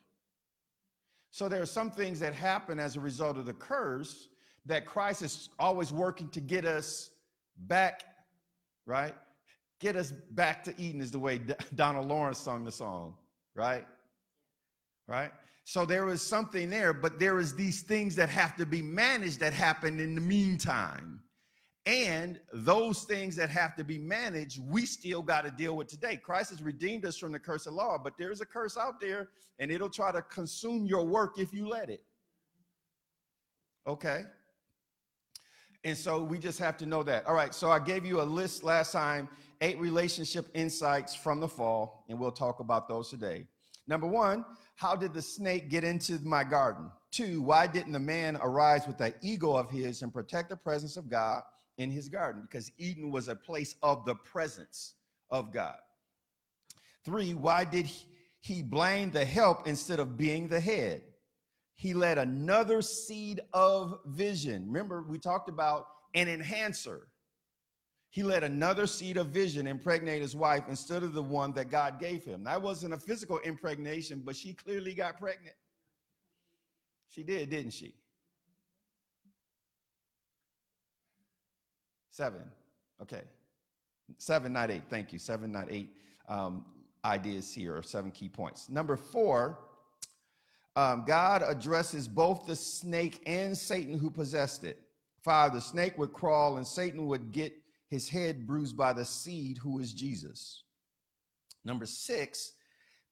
So 1.30 1.48
there 1.48 1.62
are 1.62 1.66
some 1.66 1.90
things 1.90 2.20
that 2.20 2.34
happen 2.34 2.78
as 2.78 2.96
a 2.96 3.00
result 3.00 3.38
of 3.38 3.46
the 3.46 3.54
curse 3.54 4.28
that 4.66 4.84
Christ 4.84 5.22
is 5.22 5.48
always 5.58 5.92
working 5.92 6.28
to 6.28 6.40
get 6.40 6.66
us 6.66 7.08
back, 7.56 8.04
right? 8.84 9.14
Get 9.80 9.96
us 9.96 10.12
back 10.32 10.62
to 10.64 10.74
Eden 10.78 11.00
is 11.00 11.10
the 11.10 11.18
way 11.18 11.40
Donald 11.74 12.06
Lawrence 12.06 12.38
sung 12.38 12.64
the 12.64 12.72
song, 12.72 13.14
right? 13.54 13.86
Right? 15.08 15.32
So 15.64 15.86
there 15.86 16.10
is 16.10 16.20
something 16.20 16.68
there, 16.68 16.92
but 16.92 17.18
there 17.18 17.38
is 17.38 17.54
these 17.54 17.80
things 17.80 18.14
that 18.16 18.28
have 18.28 18.56
to 18.56 18.66
be 18.66 18.82
managed 18.82 19.40
that 19.40 19.54
happen 19.54 19.98
in 20.00 20.14
the 20.14 20.20
meantime. 20.20 21.22
And 21.86 22.40
those 22.52 23.02
things 23.02 23.36
that 23.36 23.50
have 23.50 23.76
to 23.76 23.84
be 23.84 23.98
managed, 23.98 24.60
we 24.66 24.86
still 24.86 25.20
got 25.20 25.44
to 25.44 25.50
deal 25.50 25.76
with 25.76 25.88
today. 25.88 26.16
Christ 26.16 26.50
has 26.50 26.62
redeemed 26.62 27.04
us 27.04 27.18
from 27.18 27.30
the 27.30 27.38
curse 27.38 27.66
of 27.66 27.74
law, 27.74 27.98
but 28.02 28.14
there's 28.18 28.40
a 28.40 28.46
curse 28.46 28.78
out 28.78 29.00
there 29.00 29.28
and 29.58 29.70
it'll 29.70 29.90
try 29.90 30.10
to 30.10 30.22
consume 30.22 30.86
your 30.86 31.04
work 31.04 31.38
if 31.38 31.52
you 31.52 31.68
let 31.68 31.90
it. 31.90 32.02
Okay? 33.86 34.22
And 35.84 35.96
so 35.96 36.22
we 36.22 36.38
just 36.38 36.58
have 36.58 36.78
to 36.78 36.86
know 36.86 37.02
that. 37.02 37.26
All 37.26 37.34
right, 37.34 37.54
so 37.54 37.70
I 37.70 37.78
gave 37.78 38.06
you 38.06 38.22
a 38.22 38.24
list 38.24 38.64
last 38.64 38.92
time, 38.92 39.28
eight 39.60 39.78
relationship 39.78 40.48
insights 40.54 41.14
from 41.14 41.38
the 41.38 41.48
fall, 41.48 42.06
and 42.08 42.18
we'll 42.18 42.32
talk 42.32 42.60
about 42.60 42.88
those 42.88 43.10
today. 43.10 43.44
Number 43.86 44.06
one, 44.06 44.46
how 44.76 44.96
did 44.96 45.12
the 45.12 45.20
snake 45.20 45.68
get 45.68 45.84
into 45.84 46.18
my 46.20 46.42
garden? 46.42 46.90
Two, 47.10 47.42
why 47.42 47.66
didn't 47.66 47.92
the 47.92 47.98
man 47.98 48.38
arise 48.40 48.86
with 48.86 48.96
that 48.98 49.16
ego 49.20 49.54
of 49.54 49.70
his 49.70 50.00
and 50.00 50.10
protect 50.10 50.48
the 50.48 50.56
presence 50.56 50.96
of 50.96 51.10
God 51.10 51.42
in 51.78 51.90
his 51.90 52.08
garden? 52.08 52.42
Because 52.42 52.70
Eden 52.78 53.10
was 53.10 53.28
a 53.28 53.36
place 53.36 53.74
of 53.82 54.04
the 54.04 54.14
presence 54.14 54.94
of 55.30 55.52
God. 55.52 55.76
Three, 57.04 57.34
why 57.34 57.64
did 57.64 57.90
he 58.40 58.62
blame 58.62 59.10
the 59.10 59.24
help 59.24 59.66
instead 59.66 60.00
of 60.00 60.16
being 60.16 60.48
the 60.48 60.60
head? 60.60 61.02
he 61.74 61.92
let 61.92 62.18
another 62.18 62.80
seed 62.80 63.40
of 63.52 64.00
vision. 64.06 64.66
Remember, 64.66 65.02
we 65.02 65.18
talked 65.18 65.48
about 65.48 65.86
an 66.14 66.28
enhancer. 66.28 67.08
He 68.10 68.22
let 68.22 68.44
another 68.44 68.86
seed 68.86 69.16
of 69.16 69.28
vision 69.28 69.66
impregnate 69.66 70.22
his 70.22 70.36
wife 70.36 70.64
instead 70.68 71.02
of 71.02 71.14
the 71.14 71.22
one 71.22 71.52
that 71.54 71.68
God 71.68 71.98
gave 71.98 72.24
him. 72.24 72.44
That 72.44 72.62
wasn't 72.62 72.94
a 72.94 72.98
physical 72.98 73.40
impregnation, 73.40 74.22
but 74.24 74.36
she 74.36 74.54
clearly 74.54 74.94
got 74.94 75.18
pregnant. 75.18 75.56
She 77.08 77.24
did, 77.24 77.50
didn't 77.50 77.72
she? 77.72 77.94
Seven. 82.14 82.42
Okay. 83.02 83.22
Seven, 84.18 84.52
not 84.52 84.70
eight. 84.70 84.84
Thank 84.88 85.12
you. 85.12 85.18
Seven, 85.18 85.50
not 85.50 85.66
eight 85.68 85.96
um, 86.28 86.64
ideas 87.04 87.52
here, 87.52 87.76
or 87.76 87.82
seven 87.82 88.12
key 88.12 88.28
points. 88.28 88.68
Number 88.68 88.96
four, 88.96 89.58
um, 90.76 91.02
God 91.08 91.42
addresses 91.44 92.06
both 92.06 92.46
the 92.46 92.54
snake 92.54 93.20
and 93.26 93.58
Satan 93.58 93.98
who 93.98 94.10
possessed 94.10 94.62
it. 94.62 94.78
Five, 95.24 95.54
the 95.54 95.60
snake 95.60 95.98
would 95.98 96.12
crawl 96.12 96.56
and 96.56 96.64
Satan 96.64 97.08
would 97.08 97.32
get 97.32 97.52
his 97.88 98.08
head 98.08 98.46
bruised 98.46 98.76
by 98.76 98.92
the 98.92 99.04
seed 99.04 99.58
who 99.58 99.80
is 99.80 99.92
Jesus. 99.92 100.62
Number 101.64 101.84
six, 101.84 102.52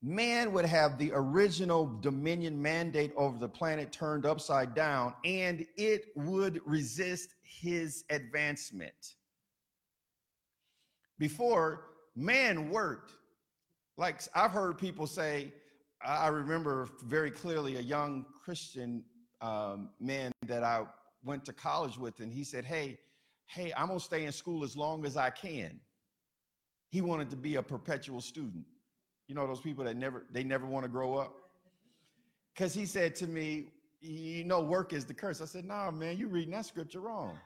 man 0.02 0.52
would 0.52 0.64
have 0.64 0.98
the 0.98 1.12
original 1.14 1.86
dominion 2.00 2.60
mandate 2.60 3.12
over 3.16 3.38
the 3.38 3.48
planet 3.48 3.92
turned 3.92 4.26
upside 4.26 4.74
down 4.74 5.14
and 5.24 5.64
it 5.76 6.06
would 6.16 6.60
resist 6.66 7.34
his 7.42 8.04
advancement. 8.10 9.14
Before, 11.18 11.84
man 12.16 12.68
worked. 12.68 13.12
Like 13.96 14.22
I've 14.34 14.50
heard 14.50 14.76
people 14.76 15.06
say, 15.06 15.52
I 16.04 16.28
remember 16.28 16.88
very 17.04 17.30
clearly 17.30 17.76
a 17.76 17.80
young 17.80 18.26
Christian 18.44 19.04
um, 19.40 19.90
man 20.00 20.32
that 20.46 20.64
I 20.64 20.82
went 21.24 21.44
to 21.44 21.52
college 21.52 21.96
with, 21.96 22.18
and 22.18 22.32
he 22.32 22.42
said, 22.42 22.64
Hey, 22.64 22.98
hey, 23.46 23.72
I'm 23.76 23.86
gonna 23.86 24.00
stay 24.00 24.24
in 24.24 24.32
school 24.32 24.64
as 24.64 24.76
long 24.76 25.04
as 25.04 25.16
I 25.16 25.30
can. 25.30 25.78
He 26.88 27.00
wanted 27.00 27.30
to 27.30 27.36
be 27.36 27.54
a 27.54 27.62
perpetual 27.62 28.20
student. 28.20 28.64
You 29.28 29.34
know, 29.34 29.46
those 29.46 29.60
people 29.60 29.84
that 29.84 29.96
never 29.96 30.26
they 30.30 30.44
never 30.44 30.66
want 30.66 30.84
to 30.84 30.88
grow 30.88 31.16
up. 31.16 31.34
Because 32.54 32.74
he 32.74 32.84
said 32.84 33.14
to 33.16 33.26
me, 33.26 33.68
you 34.00 34.44
know, 34.44 34.60
work 34.60 34.92
is 34.92 35.04
the 35.04 35.14
curse. 35.14 35.40
I 35.40 35.46
said, 35.46 35.64
nah, 35.64 35.90
man, 35.90 36.18
you 36.18 36.28
reading 36.28 36.52
that 36.52 36.66
scripture 36.66 37.00
wrong. 37.00 37.38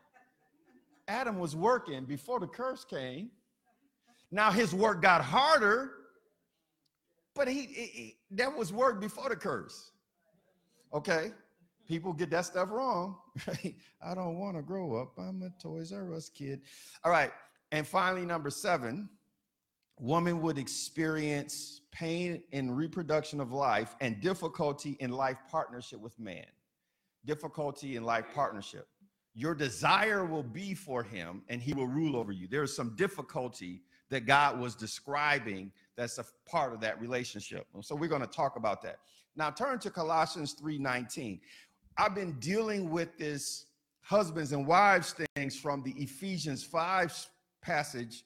Adam 1.06 1.38
was 1.38 1.54
working 1.54 2.04
before 2.04 2.40
the 2.40 2.46
curse 2.48 2.84
came. 2.84 3.30
Now 4.32 4.50
his 4.50 4.74
work 4.74 5.00
got 5.00 5.22
harder 5.22 5.92
but 7.36 7.48
he, 7.48 7.66
he, 7.66 8.16
that 8.32 8.56
was 8.56 8.72
work 8.72 8.98
before 8.98 9.28
the 9.28 9.36
curse. 9.36 9.92
Okay. 10.92 11.32
People 11.86 12.12
get 12.12 12.30
that 12.30 12.46
stuff 12.46 12.70
wrong. 12.70 13.16
I 14.02 14.14
don't 14.14 14.38
want 14.38 14.56
to 14.56 14.62
grow 14.62 14.96
up. 14.96 15.12
I'm 15.18 15.42
a 15.42 15.50
Toys 15.62 15.92
R 15.92 16.14
Us 16.14 16.30
kid. 16.30 16.62
All 17.04 17.12
right. 17.12 17.30
And 17.70 17.86
finally, 17.86 18.24
number 18.24 18.50
seven, 18.50 19.08
woman 19.98 20.40
would 20.42 20.58
experience 20.58 21.80
pain 21.90 22.42
in 22.52 22.70
reproduction 22.70 23.40
of 23.40 23.52
life 23.52 23.96
and 24.00 24.20
difficulty 24.20 24.96
in 25.00 25.10
life 25.10 25.38
partnership 25.50 26.00
with 26.00 26.18
man. 26.18 26.44
Difficulty 27.24 27.96
in 27.96 28.04
life 28.04 28.26
partnership. 28.34 28.88
Your 29.34 29.54
desire 29.54 30.24
will 30.24 30.42
be 30.42 30.74
for 30.74 31.02
him 31.02 31.42
and 31.48 31.60
he 31.60 31.72
will 31.72 31.86
rule 31.86 32.16
over 32.16 32.32
you. 32.32 32.46
There 32.48 32.62
is 32.62 32.74
some 32.74 32.94
difficulty 32.96 33.82
that 34.10 34.26
God 34.26 34.60
was 34.60 34.74
describing 34.74 35.72
that's 35.96 36.18
a 36.18 36.24
part 36.46 36.72
of 36.72 36.80
that 36.80 37.00
relationship. 37.00 37.66
So 37.80 37.94
we're 37.94 38.08
going 38.08 38.20
to 38.20 38.26
talk 38.26 38.56
about 38.56 38.82
that. 38.82 38.98
Now 39.34 39.50
turn 39.50 39.78
to 39.80 39.90
Colossians 39.90 40.54
3:19. 40.54 41.40
I've 41.98 42.14
been 42.14 42.38
dealing 42.38 42.90
with 42.90 43.16
this 43.18 43.66
husbands 44.00 44.52
and 44.52 44.66
wives 44.66 45.14
things 45.34 45.58
from 45.58 45.82
the 45.82 45.92
Ephesians 45.92 46.62
5 46.62 47.26
passage, 47.62 48.24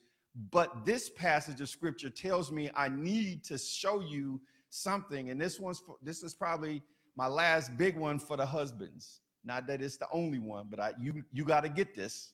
but 0.49 0.85
this 0.85 1.09
passage 1.09 1.59
of 1.61 1.69
scripture 1.69 2.09
tells 2.09 2.51
me 2.51 2.69
I 2.75 2.89
need 2.89 3.43
to 3.45 3.57
show 3.57 4.01
you 4.01 4.39
something 4.69 5.29
and 5.29 5.39
this 5.39 5.59
one's 5.59 5.79
for, 5.79 5.97
this 6.01 6.23
is 6.23 6.33
probably 6.33 6.81
my 7.17 7.27
last 7.27 7.77
big 7.77 7.97
one 7.97 8.19
for 8.19 8.37
the 8.37 8.45
husbands. 8.45 9.21
Not 9.43 9.67
that 9.67 9.81
it's 9.81 9.97
the 9.97 10.07
only 10.11 10.39
one, 10.39 10.67
but 10.69 10.79
I 10.79 10.93
you 10.99 11.23
you 11.33 11.43
got 11.43 11.61
to 11.61 11.69
get 11.69 11.95
this 11.95 12.33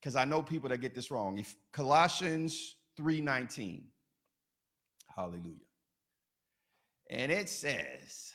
because 0.00 0.16
I 0.16 0.24
know 0.24 0.42
people 0.42 0.68
that 0.68 0.78
get 0.78 0.94
this 0.94 1.10
wrong. 1.10 1.38
If 1.38 1.56
Colossians 1.72 2.76
3:19 3.00 3.82
Hallelujah. 5.14 5.68
And 7.10 7.30
it 7.30 7.48
says, 7.48 8.32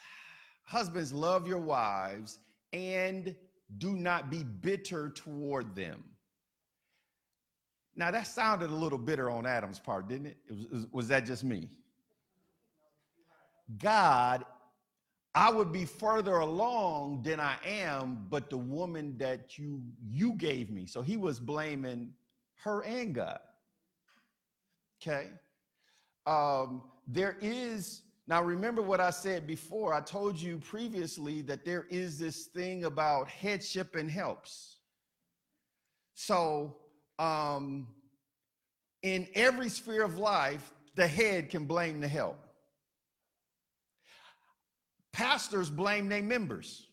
Husbands, 0.64 1.14
love 1.14 1.47
your 1.47 1.60
wives 1.60 2.39
and 2.74 3.36
do 3.78 3.95
not 3.95 4.30
be 4.30 4.43
bitter 4.43 5.10
toward 5.10 5.76
them. 5.76 6.03
Now, 7.98 8.12
that 8.12 8.28
sounded 8.28 8.70
a 8.70 8.76
little 8.76 8.98
bitter 8.98 9.30
on 9.30 9.45
Adam's 9.45 9.80
part, 9.80 10.08
didn't 10.08 10.28
it? 10.28 10.38
it 10.50 10.72
was, 10.72 10.88
was 10.91 11.08
that 11.10 11.26
just 11.26 11.43
me? 11.43 11.68
God, 13.80 14.45
I 15.36 15.52
would 15.52 15.74
be 15.74 15.84
further 15.84 16.38
along 16.38 17.24
than 17.24 17.39
I 17.39 17.58
am, 17.66 18.26
but 18.30 18.50
the 18.50 18.58
woman 18.58 19.18
that 19.18 19.58
you 19.58 19.82
you 20.10 20.34
gave 20.34 20.70
me. 20.70 20.86
So 20.86 21.02
he 21.02 21.18
was 21.18 21.39
blaming 21.39 22.14
her 22.64 22.84
and 22.86 23.14
God. 23.14 23.39
Okay 25.02 25.30
um, 26.28 26.84
there 27.08 27.38
is 27.41 28.04
now 28.28 28.43
remember 28.43 28.82
what 28.82 29.00
I 29.00 29.10
said 29.10 29.48
before. 29.48 29.93
I 29.93 30.02
told 30.02 30.38
you 30.38 30.58
previously 30.58 31.41
that 31.43 31.64
there 31.64 31.86
is 31.89 32.20
this 32.20 32.48
thing 32.48 32.84
about 32.84 33.30
headship 33.30 33.95
and 33.95 34.12
helps. 34.12 34.80
So 36.14 36.76
um, 37.20 37.88
in 39.03 39.28
every 39.36 39.70
sphere 39.70 40.03
of 40.03 40.18
life, 40.18 40.74
the 40.95 41.07
head 41.07 41.49
can 41.49 41.65
blame 41.65 42.01
the 42.01 42.07
help. 42.07 42.39
Pastors 45.13 45.70
blame 45.70 46.09
their 46.09 46.22
members. 46.22 46.88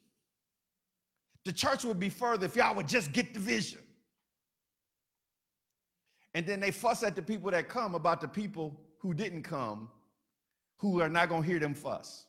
The 1.45 1.53
church 1.53 1.85
would 1.85 2.01
be 2.01 2.09
further 2.09 2.47
if 2.47 2.57
y'all 2.57 2.75
would 2.75 2.89
just 2.89 3.13
get 3.13 3.35
the 3.35 3.41
vision. 3.41 3.81
And 6.35 6.47
then 6.47 6.59
they 6.59 6.71
fuss 6.71 7.03
at 7.03 7.15
the 7.15 7.23
people 7.23 7.51
that 7.51 7.69
come 7.69 7.95
about 7.95 8.21
the 8.21 8.29
people 8.29 8.81
who 8.99 9.15
didn't 9.15 9.43
come 9.43 9.89
who 10.79 11.01
are 11.01 11.09
not 11.09 11.29
going 11.29 11.43
to 11.43 11.49
hear 11.49 11.59
them 11.59 11.75
fuss. 11.75 12.27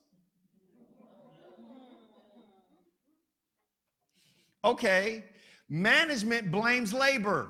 Okay, 4.63 5.23
management 5.69 6.51
blames 6.51 6.93
labor. 6.93 7.49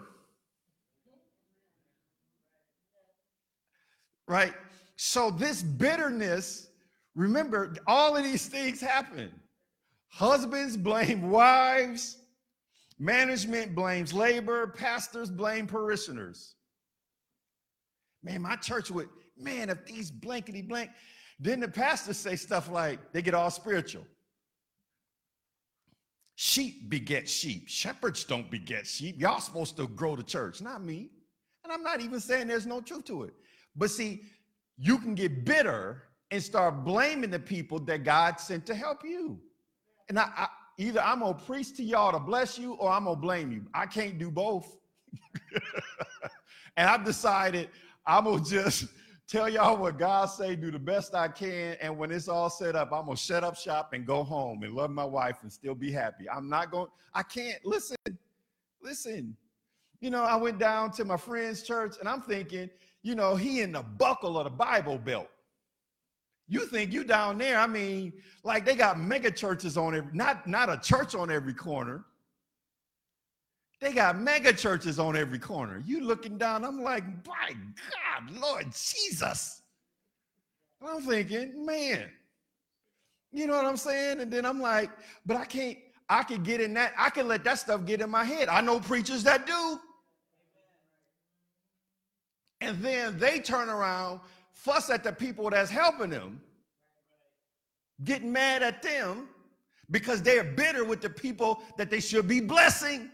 Right? 4.28 4.54
So, 4.96 5.30
this 5.30 5.62
bitterness, 5.62 6.68
remember, 7.16 7.76
all 7.86 8.16
of 8.16 8.24
these 8.24 8.48
things 8.48 8.82
happen. 8.82 9.32
Husbands 10.08 10.78
blame 10.78 11.30
wives, 11.30 12.18
management 12.98 13.76
blames 13.76 14.14
labor, 14.14 14.68
pastors 14.68 15.30
blame 15.30 15.68
parishioners. 15.68 16.56
Man, 18.24 18.42
my 18.42 18.56
church 18.56 18.90
would, 18.90 19.10
man, 19.38 19.70
if 19.70 19.86
these 19.86 20.10
blankety 20.10 20.62
blank, 20.62 20.90
then 21.40 21.60
the 21.60 21.68
pastors 21.68 22.18
say 22.18 22.36
stuff 22.36 22.70
like 22.70 23.12
they 23.12 23.22
get 23.22 23.34
all 23.34 23.52
spiritual. 23.52 24.06
Sheep 26.36 26.90
beget 26.90 27.30
sheep. 27.30 27.70
Shepherds 27.70 28.24
don't 28.24 28.50
beget 28.52 28.86
sheep. 28.86 29.20
Y'all 29.20 29.40
supposed 29.40 29.78
to 29.78 29.88
grow 29.88 30.16
the 30.16 30.24
church, 30.24 30.62
not 30.62 30.84
me. 30.84 31.10
And 31.64 31.72
I'm 31.72 31.84
not 31.84 32.02
even 32.02 32.20
saying 32.20 32.48
there's 32.48 32.66
no 32.66 32.82
truth 32.82 33.06
to 33.06 33.24
it. 33.24 33.34
But 33.76 33.92
see, 33.92 34.24
you 34.78 34.98
can 34.98 35.16
get 35.16 35.46
bitter 35.46 36.04
and 36.32 36.42
start 36.42 36.84
blaming 36.84 37.30
the 37.30 37.40
people 37.40 37.80
that 37.80 38.04
God 38.04 38.40
sent 38.40 38.66
to 38.68 38.76
help 38.76 39.04
you. 39.04 39.40
And 40.10 40.20
I, 40.20 40.30
I 40.36 40.48
either 40.78 41.02
I'm 41.02 41.20
gonna 41.20 41.34
preach 41.34 41.76
to 41.78 41.84
y'all 41.84 42.12
to 42.12 42.20
bless 42.20 42.58
you 42.58 42.74
or 42.74 42.92
I'm 42.92 43.06
gonna 43.06 43.16
blame 43.16 43.52
you. 43.52 43.66
I 43.74 43.86
can't 43.86 44.18
do 44.18 44.30
both. 44.30 44.78
and 46.78 46.90
I've 46.90 47.06
decided 47.06 47.70
I'm 48.06 48.26
gonna 48.26 48.44
just 48.44 48.88
tell 49.28 49.50
y'all 49.50 49.78
what 49.78 49.98
God 49.98 50.26
say, 50.26 50.56
do 50.56 50.72
the 50.72 50.80
best 50.80 51.16
I 51.16 51.28
can, 51.28 51.78
and 51.82 51.98
when 51.98 52.12
it's 52.12 52.28
all 52.28 52.50
set 52.50 52.76
up, 52.76 52.92
I'm 52.92 53.06
gonna 53.06 53.18
shut 53.18 53.44
up 53.44 53.56
shop 53.56 53.94
and 53.94 54.06
go 54.06 54.24
home 54.24 54.64
and 54.64 54.74
love 54.74 54.92
my 54.92 55.06
wife 55.06 55.38
and 55.42 55.52
still 55.52 55.76
be 55.76 55.92
happy. 55.92 56.30
I'm 56.30 56.50
not 56.50 56.72
going. 56.72 56.88
I 57.14 57.24
can't 57.24 57.64
listen. 57.66 57.98
Listen. 58.82 59.36
You 60.02 60.10
know, 60.12 60.24
I 60.24 60.36
went 60.36 60.60
down 60.60 60.92
to 60.92 61.06
my 61.06 61.18
friend's 61.18 61.64
church 61.64 61.96
and 62.00 62.08
I'm 62.08 62.22
thinking, 62.22 62.70
you 63.06 63.14
know, 63.14 63.36
he 63.36 63.62
in 63.62 63.72
the 63.72 63.84
buckle 63.84 64.36
of 64.36 64.46
the 64.46 64.50
Bible 64.50 64.98
belt. 64.98 65.30
You 66.48 66.66
think 66.66 66.92
you 66.92 67.04
down 67.04 67.38
there? 67.38 67.60
I 67.60 67.68
mean, 67.68 68.14
like 68.44 68.66
they 68.66 68.76
got 68.76 69.00
mega 69.00 69.30
churches 69.30 69.78
on 69.78 69.96
every, 69.96 70.10
not 70.12 70.48
not 70.48 70.70
a 70.70 70.80
church 70.80 71.14
on 71.14 71.30
every 71.30 71.54
corner. 71.54 72.04
They 73.80 73.94
got 73.94 74.20
mega 74.20 74.52
churches 74.52 74.98
on 74.98 75.16
every 75.16 75.38
corner. 75.38 75.84
You 75.86 76.02
looking 76.02 76.40
down, 76.40 76.66
I'm 76.66 76.82
like, 76.82 77.24
by 77.24 77.52
God, 77.54 78.40
Lord 78.42 78.66
Jesus. 78.74 79.62
I'm 80.84 81.04
thinking, 81.04 81.64
man, 81.64 82.10
you 83.32 83.46
know 83.46 83.56
what 83.56 83.66
I'm 83.66 83.78
saying? 83.78 84.20
And 84.20 84.34
then 84.34 84.48
I'm 84.48 84.60
like, 84.60 84.90
but 85.28 85.38
I 85.38 85.46
can't, 85.46 85.78
I 86.10 86.24
can 86.24 86.42
get 86.42 86.60
in 86.60 86.74
that, 86.74 86.94
I 86.98 87.12
can 87.12 87.28
let 87.28 87.44
that 87.44 87.60
stuff 87.60 87.86
get 87.86 88.02
in 88.02 88.10
my 88.10 88.24
head. 88.24 88.50
I 88.50 88.62
know 88.62 88.80
preachers 88.80 89.24
that 89.24 89.46
do. 89.46 89.80
And 92.62 92.82
then 92.84 93.18
they 93.18 93.40
turn 93.40 93.70
around, 93.70 94.22
fuss 94.54 94.90
at 94.90 95.04
the 95.04 95.12
people 95.12 95.50
that's 95.50 95.70
helping 95.70 96.10
them, 96.10 96.42
get 98.04 98.24
mad 98.24 98.64
at 98.64 98.82
them 98.82 99.30
because 99.92 100.22
they're 100.22 100.44
bitter 100.44 100.84
with 100.84 101.02
the 101.02 101.10
people 101.10 101.62
that 101.78 101.90
they 101.90 102.00
should 102.00 102.28
be 102.28 102.42
blessing. 102.42 103.10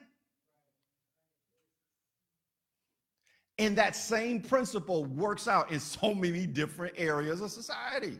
And 3.57 3.77
that 3.77 3.95
same 3.95 4.41
principle 4.41 5.05
works 5.05 5.47
out 5.47 5.71
in 5.71 5.79
so 5.79 6.13
many 6.13 6.47
different 6.47 6.95
areas 6.97 7.41
of 7.41 7.51
society. 7.51 8.19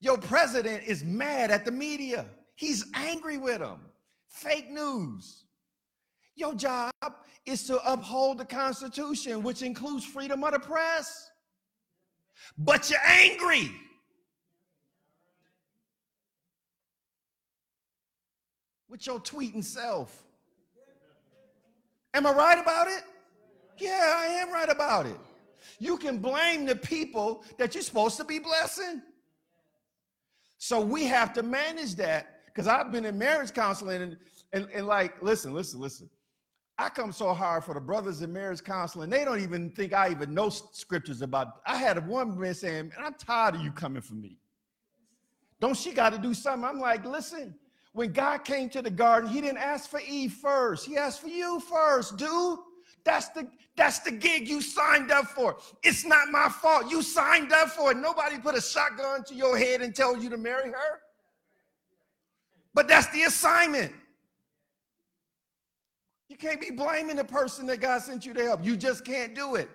Your 0.00 0.18
president 0.18 0.82
is 0.84 1.04
mad 1.04 1.50
at 1.50 1.64
the 1.64 1.70
media. 1.70 2.26
He's 2.56 2.84
angry 2.94 3.38
with 3.38 3.60
them. 3.60 3.80
Fake 4.26 4.70
news. 4.70 5.43
Your 6.36 6.54
job 6.54 6.92
is 7.46 7.64
to 7.64 7.78
uphold 7.90 8.38
the 8.38 8.44
Constitution, 8.44 9.42
which 9.42 9.62
includes 9.62 10.04
freedom 10.04 10.42
of 10.42 10.52
the 10.52 10.58
press. 10.58 11.30
But 12.58 12.90
you're 12.90 12.98
angry. 13.04 13.70
With 18.88 19.06
your 19.06 19.20
tweeting 19.20 19.64
self. 19.64 20.22
Am 22.12 22.26
I 22.26 22.32
right 22.32 22.58
about 22.58 22.88
it? 22.88 23.02
Yeah, 23.78 24.14
I 24.16 24.26
am 24.26 24.52
right 24.52 24.68
about 24.68 25.06
it. 25.06 25.18
You 25.78 25.96
can 25.96 26.18
blame 26.18 26.64
the 26.64 26.76
people 26.76 27.44
that 27.58 27.74
you're 27.74 27.82
supposed 27.82 28.16
to 28.18 28.24
be 28.24 28.38
blessing. 28.38 29.02
So 30.58 30.80
we 30.80 31.04
have 31.04 31.32
to 31.34 31.42
manage 31.42 31.96
that 31.96 32.40
because 32.46 32.68
I've 32.68 32.92
been 32.92 33.04
in 33.04 33.18
marriage 33.18 33.52
counseling 33.52 34.02
and, 34.02 34.16
and, 34.52 34.68
and 34.72 34.86
like, 34.86 35.20
listen, 35.22 35.52
listen, 35.52 35.80
listen. 35.80 36.08
I 36.76 36.88
come 36.88 37.12
so 37.12 37.32
hard 37.32 37.64
for 37.64 37.74
the 37.74 37.80
brothers 37.80 38.22
in 38.22 38.32
marriage 38.32 38.62
counseling. 38.62 39.08
They 39.08 39.24
don't 39.24 39.40
even 39.40 39.70
think 39.70 39.92
I 39.92 40.10
even 40.10 40.34
know 40.34 40.48
scriptures 40.48 41.22
about. 41.22 41.60
I 41.66 41.76
had 41.76 42.06
one 42.06 42.38
man 42.38 42.54
saying, 42.54 42.88
"Man, 42.88 42.98
I'm 42.98 43.14
tired 43.14 43.54
of 43.54 43.60
you 43.60 43.70
coming 43.70 44.02
for 44.02 44.14
me. 44.14 44.38
Don't 45.60 45.76
she 45.76 45.92
got 45.92 46.10
to 46.10 46.18
do 46.18 46.34
something?" 46.34 46.68
I'm 46.68 46.80
like, 46.80 47.04
"Listen, 47.04 47.54
when 47.92 48.12
God 48.12 48.44
came 48.44 48.68
to 48.70 48.82
the 48.82 48.90
garden, 48.90 49.30
He 49.30 49.40
didn't 49.40 49.58
ask 49.58 49.88
for 49.88 50.00
Eve 50.00 50.32
first. 50.32 50.84
He 50.84 50.96
asked 50.96 51.20
for 51.20 51.28
you 51.28 51.60
first, 51.60 52.16
dude. 52.16 52.58
That's 53.04 53.28
the 53.28 53.48
that's 53.76 54.00
the 54.00 54.10
gig 54.10 54.48
you 54.48 54.60
signed 54.60 55.12
up 55.12 55.26
for. 55.26 55.56
It's 55.82 56.04
not 56.04 56.30
my 56.30 56.48
fault. 56.48 56.90
You 56.90 57.02
signed 57.02 57.52
up 57.52 57.68
for 57.68 57.92
it. 57.92 57.98
Nobody 57.98 58.38
put 58.38 58.56
a 58.56 58.60
shotgun 58.60 59.22
to 59.24 59.34
your 59.34 59.56
head 59.56 59.80
and 59.80 59.94
told 59.94 60.22
you 60.22 60.30
to 60.30 60.36
marry 60.36 60.70
her. 60.70 61.00
But 62.72 62.88
that's 62.88 63.06
the 63.08 63.22
assignment. 63.22 63.92
You 66.34 66.38
can't 66.48 66.60
be 66.60 66.72
blaming 66.72 67.14
the 67.14 67.24
person 67.24 67.64
that 67.66 67.80
God 67.80 68.02
sent 68.02 68.26
you 68.26 68.34
to 68.34 68.42
help. 68.42 68.64
You 68.64 68.76
just 68.76 69.04
can't 69.04 69.36
do 69.36 69.54
it. 69.54 69.70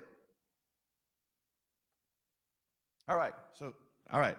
All 3.07 3.15
right. 3.15 3.31
So, 3.57 3.73
all 4.11 4.19
right. 4.19 4.35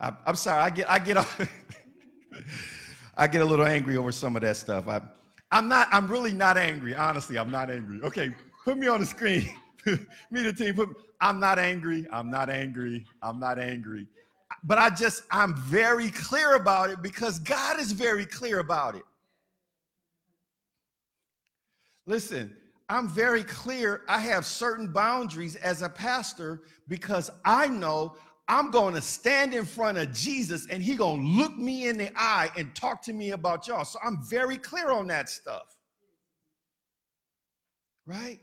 I, 0.00 0.14
am 0.26 0.36
sorry. 0.36 0.62
I 0.62 0.70
get 0.70 0.90
I 0.90 0.98
get 0.98 1.18
I 3.18 3.26
get 3.26 3.42
a 3.42 3.44
little 3.44 3.66
angry 3.66 3.98
over 3.98 4.10
some 4.10 4.36
of 4.36 4.42
that 4.42 4.56
stuff. 4.56 4.88
I 4.88 5.02
I'm 5.52 5.68
not, 5.68 5.88
I'm 5.92 6.08
really 6.08 6.32
not 6.32 6.56
angry. 6.56 6.94
Honestly, 6.94 7.36
I'm 7.36 7.50
not 7.50 7.70
angry. 7.70 8.00
Okay, 8.02 8.30
put 8.64 8.78
me 8.78 8.88
on 8.88 9.00
the 9.00 9.06
screen. 9.06 9.54
me 9.84 9.98
the 10.30 10.54
team, 10.54 10.76
put 10.76 10.88
me, 10.88 10.94
I'm 11.20 11.38
not 11.38 11.58
angry. 11.58 12.06
I'm 12.10 12.30
not 12.30 12.48
angry. 12.48 13.04
I'm 13.22 13.38
not 13.38 13.58
angry. 13.58 14.06
But 14.64 14.78
I 14.78 14.88
just, 14.88 15.24
I'm 15.30 15.54
very 15.54 16.10
clear 16.10 16.54
about 16.54 16.88
it 16.88 17.02
because 17.02 17.38
God 17.38 17.78
is 17.78 17.92
very 17.92 18.24
clear 18.24 18.60
about 18.60 18.94
it. 18.94 19.02
Listen, 22.08 22.56
I'm 22.88 23.06
very 23.06 23.44
clear. 23.44 24.00
I 24.08 24.18
have 24.18 24.46
certain 24.46 24.90
boundaries 24.90 25.56
as 25.56 25.82
a 25.82 25.90
pastor 25.90 26.62
because 26.88 27.30
I 27.44 27.68
know 27.68 28.16
I'm 28.48 28.70
going 28.70 28.94
to 28.94 29.02
stand 29.02 29.52
in 29.52 29.66
front 29.66 29.98
of 29.98 30.14
Jesus 30.14 30.66
and 30.70 30.82
he 30.82 30.96
going 30.96 31.20
to 31.20 31.28
look 31.28 31.56
me 31.58 31.86
in 31.86 31.98
the 31.98 32.10
eye 32.16 32.50
and 32.56 32.74
talk 32.74 33.02
to 33.02 33.12
me 33.12 33.32
about 33.32 33.68
y'all. 33.68 33.84
So 33.84 33.98
I'm 34.02 34.24
very 34.24 34.56
clear 34.56 34.90
on 34.90 35.06
that 35.08 35.28
stuff. 35.28 35.76
Right? 38.06 38.40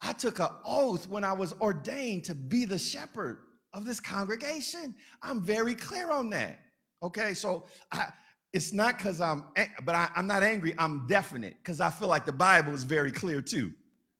I 0.00 0.12
took 0.12 0.38
an 0.38 0.50
oath 0.64 1.08
when 1.08 1.24
I 1.24 1.32
was 1.32 1.52
ordained 1.60 2.22
to 2.26 2.34
be 2.36 2.64
the 2.64 2.78
shepherd 2.78 3.38
of 3.72 3.84
this 3.84 3.98
congregation. 3.98 4.94
I'm 5.20 5.42
very 5.42 5.74
clear 5.74 6.12
on 6.12 6.30
that. 6.30 6.60
Okay, 7.02 7.34
so 7.34 7.66
I, 7.90 8.06
it's 8.54 8.72
not 8.72 8.96
because 8.96 9.20
I'm, 9.20 9.44
but 9.84 9.96
I, 9.96 10.08
I'm 10.14 10.28
not 10.28 10.44
angry. 10.44 10.74
I'm 10.78 11.08
definite 11.08 11.56
because 11.58 11.80
I 11.80 11.90
feel 11.90 12.06
like 12.06 12.24
the 12.24 12.32
Bible 12.32 12.72
is 12.72 12.84
very 12.84 13.10
clear 13.10 13.42
too. 13.42 13.72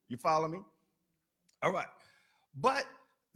You 0.09 0.17
follow 0.17 0.49
me? 0.49 0.59
All 1.63 1.71
right. 1.71 1.87
But 2.57 2.85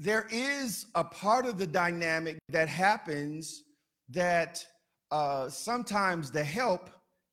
there 0.01 0.26
is 0.30 0.86
a 0.96 1.05
part 1.05 1.46
of 1.46 1.57
the 1.57 1.68
dynamic 1.68 2.38
that 2.49 2.68
happens 2.68 3.62
that 4.11 4.66
uh, 5.12 5.49
sometimes 5.49 6.32
the 6.32 6.42
help 6.42 6.90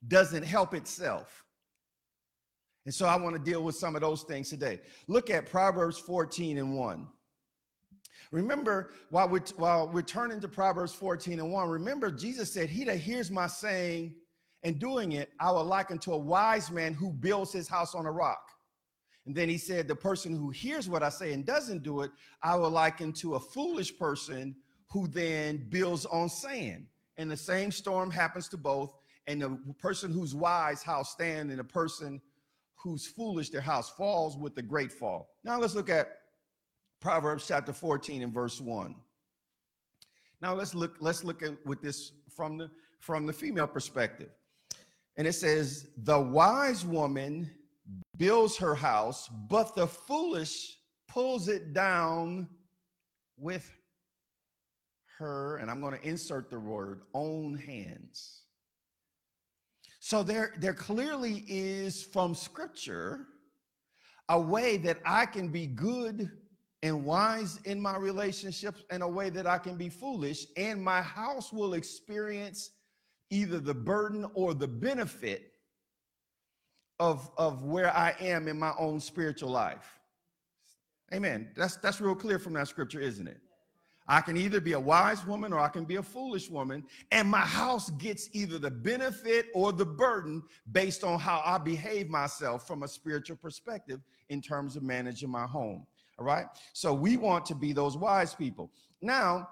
doesn't 0.08 0.44
help 0.44 0.76
itself. 0.76 1.44
And 2.86 2.94
so 2.94 3.08
I 3.08 3.16
want 3.16 3.36
to 3.36 3.42
deal 3.42 3.64
with 3.64 3.76
some 3.76 3.96
of 3.96 4.02
those 4.02 4.22
things 4.22 4.48
today. 4.48 4.80
Look 5.08 5.32
at 5.32 5.50
Proverbs 5.50 5.98
14 5.98 6.60
and 6.60 6.78
1. 6.78 7.08
Remember, 8.32 8.92
while 9.10 9.30
we're, 9.30 9.44
while 9.58 9.88
we're 9.88 10.02
turning 10.02 10.40
to 10.42 10.48
Proverbs 10.48 10.94
14 10.94 11.40
and 11.40 11.52
1, 11.52 11.70
remember 11.70 12.12
Jesus 12.12 12.52
said, 12.52 12.70
He 12.70 12.84
that 12.86 12.98
hears 12.98 13.32
my 13.32 13.48
saying 13.48 14.16
and 14.64 14.80
doing 14.80 15.14
it, 15.14 15.30
I 15.40 15.52
will 15.52 15.64
liken 15.64 16.00
to 16.00 16.14
a 16.14 16.18
wise 16.18 16.72
man 16.72 16.94
who 16.94 17.12
builds 17.12 17.54
his 17.54 17.68
house 17.68 17.94
on 17.94 18.06
a 18.06 18.12
rock. 18.12 18.50
And 19.26 19.36
then 19.36 19.50
he 19.50 19.58
said, 19.58 19.88
The 19.88 19.96
person 19.96 20.36
who 20.36 20.50
hears 20.50 20.90
what 20.90 21.04
I 21.04 21.10
say 21.10 21.34
and 21.34 21.46
doesn't 21.46 21.84
do 21.84 22.02
it, 22.02 22.12
I 22.42 22.56
will 22.56 22.70
liken 22.70 23.14
to 23.14 23.36
a 23.36 23.40
foolish 23.40 23.98
person 23.98 24.56
who 24.90 25.08
then 25.08 25.68
builds 25.70 26.06
on 26.06 26.30
sand. 26.30 26.88
And 27.18 27.30
the 27.30 27.38
same 27.38 27.72
storm 27.72 28.12
happens 28.12 28.48
to 28.50 28.58
both. 28.58 28.94
And 29.28 29.42
the 29.42 29.58
person 29.80 30.12
who's 30.12 30.36
wise, 30.36 30.84
house 30.84 31.12
stand, 31.12 31.50
and 31.50 31.60
the 31.60 31.64
person 31.64 32.22
who's 32.76 33.08
foolish, 33.08 33.50
their 33.50 33.62
house 33.62 33.90
falls 33.90 34.38
with 34.38 34.54
the 34.54 34.62
great 34.62 34.92
fall. 34.92 35.30
Now 35.44 35.60
let's 35.60 35.74
look 35.74 35.90
at 35.90 36.18
Proverbs 37.00 37.46
chapter 37.48 37.74
14 37.74 38.24
and 38.24 38.34
verse 38.34 38.60
1. 38.60 38.96
Now 40.42 40.54
let's 40.54 40.76
look, 40.76 40.96
let's 41.00 41.24
look 41.24 41.44
at 41.44 41.54
with 41.66 41.82
this 41.82 42.12
from 42.30 42.58
the 42.58 42.70
from 43.00 43.28
the 43.28 43.34
female 43.34 43.68
perspective. 43.68 44.30
And 45.18 45.28
it 45.28 45.34
says, 45.34 45.88
the 46.04 46.20
wise 46.20 46.84
woman 46.84 47.52
builds 48.18 48.58
her 48.58 48.74
house, 48.74 49.30
but 49.50 49.76
the 49.76 49.86
foolish 49.86 50.78
pulls 51.08 51.48
it 51.48 51.74
down 51.74 52.48
with 53.38 53.72
her, 55.20 55.58
and 55.58 55.70
I'm 55.70 55.82
going 55.82 55.98
to 55.98 56.08
insert 56.08 56.50
the 56.50 56.60
word 56.60 57.02
own 57.14 57.56
hands. 57.56 58.42
So 60.00 60.24
there, 60.24 60.54
there 60.60 60.74
clearly 60.74 61.46
is 61.48 62.04
from 62.04 62.36
scripture 62.36 63.28
a 64.30 64.40
way 64.40 64.78
that 64.78 64.98
I 65.06 65.26
can 65.26 65.50
be 65.50 65.68
good 65.68 66.32
and 66.86 67.04
wise 67.04 67.60
in 67.66 67.82
my 67.82 67.98
relationships 67.98 68.84
in 68.92 69.02
a 69.02 69.08
way 69.08 69.32
that 69.32 69.48
I 69.48 69.58
can 69.58 69.76
be 69.76 69.90
foolish, 69.90 70.46
and 70.56 70.80
my 70.80 71.02
house 71.02 71.52
will 71.52 71.74
experience 71.74 72.70
either 73.32 73.60
the 73.60 73.74
burden 73.74 74.30
or 74.36 74.54
the 74.54 74.68
benefit 74.68 75.54
of, 77.00 77.32
of 77.40 77.64
where 77.64 77.90
I 77.90 78.14
am 78.20 78.48
in 78.48 78.60
my 78.60 78.72
own 78.78 79.00
spiritual 79.00 79.50
life. 79.50 80.00
Amen. 81.12 81.50
That's 81.56 81.76
that's 81.78 82.00
real 82.00 82.14
clear 82.14 82.38
from 82.38 82.54
that 82.54 82.68
scripture, 82.68 83.00
isn't 83.00 83.28
it? 83.28 83.40
I 84.08 84.22
can 84.22 84.38
either 84.38 84.62
be 84.62 84.74
a 84.74 84.80
wise 84.80 85.26
woman 85.26 85.54
or 85.54 85.60
I 85.60 85.70
can 85.70 85.86
be 85.86 85.96
a 85.96 86.04
foolish 86.04 86.52
woman, 86.52 86.84
and 87.12 87.28
my 87.28 87.40
house 87.40 87.90
gets 87.90 88.30
either 88.34 88.60
the 88.60 88.70
benefit 88.70 89.48
or 89.56 89.74
the 89.74 89.86
burden 89.86 90.44
based 90.72 91.04
on 91.04 91.18
how 91.20 91.42
I 91.44 91.58
behave 91.58 92.10
myself 92.10 92.68
from 92.68 92.84
a 92.84 92.88
spiritual 92.88 93.38
perspective 93.38 94.02
in 94.30 94.40
terms 94.40 94.76
of 94.76 94.84
managing 94.84 95.32
my 95.32 95.48
home. 95.48 95.88
All 96.18 96.26
right. 96.26 96.46
So 96.74 96.94
we 96.94 97.18
want 97.18 97.46
to 97.48 97.56
be 97.56 97.74
those 97.74 97.98
wise 97.98 98.34
people. 98.34 98.72
Now, 99.02 99.50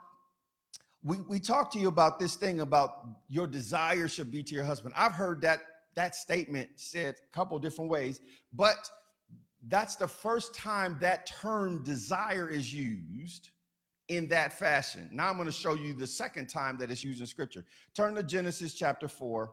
we, 1.04 1.18
we 1.28 1.40
talked 1.40 1.74
to 1.74 1.80
you 1.80 1.90
about 1.90 2.20
this 2.20 2.36
thing 2.36 2.62
about 2.62 3.06
your 3.28 3.48
desire 3.48 4.08
should 4.08 4.32
be 4.32 4.42
to 4.44 4.56
your 4.56 4.64
husband. 4.64 4.94
I've 4.98 5.14
heard 5.14 5.42
that 5.42 5.60
that 5.96 6.16
statement 6.16 6.70
said 6.76 7.16
a 7.16 7.36
couple 7.36 7.60
different 7.60 7.92
ways, 7.92 8.22
but 8.54 8.90
that's 9.68 9.96
the 9.96 10.08
first 10.08 10.56
time 10.56 10.98
that 11.02 11.26
term 11.26 11.84
desire 11.84 12.50
is 12.50 12.74
used 12.74 13.50
in 14.08 14.28
that 14.30 14.58
fashion. 14.58 15.10
Now 15.12 15.30
I'm 15.30 15.36
going 15.36 15.46
to 15.46 15.52
show 15.52 15.76
you 15.76 15.94
the 15.94 16.08
second 16.08 16.48
time 16.48 16.78
that 16.78 16.90
it's 16.90 17.04
used 17.04 17.22
in 17.22 17.28
scripture. 17.28 17.66
Turn 17.96 18.16
to 18.16 18.24
Genesis 18.24 18.74
chapter 18.74 19.08
4, 19.08 19.52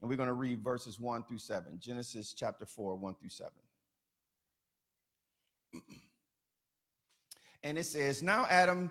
and 0.00 0.10
we're 0.10 0.16
going 0.16 0.28
to 0.28 0.34
read 0.34 0.62
verses 0.62 0.98
1 0.98 1.24
through 1.24 1.38
7. 1.38 1.78
Genesis 1.78 2.32
chapter 2.32 2.66
4, 2.66 2.96
1 2.96 3.14
through 3.14 3.28
7. 3.30 3.52
and 7.62 7.78
it 7.78 7.84
says, 7.84 8.22
Now 8.22 8.46
Adam 8.48 8.90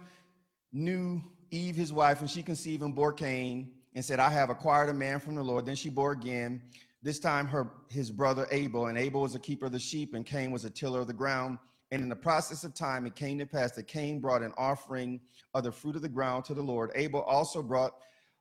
knew 0.71 1.21
Eve, 1.51 1.75
his 1.75 1.93
wife, 1.93 2.21
and 2.21 2.29
she 2.29 2.43
conceived 2.43 2.83
and 2.83 2.93
bore 2.93 3.13
Cain 3.13 3.71
and 3.95 4.03
said, 4.03 4.19
I 4.19 4.29
have 4.29 4.49
acquired 4.49 4.89
a 4.89 4.93
man 4.93 5.19
from 5.19 5.35
the 5.35 5.43
Lord. 5.43 5.65
Then 5.65 5.75
she 5.75 5.89
bore 5.89 6.11
again, 6.11 6.61
this 7.01 7.19
time 7.19 7.47
her 7.47 7.71
his 7.89 8.11
brother 8.11 8.47
Abel, 8.51 8.87
and 8.87 8.97
Abel 8.97 9.21
was 9.21 9.35
a 9.35 9.39
keeper 9.39 9.67
of 9.67 9.71
the 9.71 9.79
sheep, 9.79 10.13
and 10.13 10.25
Cain 10.25 10.51
was 10.51 10.65
a 10.65 10.69
tiller 10.69 11.01
of 11.01 11.07
the 11.07 11.13
ground. 11.13 11.57
And 11.91 12.01
in 12.01 12.09
the 12.09 12.15
process 12.15 12.65
of 12.65 12.73
time, 12.73 13.05
it 13.05 13.15
came 13.15 13.39
to 13.39 13.45
pass 13.45 13.71
that 13.71 13.87
Cain 13.87 14.19
brought 14.19 14.41
an 14.41 14.53
offering 14.57 15.21
of 15.53 15.63
the 15.63 15.71
fruit 15.71 15.95
of 15.95 16.01
the 16.01 16.09
ground 16.09 16.43
to 16.45 16.53
the 16.53 16.61
Lord. 16.61 16.91
Abel 16.95 17.21
also 17.21 17.63
brought 17.63 17.93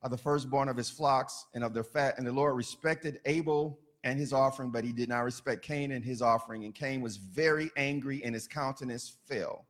of 0.03 0.11
the 0.11 0.19
firstborn 0.19 0.69
of 0.69 0.77
his 0.77 0.91
flocks 0.91 1.47
and 1.55 1.63
of 1.63 1.73
their 1.73 1.85
fat. 1.85 2.19
And 2.19 2.27
the 2.27 2.33
Lord 2.33 2.57
respected 2.57 3.21
Abel 3.25 3.79
and 4.03 4.19
his 4.19 4.33
offering, 4.33 4.71
but 4.71 4.85
he 4.85 4.93
did 4.93 5.09
not 5.09 5.21
respect 5.21 5.63
Cain 5.63 5.93
and 5.93 6.05
his 6.05 6.23
offering. 6.23 6.65
And 6.65 6.75
Cain 6.75 7.01
was 7.01 7.19
very 7.19 7.71
angry, 7.77 8.23
and 8.25 8.35
his 8.35 8.49
countenance 8.49 9.17
fell. 9.29 9.65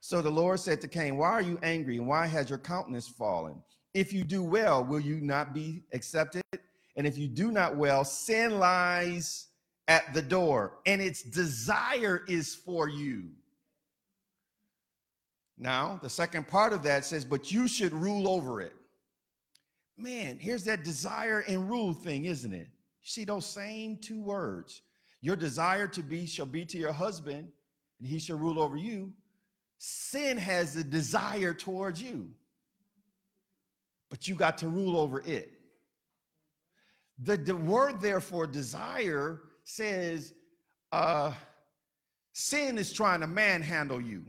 So 0.00 0.22
the 0.22 0.30
Lord 0.30 0.58
said 0.58 0.80
to 0.80 0.88
Cain, 0.88 1.16
Why 1.16 1.30
are 1.30 1.42
you 1.42 1.58
angry, 1.62 1.98
and 1.98 2.06
why 2.06 2.26
has 2.26 2.48
your 2.48 2.58
countenance 2.58 3.06
fallen? 3.06 3.62
If 3.92 4.12
you 4.12 4.24
do 4.24 4.42
well, 4.42 4.84
will 4.84 5.00
you 5.00 5.20
not 5.20 5.52
be 5.52 5.82
accepted? 5.92 6.42
And 6.96 7.06
if 7.06 7.18
you 7.18 7.28
do 7.28 7.52
not 7.52 7.76
well, 7.76 8.04
sin 8.04 8.58
lies 8.58 9.48
at 9.88 10.12
the 10.14 10.22
door, 10.22 10.78
and 10.86 11.00
its 11.02 11.22
desire 11.22 12.24
is 12.28 12.54
for 12.54 12.88
you. 12.88 13.30
Now, 15.58 15.98
the 16.02 16.08
second 16.08 16.48
part 16.48 16.72
of 16.72 16.82
that 16.84 17.04
says, 17.04 17.24
But 17.24 17.52
you 17.52 17.68
should 17.68 17.92
rule 17.92 18.28
over 18.28 18.62
it. 18.62 18.72
Man, 19.98 20.38
here's 20.38 20.64
that 20.64 20.82
desire 20.82 21.40
and 21.40 21.68
rule 21.68 21.92
thing, 21.92 22.24
isn't 22.24 22.54
it? 22.54 22.68
See 23.02 23.24
those 23.24 23.44
same 23.44 23.98
two 23.98 24.22
words. 24.22 24.80
Your 25.20 25.36
desire 25.36 25.86
to 25.88 26.02
be 26.02 26.24
shall 26.24 26.46
be 26.46 26.64
to 26.64 26.78
your 26.78 26.92
husband, 26.92 27.48
and 27.98 28.08
he 28.08 28.18
shall 28.18 28.38
rule 28.38 28.58
over 28.58 28.78
you. 28.78 29.12
Sin 29.82 30.36
has 30.36 30.76
a 30.76 30.84
desire 30.84 31.54
towards 31.54 32.02
you, 32.02 32.28
but 34.10 34.28
you 34.28 34.34
got 34.34 34.58
to 34.58 34.68
rule 34.68 34.98
over 34.98 35.20
it. 35.20 35.52
The, 37.22 37.38
the 37.38 37.56
word 37.56 37.98
therefore, 37.98 38.46
desire 38.46 39.40
says 39.64 40.34
uh, 40.92 41.32
sin 42.34 42.76
is 42.76 42.92
trying 42.92 43.20
to 43.20 43.26
manhandle 43.26 44.02
you. 44.02 44.22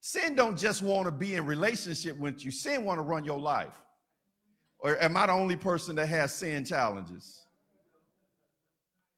Sin 0.00 0.34
don't 0.34 0.58
just 0.58 0.82
want 0.82 1.06
to 1.06 1.12
be 1.12 1.36
in 1.36 1.46
relationship 1.46 2.18
with 2.18 2.44
you. 2.44 2.50
Sin 2.50 2.84
want 2.84 2.98
to 2.98 3.02
run 3.02 3.24
your 3.24 3.38
life. 3.38 3.80
Or 4.80 5.00
am 5.00 5.16
I 5.16 5.26
the 5.26 5.32
only 5.32 5.56
person 5.56 5.94
that 5.94 6.08
has 6.08 6.34
sin 6.34 6.64
challenges? 6.64 7.46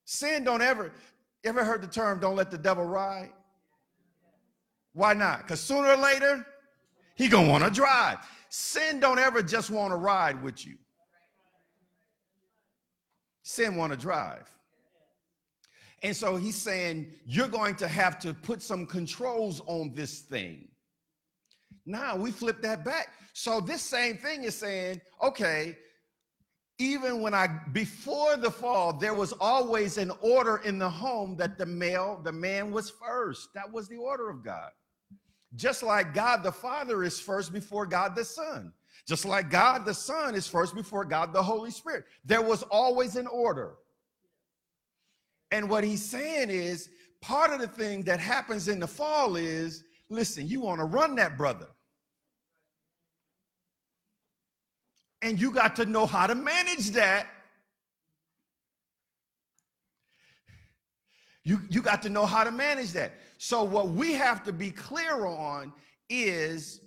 Sin 0.04 0.44
don't 0.44 0.60
ever, 0.60 0.92
ever 1.42 1.64
heard 1.64 1.80
the 1.80 1.88
term 1.88 2.20
don't 2.20 2.36
let 2.36 2.50
the 2.50 2.58
devil 2.58 2.84
ride? 2.84 3.32
Why 4.96 5.12
not? 5.12 5.42
Because 5.42 5.60
sooner 5.60 5.88
or 5.88 5.96
later, 5.98 6.46
he 7.16 7.28
gonna 7.28 7.50
want 7.50 7.62
to 7.62 7.70
drive. 7.70 8.16
Sin 8.48 8.98
don't 8.98 9.18
ever 9.18 9.42
just 9.42 9.68
want 9.68 9.92
to 9.92 9.96
ride 9.96 10.42
with 10.42 10.66
you. 10.66 10.76
Sin 13.42 13.76
want 13.76 13.92
to 13.92 13.98
drive. 13.98 14.50
And 16.02 16.16
so 16.16 16.36
he's 16.36 16.56
saying, 16.56 17.12
you're 17.26 17.46
going 17.46 17.74
to 17.76 17.86
have 17.86 18.18
to 18.20 18.32
put 18.32 18.62
some 18.62 18.86
controls 18.86 19.60
on 19.66 19.92
this 19.94 20.20
thing. 20.20 20.68
Now 21.84 22.16
we 22.16 22.30
flip 22.30 22.62
that 22.62 22.82
back. 22.82 23.08
So 23.34 23.60
this 23.60 23.82
same 23.82 24.16
thing 24.16 24.44
is 24.44 24.56
saying, 24.56 25.02
okay, 25.22 25.76
even 26.78 27.20
when 27.20 27.34
I, 27.34 27.48
before 27.72 28.38
the 28.38 28.50
fall, 28.50 28.94
there 28.94 29.14
was 29.14 29.34
always 29.40 29.98
an 29.98 30.10
order 30.22 30.56
in 30.64 30.78
the 30.78 30.88
home 30.88 31.36
that 31.36 31.58
the 31.58 31.66
male, 31.66 32.18
the 32.24 32.32
man 32.32 32.70
was 32.70 32.88
first. 32.88 33.50
That 33.54 33.70
was 33.70 33.88
the 33.88 33.96
order 33.96 34.30
of 34.30 34.42
God. 34.42 34.70
Just 35.56 35.82
like 35.82 36.14
God 36.14 36.42
the 36.42 36.52
Father 36.52 37.02
is 37.02 37.18
first 37.18 37.52
before 37.52 37.86
God 37.86 38.14
the 38.14 38.24
Son. 38.24 38.72
Just 39.06 39.24
like 39.24 39.50
God 39.50 39.84
the 39.84 39.94
Son 39.94 40.34
is 40.34 40.46
first 40.46 40.74
before 40.74 41.04
God 41.04 41.32
the 41.32 41.42
Holy 41.42 41.70
Spirit. 41.70 42.04
There 42.24 42.42
was 42.42 42.62
always 42.64 43.16
an 43.16 43.26
order. 43.26 43.76
And 45.50 45.70
what 45.70 45.84
he's 45.84 46.04
saying 46.04 46.50
is 46.50 46.90
part 47.22 47.52
of 47.52 47.60
the 47.60 47.68
thing 47.68 48.02
that 48.02 48.20
happens 48.20 48.68
in 48.68 48.80
the 48.80 48.86
fall 48.86 49.36
is 49.36 49.84
listen, 50.10 50.46
you 50.46 50.60
want 50.60 50.80
to 50.80 50.84
run 50.84 51.14
that 51.16 51.38
brother. 51.38 51.68
And 55.22 55.40
you 55.40 55.50
got 55.50 55.76
to 55.76 55.86
know 55.86 56.04
how 56.04 56.26
to 56.26 56.34
manage 56.34 56.90
that. 56.90 57.28
You, 61.42 61.60
you 61.70 61.80
got 61.80 62.02
to 62.02 62.10
know 62.10 62.26
how 62.26 62.42
to 62.42 62.50
manage 62.50 62.92
that. 62.92 63.12
So, 63.38 63.62
what 63.62 63.88
we 63.88 64.14
have 64.14 64.42
to 64.44 64.52
be 64.52 64.70
clear 64.70 65.26
on 65.26 65.72
is, 66.08 66.80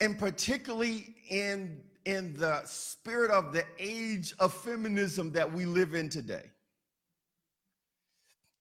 and 0.00 0.18
particularly 0.18 1.14
in, 1.30 1.80
in 2.04 2.34
the 2.34 2.62
spirit 2.64 3.30
of 3.30 3.52
the 3.52 3.64
age 3.78 4.34
of 4.38 4.52
feminism 4.52 5.32
that 5.32 5.50
we 5.50 5.64
live 5.64 5.94
in 5.94 6.08
today. 6.08 6.50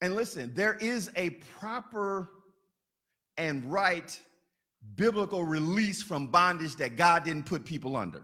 And 0.01 0.15
listen, 0.15 0.51
there 0.55 0.75
is 0.75 1.11
a 1.15 1.31
proper 1.59 2.29
and 3.37 3.63
right 3.71 4.19
biblical 4.95 5.43
release 5.43 6.01
from 6.01 6.27
bondage 6.27 6.75
that 6.77 6.95
God 6.95 7.23
didn't 7.23 7.45
put 7.45 7.65
people 7.65 7.95
under. 7.95 8.23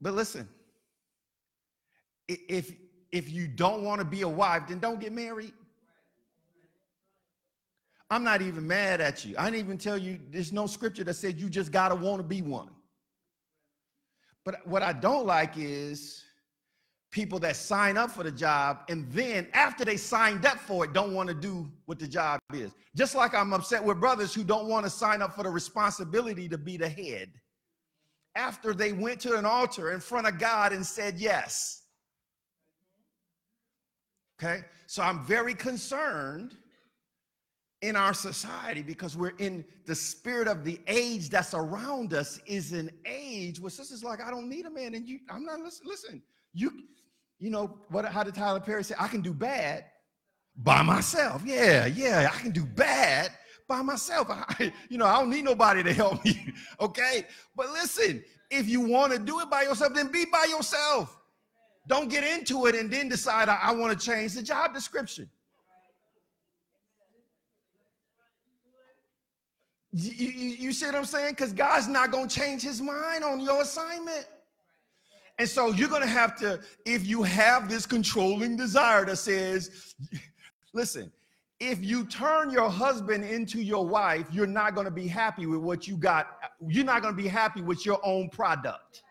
But 0.00 0.14
listen, 0.14 0.48
if 2.48 2.72
if 3.12 3.30
you 3.30 3.48
don't 3.48 3.82
want 3.82 3.98
to 3.98 4.04
be 4.04 4.22
a 4.22 4.28
wife, 4.28 4.68
then 4.68 4.78
don't 4.78 5.00
get 5.00 5.12
married. 5.12 5.52
I'm 8.10 8.24
not 8.24 8.42
even 8.42 8.66
mad 8.66 9.00
at 9.00 9.24
you. 9.24 9.34
I 9.38 9.44
didn't 9.50 9.64
even 9.64 9.78
tell 9.78 9.96
you 9.98 10.18
there's 10.30 10.52
no 10.52 10.66
scripture 10.66 11.04
that 11.04 11.14
said 11.14 11.40
you 11.40 11.48
just 11.48 11.70
gotta 11.70 11.94
want 11.94 12.18
to 12.18 12.24
be 12.24 12.42
one. 12.42 12.70
But 14.44 14.66
what 14.66 14.82
I 14.82 14.92
don't 14.92 15.26
like 15.26 15.54
is 15.56 16.24
people 17.12 17.38
that 17.40 17.56
sign 17.56 17.96
up 17.96 18.10
for 18.10 18.22
the 18.22 18.30
job 18.30 18.80
and 18.88 19.10
then 19.10 19.48
after 19.52 19.84
they 19.84 19.96
signed 19.96 20.46
up 20.46 20.58
for 20.58 20.84
it 20.84 20.92
don't 20.92 21.12
want 21.12 21.28
to 21.28 21.34
do 21.34 21.70
what 21.86 21.98
the 21.98 22.06
job 22.06 22.40
is. 22.52 22.72
Just 22.96 23.14
like 23.14 23.34
I'm 23.34 23.52
upset 23.52 23.84
with 23.84 24.00
brothers 24.00 24.34
who 24.34 24.44
don't 24.44 24.68
want 24.68 24.84
to 24.86 24.90
sign 24.90 25.22
up 25.22 25.34
for 25.34 25.42
the 25.42 25.50
responsibility 25.50 26.48
to 26.48 26.58
be 26.58 26.76
the 26.76 26.88
head 26.88 27.30
after 28.36 28.72
they 28.72 28.92
went 28.92 29.20
to 29.20 29.36
an 29.36 29.44
altar 29.44 29.92
in 29.92 30.00
front 30.00 30.26
of 30.26 30.38
God 30.38 30.72
and 30.72 30.84
said 30.84 31.18
yes. 31.18 31.79
Okay? 34.42 34.62
So 34.86 35.02
I'm 35.02 35.24
very 35.24 35.54
concerned 35.54 36.56
in 37.82 37.96
our 37.96 38.14
society 38.14 38.82
because 38.82 39.16
we're 39.16 39.36
in 39.38 39.64
the 39.86 39.94
spirit 39.94 40.48
of 40.48 40.64
the 40.64 40.80
age 40.86 41.30
that's 41.30 41.54
around 41.54 42.12
us 42.12 42.38
is 42.46 42.72
an 42.72 42.90
age 43.06 43.58
where 43.58 43.70
sisters 43.70 44.04
like 44.04 44.20
I 44.22 44.30
don't 44.30 44.48
need 44.48 44.66
a 44.66 44.70
man 44.70 44.94
and 44.94 45.08
you 45.08 45.20
I'm 45.30 45.44
not 45.44 45.60
listen 45.60 45.86
listen 45.86 46.22
you 46.52 46.72
you 47.38 47.48
know 47.48 47.78
what 47.88 48.04
how 48.04 48.22
did 48.22 48.34
Tyler 48.34 48.60
Perry 48.60 48.84
say 48.84 48.94
I 48.98 49.08
can 49.08 49.22
do 49.22 49.32
bad 49.32 49.86
by 50.56 50.82
myself. 50.82 51.42
Yeah 51.44 51.86
yeah 51.86 52.30
I 52.32 52.38
can 52.38 52.50
do 52.50 52.64
bad 52.64 53.30
by 53.66 53.80
myself. 53.80 54.26
I, 54.30 54.72
you 54.90 54.98
know 54.98 55.06
I 55.06 55.18
don't 55.18 55.30
need 55.30 55.44
nobody 55.44 55.82
to 55.82 55.92
help 55.92 56.22
me 56.24 56.52
okay? 56.80 57.24
But 57.56 57.70
listen 57.70 58.22
if 58.50 58.68
you 58.68 58.80
want 58.82 59.12
to 59.12 59.18
do 59.18 59.40
it 59.40 59.48
by 59.48 59.62
yourself 59.62 59.94
then 59.94 60.08
be 60.08 60.26
by 60.26 60.46
yourself 60.50 61.19
don't 61.90 62.08
get 62.08 62.24
into 62.24 62.66
it 62.66 62.76
and 62.76 62.90
then 62.90 63.08
decide 63.08 63.48
I, 63.48 63.58
I 63.62 63.72
want 63.72 63.98
to 63.98 64.06
change 64.06 64.34
the 64.34 64.42
job 64.42 64.72
description. 64.72 65.28
You, 69.92 70.12
you, 70.12 70.48
you 70.50 70.72
see 70.72 70.86
what 70.86 70.94
I'm 70.94 71.04
saying? 71.04 71.32
Because 71.32 71.52
God's 71.52 71.88
not 71.88 72.12
going 72.12 72.28
to 72.28 72.34
change 72.40 72.62
his 72.62 72.80
mind 72.80 73.24
on 73.24 73.40
your 73.40 73.62
assignment. 73.62 74.24
And 75.40 75.48
so 75.48 75.72
you're 75.72 75.88
going 75.88 76.02
to 76.02 76.08
have 76.08 76.36
to, 76.36 76.60
if 76.86 77.04
you 77.06 77.24
have 77.24 77.68
this 77.68 77.86
controlling 77.86 78.56
desire 78.56 79.04
that 79.06 79.16
says, 79.16 79.94
Listen, 80.72 81.10
if 81.58 81.82
you 81.82 82.04
turn 82.04 82.50
your 82.50 82.70
husband 82.70 83.24
into 83.24 83.60
your 83.60 83.84
wife, 83.84 84.26
you're 84.30 84.46
not 84.46 84.76
going 84.76 84.84
to 84.84 84.92
be 84.92 85.08
happy 85.08 85.46
with 85.46 85.60
what 85.60 85.88
you 85.88 85.96
got. 85.96 86.38
You're 86.68 86.84
not 86.84 87.02
going 87.02 87.16
to 87.16 87.20
be 87.20 87.28
happy 87.28 87.60
with 87.60 87.84
your 87.84 87.98
own 88.04 88.28
product. 88.28 89.02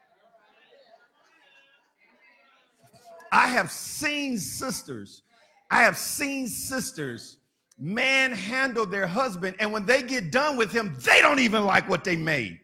I 3.31 3.47
have 3.47 3.71
seen 3.71 4.37
sisters, 4.37 5.23
I 5.69 5.83
have 5.83 5.97
seen 5.97 6.47
sisters 6.47 7.37
manhandle 7.77 8.85
their 8.85 9.07
husband, 9.07 9.55
and 9.59 9.71
when 9.71 9.85
they 9.85 10.03
get 10.03 10.31
done 10.31 10.57
with 10.57 10.71
him, 10.71 10.97
they 11.03 11.21
don't 11.21 11.39
even 11.39 11.65
like 11.65 11.87
what 11.87 12.03
they 12.03 12.15
made. 12.15 12.59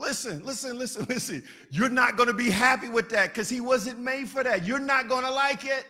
Listen, 0.00 0.42
listen, 0.44 0.78
listen, 0.78 1.04
listen. 1.08 1.42
You're 1.70 1.90
not 1.90 2.16
going 2.16 2.28
to 2.28 2.34
be 2.34 2.50
happy 2.50 2.88
with 2.88 3.10
that 3.10 3.28
because 3.28 3.48
he 3.50 3.60
wasn't 3.60 4.00
made 4.00 4.28
for 4.28 4.42
that. 4.42 4.64
You're 4.64 4.78
not 4.78 5.08
going 5.08 5.24
to 5.24 5.30
like 5.30 5.66
it. 5.66 5.84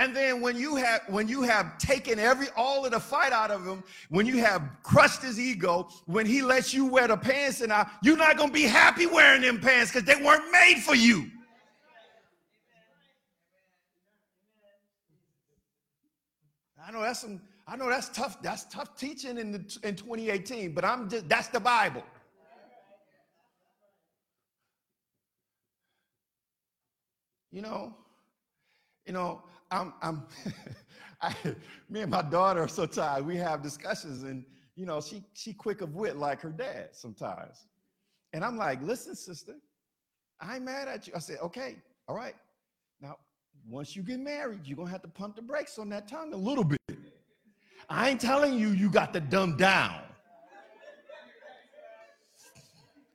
And 0.00 0.16
then 0.16 0.40
when 0.40 0.56
you 0.56 0.76
have 0.76 1.02
when 1.08 1.28
you 1.28 1.42
have 1.42 1.76
taken 1.76 2.18
every 2.18 2.46
all 2.56 2.86
of 2.86 2.92
the 2.92 2.98
fight 2.98 3.32
out 3.32 3.50
of 3.50 3.66
him, 3.66 3.84
when 4.08 4.24
you 4.24 4.38
have 4.38 4.62
crushed 4.82 5.20
his 5.20 5.38
ego, 5.38 5.90
when 6.06 6.24
he 6.24 6.40
lets 6.40 6.72
you 6.72 6.86
wear 6.86 7.06
the 7.06 7.18
pants 7.18 7.60
and 7.60 7.70
I, 7.70 7.86
you're 8.02 8.16
not 8.16 8.38
gonna 8.38 8.50
be 8.50 8.62
happy 8.62 9.04
wearing 9.04 9.42
them 9.42 9.60
pants 9.60 9.92
because 9.92 10.06
they 10.06 10.24
weren't 10.24 10.50
made 10.50 10.82
for 10.82 10.94
you. 10.94 11.30
I 16.82 16.90
know 16.90 17.02
that's 17.02 17.20
some, 17.20 17.38
I 17.68 17.76
know 17.76 17.90
that's 17.90 18.08
tough, 18.08 18.40
that's 18.40 18.64
tough 18.72 18.96
teaching 18.96 19.36
in 19.36 19.52
the 19.52 19.78
in 19.82 19.96
2018, 19.96 20.72
but 20.72 20.82
I'm 20.82 21.10
just 21.10 21.28
that's 21.28 21.48
the 21.48 21.60
Bible. 21.60 22.04
You 27.52 27.60
know, 27.60 27.94
you 29.04 29.12
know, 29.12 29.42
I'm, 29.70 29.92
I'm 30.02 30.22
I, 31.22 31.34
me 31.88 32.00
and 32.00 32.10
my 32.10 32.22
daughter 32.22 32.62
are 32.62 32.68
so 32.68 32.86
tired. 32.86 33.26
We 33.26 33.36
have 33.36 33.62
discussions, 33.62 34.22
and 34.22 34.44
you 34.74 34.86
know, 34.86 35.00
she 35.00 35.22
she 35.34 35.52
quick 35.52 35.80
of 35.80 35.94
wit 35.94 36.16
like 36.16 36.40
her 36.40 36.50
dad 36.50 36.90
sometimes. 36.92 37.66
And 38.32 38.44
I'm 38.44 38.56
like, 38.56 38.82
listen, 38.82 39.14
sister, 39.14 39.54
I 40.40 40.56
ain't 40.56 40.64
mad 40.64 40.88
at 40.88 41.06
you. 41.06 41.12
I 41.16 41.18
said, 41.18 41.38
okay, 41.42 41.76
all 42.08 42.14
right. 42.14 42.34
Now, 43.00 43.16
once 43.68 43.94
you 43.94 44.02
get 44.02 44.20
married, 44.20 44.60
you're 44.64 44.76
gonna 44.76 44.90
have 44.90 45.02
to 45.02 45.08
pump 45.08 45.36
the 45.36 45.42
brakes 45.42 45.78
on 45.78 45.88
that 45.90 46.08
tongue 46.08 46.32
a 46.32 46.36
little 46.36 46.64
bit. 46.64 46.78
I 47.88 48.10
ain't 48.10 48.20
telling 48.20 48.58
you 48.58 48.68
you 48.68 48.88
got 48.88 49.12
to 49.14 49.20
dumb 49.20 49.56
down. 49.56 50.02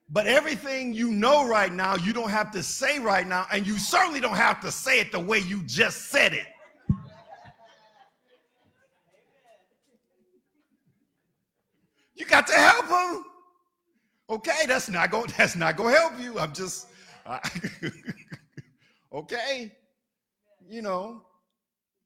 But 0.10 0.28
everything 0.28 0.94
you 0.94 1.12
know 1.12 1.48
right 1.48 1.74
now, 1.74 1.96
you 1.96 2.14
don't 2.14 2.30
have 2.30 2.52
to 2.52 2.62
say 2.62 3.00
right 3.00 3.28
now, 3.28 3.48
and 3.52 3.66
you 3.66 3.80
certainly 3.80 4.20
don't 4.20 4.36
have 4.36 4.62
to 4.62 4.72
say 4.72 5.00
it 5.00 5.12
the 5.12 5.20
way 5.20 5.40
you 5.40 5.64
just 5.64 6.10
said 6.10 6.34
it. 6.34 6.46
You 12.14 12.26
got 12.26 12.48
to 12.48 12.54
help 12.54 12.88
them. 12.88 13.26
Okay, 14.30 14.66
that's 14.68 14.90
not 14.90 15.12
going 15.12 15.32
that's 15.38 15.56
not 15.56 15.76
going 15.76 15.94
to 15.94 16.00
help 16.00 16.20
you. 16.20 16.40
I'm 16.40 16.54
just 16.54 16.88
okay. 19.14 19.72
You 20.68 20.82
know. 20.82 21.22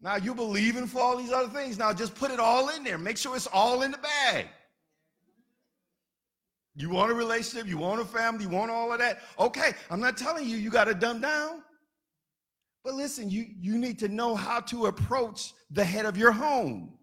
Now 0.01 0.15
you 0.15 0.33
believing 0.33 0.87
for 0.87 1.01
all 1.01 1.17
these 1.17 1.31
other 1.31 1.49
things. 1.49 1.77
Now 1.77 1.91
just 1.91 2.15
put 2.15 2.31
it 2.31 2.39
all 2.39 2.69
in 2.69 2.83
there. 2.83 2.97
Make 2.97 3.17
sure 3.17 3.35
it's 3.35 3.47
all 3.47 3.81
in 3.81 3.91
the 3.91 3.97
bag. 3.97 4.47
You 6.79 6.89
want 6.89 7.11
a 7.11 7.13
relationship, 7.13 7.67
you 7.67 7.77
want 7.77 7.99
a 7.99 8.05
family, 8.05 8.45
you 8.45 8.49
want 8.49 8.71
all 8.71 8.93
of 8.93 8.99
that. 8.99 9.19
Okay, 9.37 9.73
I'm 9.91 9.99
not 9.99 10.15
telling 10.15 10.47
you 10.47 10.55
you 10.55 10.69
got 10.69 10.85
to 10.85 10.93
dumb 10.93 11.19
down. 11.19 11.61
But 12.85 12.93
listen, 12.93 13.29
you, 13.29 13.47
you 13.59 13.77
need 13.77 13.99
to 13.99 14.07
know 14.07 14.33
how 14.33 14.61
to 14.61 14.85
approach 14.85 15.51
the 15.69 15.83
head 15.83 16.05
of 16.05 16.15
your 16.15 16.31
home. 16.31 16.93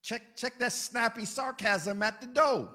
Check, 0.00 0.36
check 0.36 0.60
that 0.60 0.70
snappy 0.70 1.24
sarcasm 1.24 2.04
at 2.04 2.20
the 2.20 2.28
door. 2.28 2.68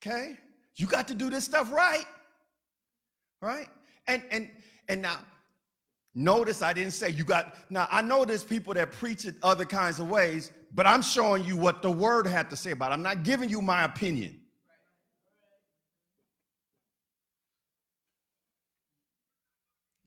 Okay? 0.00 0.36
You 0.76 0.86
got 0.86 1.08
to 1.08 1.16
do 1.16 1.28
this 1.30 1.44
stuff 1.44 1.72
right. 1.72 2.06
Right? 3.40 3.66
And 4.06 4.22
and 4.30 4.48
and 4.88 5.02
now 5.02 5.18
Notice 6.14 6.60
I 6.60 6.72
didn't 6.72 6.92
say 6.92 7.10
you 7.10 7.24
got, 7.24 7.54
now 7.70 7.88
I 7.90 8.02
know 8.02 8.24
there's 8.24 8.44
people 8.44 8.74
that 8.74 8.92
preach 8.92 9.24
it 9.24 9.36
other 9.42 9.64
kinds 9.64 9.98
of 9.98 10.08
ways, 10.10 10.52
but 10.74 10.86
I'm 10.86 11.02
showing 11.02 11.44
you 11.44 11.56
what 11.56 11.80
the 11.80 11.90
word 11.90 12.26
had 12.26 12.50
to 12.50 12.56
say 12.56 12.72
about 12.72 12.90
it. 12.90 12.94
I'm 12.94 13.02
not 13.02 13.22
giving 13.22 13.48
you 13.48 13.62
my 13.62 13.84
opinion. 13.84 14.38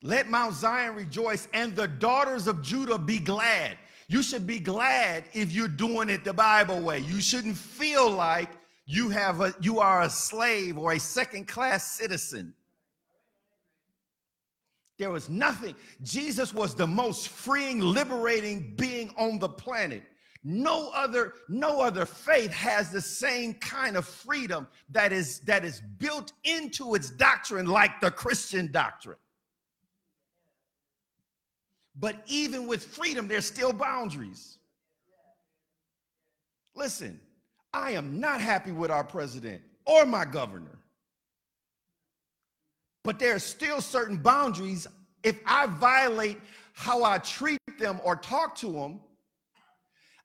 Let 0.02 0.28
Mount 0.28 0.54
Zion 0.54 0.94
rejoice 0.94 1.48
and 1.52 1.74
the 1.74 1.88
daughters 1.88 2.46
of 2.46 2.62
Judah 2.62 2.98
be 2.98 3.18
glad. 3.18 3.76
You 4.06 4.22
should 4.22 4.46
be 4.46 4.60
glad 4.60 5.24
if 5.32 5.50
you're 5.50 5.66
doing 5.66 6.08
it 6.08 6.22
the 6.22 6.32
Bible 6.32 6.80
way. 6.80 7.00
You 7.00 7.20
shouldn't 7.20 7.56
feel 7.56 8.08
like 8.08 8.50
you 8.84 9.08
have 9.08 9.40
a 9.40 9.52
you 9.60 9.80
are 9.80 10.02
a 10.02 10.10
slave 10.10 10.78
or 10.78 10.92
a 10.92 11.00
second 11.00 11.48
class 11.48 11.90
citizen. 11.90 12.54
There 14.98 15.10
was 15.10 15.28
nothing. 15.28 15.74
Jesus 16.02 16.54
was 16.54 16.74
the 16.74 16.86
most 16.86 17.28
freeing, 17.28 17.80
liberating 17.80 18.74
being 18.76 19.12
on 19.18 19.38
the 19.38 19.48
planet. 19.48 20.02
No 20.42 20.90
other, 20.94 21.34
no 21.48 21.80
other 21.80 22.06
faith 22.06 22.52
has 22.52 22.90
the 22.90 23.00
same 23.00 23.54
kind 23.54 23.96
of 23.96 24.06
freedom 24.06 24.68
that 24.90 25.12
is 25.12 25.40
that 25.40 25.64
is 25.64 25.82
built 25.98 26.32
into 26.44 26.94
its 26.94 27.10
doctrine 27.10 27.66
like 27.66 28.00
the 28.00 28.10
Christian 28.10 28.70
doctrine. 28.70 29.18
But 31.98 32.22
even 32.26 32.66
with 32.66 32.84
freedom, 32.84 33.26
there's 33.26 33.46
still 33.46 33.72
boundaries. 33.72 34.58
Listen, 36.74 37.20
I 37.72 37.92
am 37.92 38.20
not 38.20 38.40
happy 38.40 38.70
with 38.70 38.90
our 38.90 39.04
president 39.04 39.62
or 39.84 40.06
my 40.06 40.24
governor 40.24 40.75
but 43.06 43.20
there 43.20 43.36
are 43.36 43.38
still 43.38 43.80
certain 43.80 44.16
boundaries. 44.16 44.86
If 45.22 45.38
I 45.46 45.66
violate 45.66 46.40
how 46.72 47.04
I 47.04 47.18
treat 47.18 47.60
them 47.78 48.00
or 48.04 48.16
talk 48.16 48.56
to 48.56 48.72
them, 48.72 49.00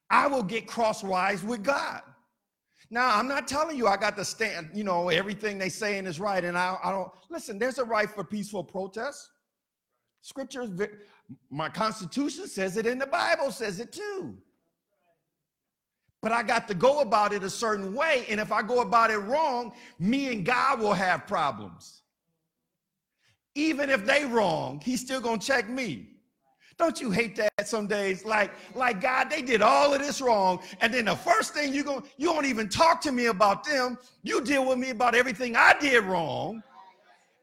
I 0.10 0.26
will 0.26 0.42
get 0.42 0.68
crosswise 0.68 1.44
with 1.44 1.64
God. 1.64 2.02
Now, 2.90 3.16
I'm 3.16 3.28
not 3.28 3.48
telling 3.48 3.78
you 3.78 3.88
I 3.88 3.98
got 3.98 4.18
to 4.18 4.26
stand, 4.26 4.72
you 4.74 4.84
know, 4.84 5.10
everything 5.10 5.60
they 5.60 5.70
saying 5.70 6.08
is 6.08 6.20
right. 6.20 6.44
And 6.44 6.58
I, 6.58 6.76
I 6.84 6.92
don't 6.92 7.10
listen, 7.30 7.60
there's 7.60 7.78
a 7.78 7.86
right 7.86 8.10
for 8.10 8.24
peaceful 8.24 8.64
protest. 8.64 9.30
Scripture, 10.22 10.68
my 11.52 11.70
constitution 11.70 12.48
says 12.48 12.78
it, 12.78 12.88
and 12.88 13.00
the 13.00 13.08
Bible 13.08 13.52
says 13.52 13.80
it 13.80 13.94
too. 13.94 14.36
But 16.22 16.32
I 16.32 16.44
got 16.44 16.68
to 16.68 16.74
go 16.74 17.02
about 17.02 17.32
it 17.32 17.44
a 17.44 17.50
certain 17.50 17.94
way. 17.94 18.26
And 18.28 18.40
if 18.40 18.52
I 18.52 18.62
go 18.64 18.82
about 18.82 19.12
it 19.12 19.18
wrong, 19.20 19.72
me 20.00 20.32
and 20.32 20.44
God 20.46 20.80
will 20.80 20.94
have 20.94 21.26
problems 21.28 22.01
even 23.56 23.90
if 23.90 24.06
they 24.06 24.26
wrong, 24.26 24.82
he's 24.84 25.02
still 25.02 25.22
gonna 25.22 25.40
check 25.40 25.70
me. 25.70 26.08
Don't 26.78 27.00
you 27.00 27.12
hate 27.12 27.36
that 27.36 27.68
some 27.68 27.86
days? 27.86 28.26
Like, 28.26 28.52
like 28.74 29.02
God, 29.02 29.30
they 29.30 29.42
did 29.42 29.62
all 29.62 29.94
of 29.94 30.00
this 30.02 30.20
wrong, 30.20 30.62
and 30.82 30.94
then 30.94 31.06
the 31.06 31.16
first 31.16 31.54
thing 31.54 31.74
you 31.74 31.84
go, 31.84 32.04
you 32.18 32.28
don't 32.28 32.46
even 32.46 32.70
talk 32.70 33.02
to 33.02 33.12
me 33.12 33.28
about 33.28 33.64
them. 33.64 33.98
You 34.24 34.42
deal 34.44 34.68
with 34.68 34.80
me 34.80 34.90
about 34.90 35.14
everything 35.14 35.56
I 35.56 35.76
did 35.80 36.04
wrong. 36.04 36.64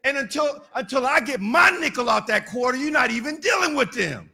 And 0.05 0.17
until 0.17 0.65
until 0.75 1.07
I 1.07 1.21
get 1.21 1.41
my 1.41 1.71
nickel 1.71 2.09
out 2.09 2.27
that 2.29 2.47
quarter, 2.47 2.79
you're 2.79 2.91
not 2.91 3.11
even 3.11 3.39
dealing 3.39 3.77
with 3.77 3.93
them. 3.93 4.31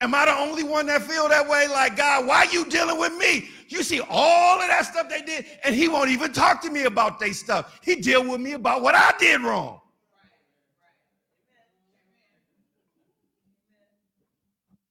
Am 0.00 0.14
I 0.14 0.26
the 0.26 0.36
only 0.36 0.64
one 0.64 0.84
that 0.86 1.02
feel 1.02 1.28
that 1.28 1.48
way? 1.48 1.66
Like, 1.68 1.96
God, 1.96 2.26
why 2.26 2.46
you 2.52 2.66
dealing 2.66 2.98
with 2.98 3.16
me? 3.16 3.48
You 3.74 3.82
see 3.82 4.00
all 4.08 4.60
of 4.60 4.68
that 4.68 4.86
stuff 4.86 5.08
they 5.08 5.20
did, 5.22 5.46
and 5.64 5.74
he 5.74 5.88
won't 5.88 6.08
even 6.08 6.32
talk 6.32 6.62
to 6.62 6.70
me 6.70 6.84
about 6.84 7.18
their 7.18 7.32
stuff. 7.32 7.80
He 7.82 7.96
deal 7.96 8.24
with 8.26 8.40
me 8.40 8.52
about 8.52 8.82
what 8.82 8.94
I 8.94 9.12
did 9.18 9.40
wrong. 9.40 9.80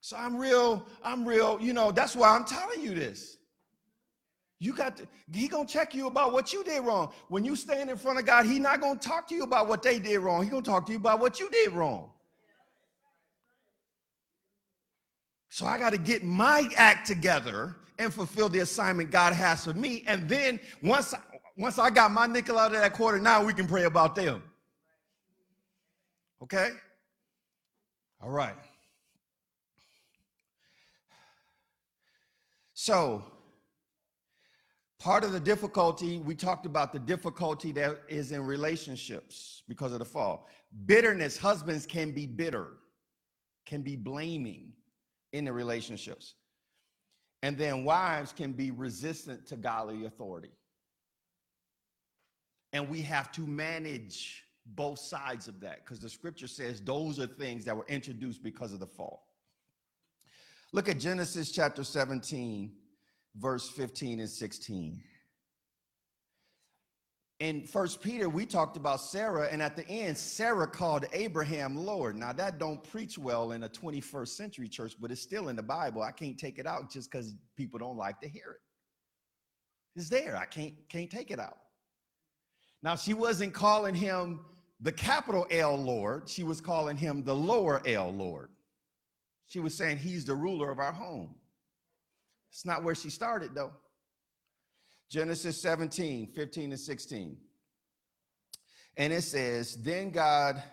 So 0.02 0.18
I'm 0.18 0.36
real, 0.36 0.86
I'm 1.02 1.26
real, 1.26 1.58
you 1.62 1.72
know, 1.72 1.94
that's 1.94 2.14
why 2.14 2.36
I'm 2.36 2.44
telling 2.44 2.82
you 2.82 2.94
this. 2.94 3.38
You 4.60 4.74
got 4.74 4.98
to, 4.98 5.08
he 5.32 5.48
gonna 5.48 5.66
check 5.66 5.96
you 5.96 6.08
about 6.08 6.34
what 6.34 6.52
you 6.52 6.62
did 6.66 6.84
wrong. 6.84 7.14
When 7.30 7.46
you 7.46 7.56
stand 7.56 7.90
in 7.90 7.96
front 7.96 8.20
of 8.20 8.26
God, 8.26 8.46
he 8.46 8.60
not 8.60 8.82
gonna 8.82 9.00
talk 9.00 9.30
to 9.30 9.36
you 9.36 9.44
about 9.44 9.70
what 9.70 9.82
they 9.82 9.98
did 9.98 10.20
wrong. 10.20 10.44
He 10.44 10.50
gonna 10.50 10.62
talk 10.62 10.86
to 10.88 10.92
you 10.92 10.98
about 10.98 11.22
what 11.22 11.40
you 11.40 11.50
did 11.50 11.72
wrong. 11.72 12.10
So 15.48 15.66
I 15.66 15.78
got 15.78 15.92
to 15.92 15.98
get 15.98 16.26
my 16.26 16.68
act 16.76 17.08
together 17.08 17.78
and 18.00 18.14
fulfill 18.14 18.50
the 18.50 18.60
assignment 18.60 19.12
God 19.12 19.34
has 19.34 19.66
for 19.66 19.74
me. 19.74 20.04
And 20.08 20.28
then 20.28 20.60
once, 20.82 21.14
once 21.58 21.80
I 21.80 21.90
got 21.90 22.12
my 22.12 22.28
nickel 22.28 22.58
out 22.58 22.74
of 22.74 22.82
that 22.82 22.94
quarter, 22.94 23.20
now 23.20 23.44
we 23.44 23.54
can 23.54 23.68
pray 23.68 23.84
about 23.84 24.16
them. 24.16 24.44
Okay? 26.42 26.72
All 28.22 28.30
right. 28.30 28.56
So, 32.74 33.24
part 35.00 35.24
of 35.24 35.32
the 35.32 35.40
difficulty, 35.40 36.20
we 36.20 36.36
talked 36.36 36.66
about 36.66 36.92
the 36.92 37.00
difficulty 37.00 37.72
that 37.74 38.02
is 38.10 38.32
in 38.32 38.46
relationships 38.46 39.64
because 39.70 39.94
of 39.94 40.00
the 40.00 40.06
fall. 40.06 40.50
Bitterness, 40.86 41.38
husbands 41.38 41.86
can 41.86 42.12
be 42.12 42.26
bitter, 42.26 42.68
can 43.66 43.84
be 43.84 43.96
blaming 43.96 44.74
in 45.32 45.46
the 45.46 45.54
relationships. 45.54 46.36
And 47.44 47.58
then 47.58 47.84
wives 47.84 48.32
can 48.32 48.54
be 48.54 48.72
resistant 48.72 49.46
to 49.48 49.58
godly 49.58 50.06
authority. 50.06 50.54
And 52.72 52.90
we 52.90 53.02
have 53.02 53.34
to 53.34 53.42
manage 53.42 54.46
both 54.66 54.98
sides 54.98 55.50
of 55.50 55.60
that 55.60 55.84
because 55.84 56.00
the 56.00 56.10
scripture 56.10 56.48
says 56.48 56.80
those 56.80 57.20
are 57.20 57.28
things 57.28 57.66
that 57.66 57.76
were 57.76 57.86
introduced 57.90 58.42
because 58.42 58.72
of 58.72 58.80
the 58.80 58.88
fall. 58.88 59.28
Look 60.72 60.88
at 60.88 61.00
Genesis 61.00 61.52
chapter 61.52 61.84
17, 61.84 62.72
verse 63.36 63.70
15 63.70 64.22
and 64.22 64.30
16. 64.30 65.04
In 67.40 67.66
First 67.66 68.02
Peter, 68.02 68.30
we 68.30 68.46
talked 68.46 68.78
about 68.78 69.02
Sarah, 69.02 69.50
and 69.52 69.62
at 69.62 69.76
the 69.76 69.88
end, 69.88 70.18
Sarah 70.18 70.68
called 70.68 71.06
Abraham 71.14 71.76
Lord. 71.76 72.16
Now, 72.16 72.32
that 72.34 72.58
don't 72.58 72.84
preach 72.84 73.18
well 73.18 73.52
in 73.52 73.64
a 73.64 73.70
21st 73.70 74.30
century 74.30 74.70
church, 74.70 74.96
but 75.00 75.12
it's 75.12 75.22
still 75.22 75.50
in 75.50 75.56
the 75.56 75.64
Bible. 75.64 76.04
I 76.04 76.12
can't 76.12 76.38
take 76.38 76.60
it 76.60 76.68
out 76.68 76.92
just 76.92 77.12
because 77.12 77.34
people 77.58 77.80
don't 77.80 77.98
like 77.98 78.22
to 78.22 78.30
hear 78.30 78.52
it. 78.52 80.00
It's 80.00 80.10
there. 80.10 80.38
I 80.38 80.46
can't, 80.46 80.74
can't 80.90 81.10
take 81.10 81.32
it 81.32 81.40
out. 81.40 81.58
Now, 82.82 82.96
she 82.96 83.14
wasn't 83.14 83.54
calling 83.54 83.96
him 83.96 84.42
the 84.80 84.92
capital 84.92 85.48
L 85.50 85.76
Lord, 85.76 86.28
she 86.28 86.44
was 86.44 86.60
calling 86.60 86.98
him 86.98 87.24
the 87.24 87.36
lower 87.36 87.82
L 87.86 88.12
Lord. 88.12 88.50
She 89.48 89.60
was 89.60 89.76
saying 89.76 89.98
he's 89.98 90.26
the 90.26 90.36
ruler 90.36 90.70
of 90.72 90.80
our 90.80 90.92
home. 90.92 91.36
It's 92.52 92.66
not 92.66 92.84
where 92.84 92.96
she 92.96 93.10
started, 93.10 93.56
though. 93.56 93.72
Genesis 95.14 95.62
17, 95.62 96.26
15 96.26 96.72
and 96.72 96.80
16. 96.80 97.38
And 98.98 99.14
it 99.14 99.22
says, 99.22 99.76
Then 99.76 100.10
God 100.10 100.64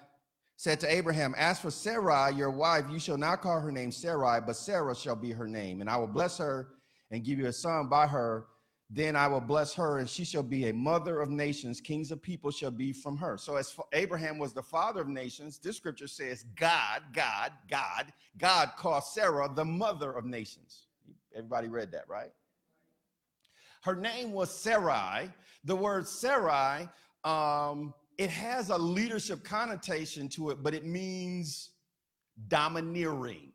said 0.56 0.80
to 0.80 0.90
Abraham, 0.90 1.34
As 1.36 1.60
for 1.60 1.70
Sarai, 1.70 2.32
your 2.32 2.48
wife, 2.48 2.86
you 2.90 2.98
shall 2.98 3.18
not 3.18 3.42
call 3.42 3.60
her 3.60 3.70
name 3.70 3.92
Sarai, 3.92 4.40
but 4.40 4.56
Sarah 4.56 4.96
shall 4.96 5.14
be 5.14 5.30
her 5.30 5.46
name. 5.46 5.82
And 5.82 5.90
I 5.90 5.98
will 5.98 6.06
bless 6.06 6.38
her 6.38 6.68
and 7.10 7.22
give 7.22 7.38
you 7.38 7.48
a 7.48 7.52
son 7.52 7.90
by 7.90 8.06
her. 8.06 8.46
Then 8.88 9.14
I 9.14 9.26
will 9.26 9.42
bless 9.42 9.74
her, 9.74 9.98
and 9.98 10.08
she 10.08 10.24
shall 10.24 10.42
be 10.42 10.70
a 10.70 10.72
mother 10.72 11.20
of 11.20 11.28
nations. 11.28 11.82
Kings 11.82 12.10
of 12.10 12.22
people 12.22 12.50
shall 12.50 12.70
be 12.70 12.94
from 12.94 13.18
her. 13.18 13.36
So, 13.36 13.56
as 13.56 13.76
Abraham 13.92 14.38
was 14.38 14.54
the 14.54 14.62
father 14.62 15.02
of 15.02 15.08
nations, 15.08 15.58
this 15.58 15.76
scripture 15.76 16.08
says, 16.08 16.46
God, 16.56 17.02
God, 17.12 17.52
God, 17.70 18.06
God 18.38 18.70
called 18.78 19.04
Sarah 19.04 19.50
the 19.54 19.66
mother 19.66 20.12
of 20.12 20.24
nations. 20.24 20.86
Everybody 21.36 21.68
read 21.68 21.92
that, 21.92 22.08
right? 22.08 22.30
Her 23.80 23.94
name 23.94 24.32
was 24.32 24.50
Sarai. 24.50 25.30
The 25.64 25.76
word 25.76 26.06
Sarai, 26.06 26.88
um, 27.24 27.94
it 28.18 28.30
has 28.30 28.70
a 28.70 28.78
leadership 28.78 29.44
connotation 29.44 30.28
to 30.30 30.50
it, 30.50 30.62
but 30.62 30.74
it 30.74 30.84
means 30.84 31.70
domineering. 32.48 33.52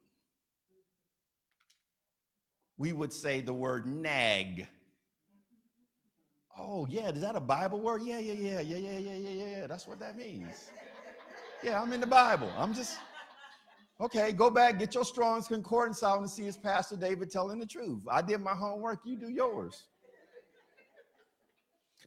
We 2.78 2.94
would 2.94 3.14
say 3.14 3.42
the 3.42 3.54
word 3.54 3.88
nag 3.88 4.68
Oh, 6.58 6.88
yeah, 6.90 7.10
is 7.10 7.22
that 7.22 7.36
a 7.36 7.42
Bible 7.42 7.82
word? 7.82 8.02
Yeah, 8.04 8.20
yeah, 8.20 8.34
yeah, 8.34 8.62
yeah, 8.62 8.78
yeah, 8.78 8.98
yeah, 8.98 9.14
yeah, 9.14 9.46
yeah. 9.58 9.68
That's 9.68 9.88
what 9.88 10.00
that 10.00 10.16
means. 10.16 10.70
Yeah, 11.62 11.82
I'm 11.82 11.92
in 11.92 12.00
the 12.00 12.08
Bible. 12.08 12.52
I'm 12.58 12.74
just, 12.74 12.98
okay, 14.00 14.32
go 14.32 14.50
back, 14.50 14.80
get 14.80 14.96
your 14.96 15.04
Strong's 15.04 15.48
Concordance 15.48 16.02
out 16.02 16.20
and 16.20 16.30
see 16.30 16.44
his 16.44 16.56
Pastor 16.56 16.96
David 16.96 17.30
telling 17.30 17.60
the 17.60 17.66
truth. 17.66 18.04
I 18.10 18.22
did 18.22 18.42
my 18.42 18.54
homework, 18.54 19.00
you 19.04 19.18
do 19.18 19.30
yours. 19.30 19.84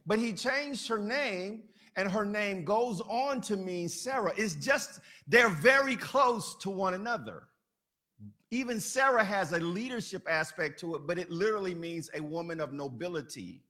But 0.09 0.17
he 0.17 0.33
changed 0.33 0.87
her 0.87 0.97
name, 0.97 1.65
and 1.95 2.09
her 2.11 2.25
name 2.25 2.65
goes 2.65 2.99
on 3.01 3.41
to 3.41 3.55
mean 3.55 3.87
Sarah. 3.87 4.33
It's 4.35 4.55
just, 4.55 5.01
they're 5.27 5.49
very 5.49 5.95
close 5.95 6.55
to 6.61 6.71
one 6.71 6.95
another. 6.95 7.43
Even 8.49 8.79
Sarah 8.79 9.23
has 9.23 9.53
a 9.53 9.59
leadership 9.59 10.25
aspect 10.27 10.79
to 10.79 10.95
it, 10.95 11.05
but 11.05 11.19
it 11.19 11.29
literally 11.29 11.75
means 11.75 12.09
a 12.15 12.21
woman 12.23 12.59
of 12.59 12.73
nobility 12.73 13.61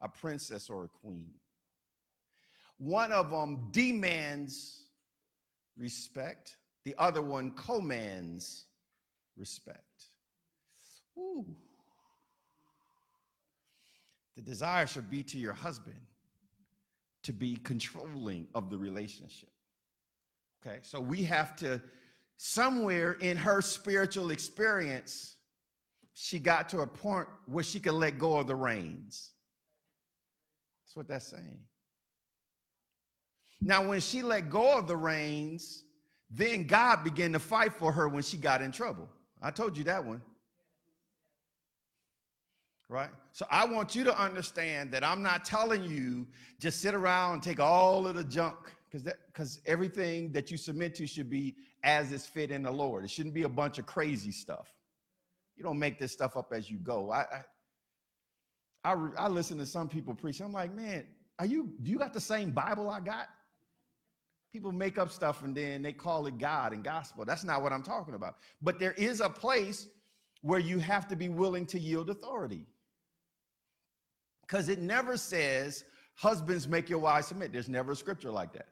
a 0.00 0.08
princess 0.08 0.70
or 0.70 0.84
a 0.84 0.88
queen. 0.88 1.28
One 2.78 3.12
of 3.12 3.30
them 3.30 3.68
demands 3.72 4.84
respect, 5.76 6.56
the 6.86 6.94
other 6.96 7.20
one 7.20 7.50
commands 7.50 8.64
respect. 9.36 10.04
Ooh. 11.18 11.44
The 14.36 14.42
desire 14.42 14.86
should 14.86 15.10
be 15.10 15.22
to 15.24 15.38
your 15.38 15.52
husband 15.52 16.00
to 17.22 17.32
be 17.32 17.56
controlling 17.56 18.46
of 18.54 18.70
the 18.70 18.78
relationship. 18.78 19.50
Okay, 20.64 20.78
so 20.82 21.00
we 21.00 21.22
have 21.24 21.56
to, 21.56 21.80
somewhere 22.36 23.12
in 23.12 23.36
her 23.36 23.60
spiritual 23.60 24.30
experience, 24.30 25.36
she 26.14 26.38
got 26.38 26.68
to 26.70 26.80
a 26.80 26.86
point 26.86 27.28
where 27.46 27.64
she 27.64 27.80
could 27.80 27.94
let 27.94 28.18
go 28.18 28.38
of 28.38 28.46
the 28.46 28.54
reins. 28.54 29.30
That's 30.84 30.96
what 30.96 31.08
that's 31.08 31.26
saying. 31.26 31.60
Now, 33.60 33.86
when 33.86 34.00
she 34.00 34.22
let 34.22 34.48
go 34.50 34.78
of 34.78 34.86
the 34.86 34.96
reins, 34.96 35.84
then 36.30 36.66
God 36.66 37.04
began 37.04 37.32
to 37.32 37.38
fight 37.38 37.74
for 37.74 37.92
her 37.92 38.08
when 38.08 38.22
she 38.22 38.36
got 38.36 38.62
in 38.62 38.72
trouble. 38.72 39.08
I 39.42 39.50
told 39.50 39.76
you 39.76 39.84
that 39.84 40.04
one. 40.04 40.22
Right? 42.88 43.10
So 43.32 43.46
I 43.50 43.64
want 43.64 43.94
you 43.94 44.04
to 44.04 44.18
understand 44.20 44.90
that 44.92 45.04
I'm 45.04 45.22
not 45.22 45.44
telling 45.44 45.84
you 45.84 46.26
just 46.58 46.80
sit 46.80 46.94
around 46.94 47.34
and 47.34 47.42
take 47.42 47.60
all 47.60 48.06
of 48.06 48.16
the 48.16 48.24
junk 48.24 48.56
because 48.88 49.04
that 49.04 49.18
because 49.26 49.60
everything 49.66 50.32
that 50.32 50.50
you 50.50 50.56
submit 50.56 50.94
to 50.96 51.06
should 51.06 51.30
be 51.30 51.56
as 51.84 52.12
is 52.12 52.26
fit 52.26 52.50
in 52.50 52.62
the 52.62 52.70
Lord. 52.70 53.04
It 53.04 53.10
shouldn't 53.10 53.34
be 53.34 53.44
a 53.44 53.48
bunch 53.48 53.78
of 53.78 53.86
crazy 53.86 54.32
stuff. 54.32 54.74
You 55.56 55.62
don't 55.62 55.78
make 55.78 55.98
this 55.98 56.12
stuff 56.12 56.36
up 56.36 56.52
as 56.52 56.70
you 56.70 56.78
go. 56.78 57.10
I, 57.10 57.20
I 57.20 57.44
I, 58.84 58.94
I 59.18 59.28
listen 59.28 59.58
to 59.58 59.66
some 59.66 59.88
people 59.88 60.14
preach. 60.14 60.40
I'm 60.40 60.52
like, 60.52 60.74
man, 60.74 61.04
are 61.38 61.46
you, 61.46 61.72
do 61.82 61.90
you 61.90 61.98
got 61.98 62.12
the 62.12 62.20
same 62.20 62.50
Bible 62.50 62.88
I 62.88 63.00
got? 63.00 63.28
People 64.52 64.72
make 64.72 64.98
up 64.98 65.10
stuff 65.10 65.42
and 65.44 65.54
then 65.54 65.82
they 65.82 65.92
call 65.92 66.26
it 66.26 66.38
God 66.38 66.72
and 66.72 66.82
gospel. 66.82 67.24
That's 67.24 67.44
not 67.44 67.62
what 67.62 67.72
I'm 67.72 67.82
talking 67.82 68.14
about. 68.14 68.36
But 68.62 68.78
there 68.78 68.92
is 68.92 69.20
a 69.20 69.28
place 69.28 69.86
where 70.42 70.58
you 70.58 70.78
have 70.78 71.06
to 71.08 71.16
be 71.16 71.28
willing 71.28 71.66
to 71.66 71.78
yield 71.78 72.10
authority. 72.10 72.66
Because 74.50 74.68
it 74.68 74.80
never 74.80 75.16
says, 75.16 75.84
husbands 76.16 76.66
make 76.66 76.90
your 76.90 76.98
wives 76.98 77.28
submit. 77.28 77.52
There's 77.52 77.68
never 77.68 77.92
a 77.92 77.96
scripture 77.96 78.32
like 78.32 78.52
that. 78.54 78.66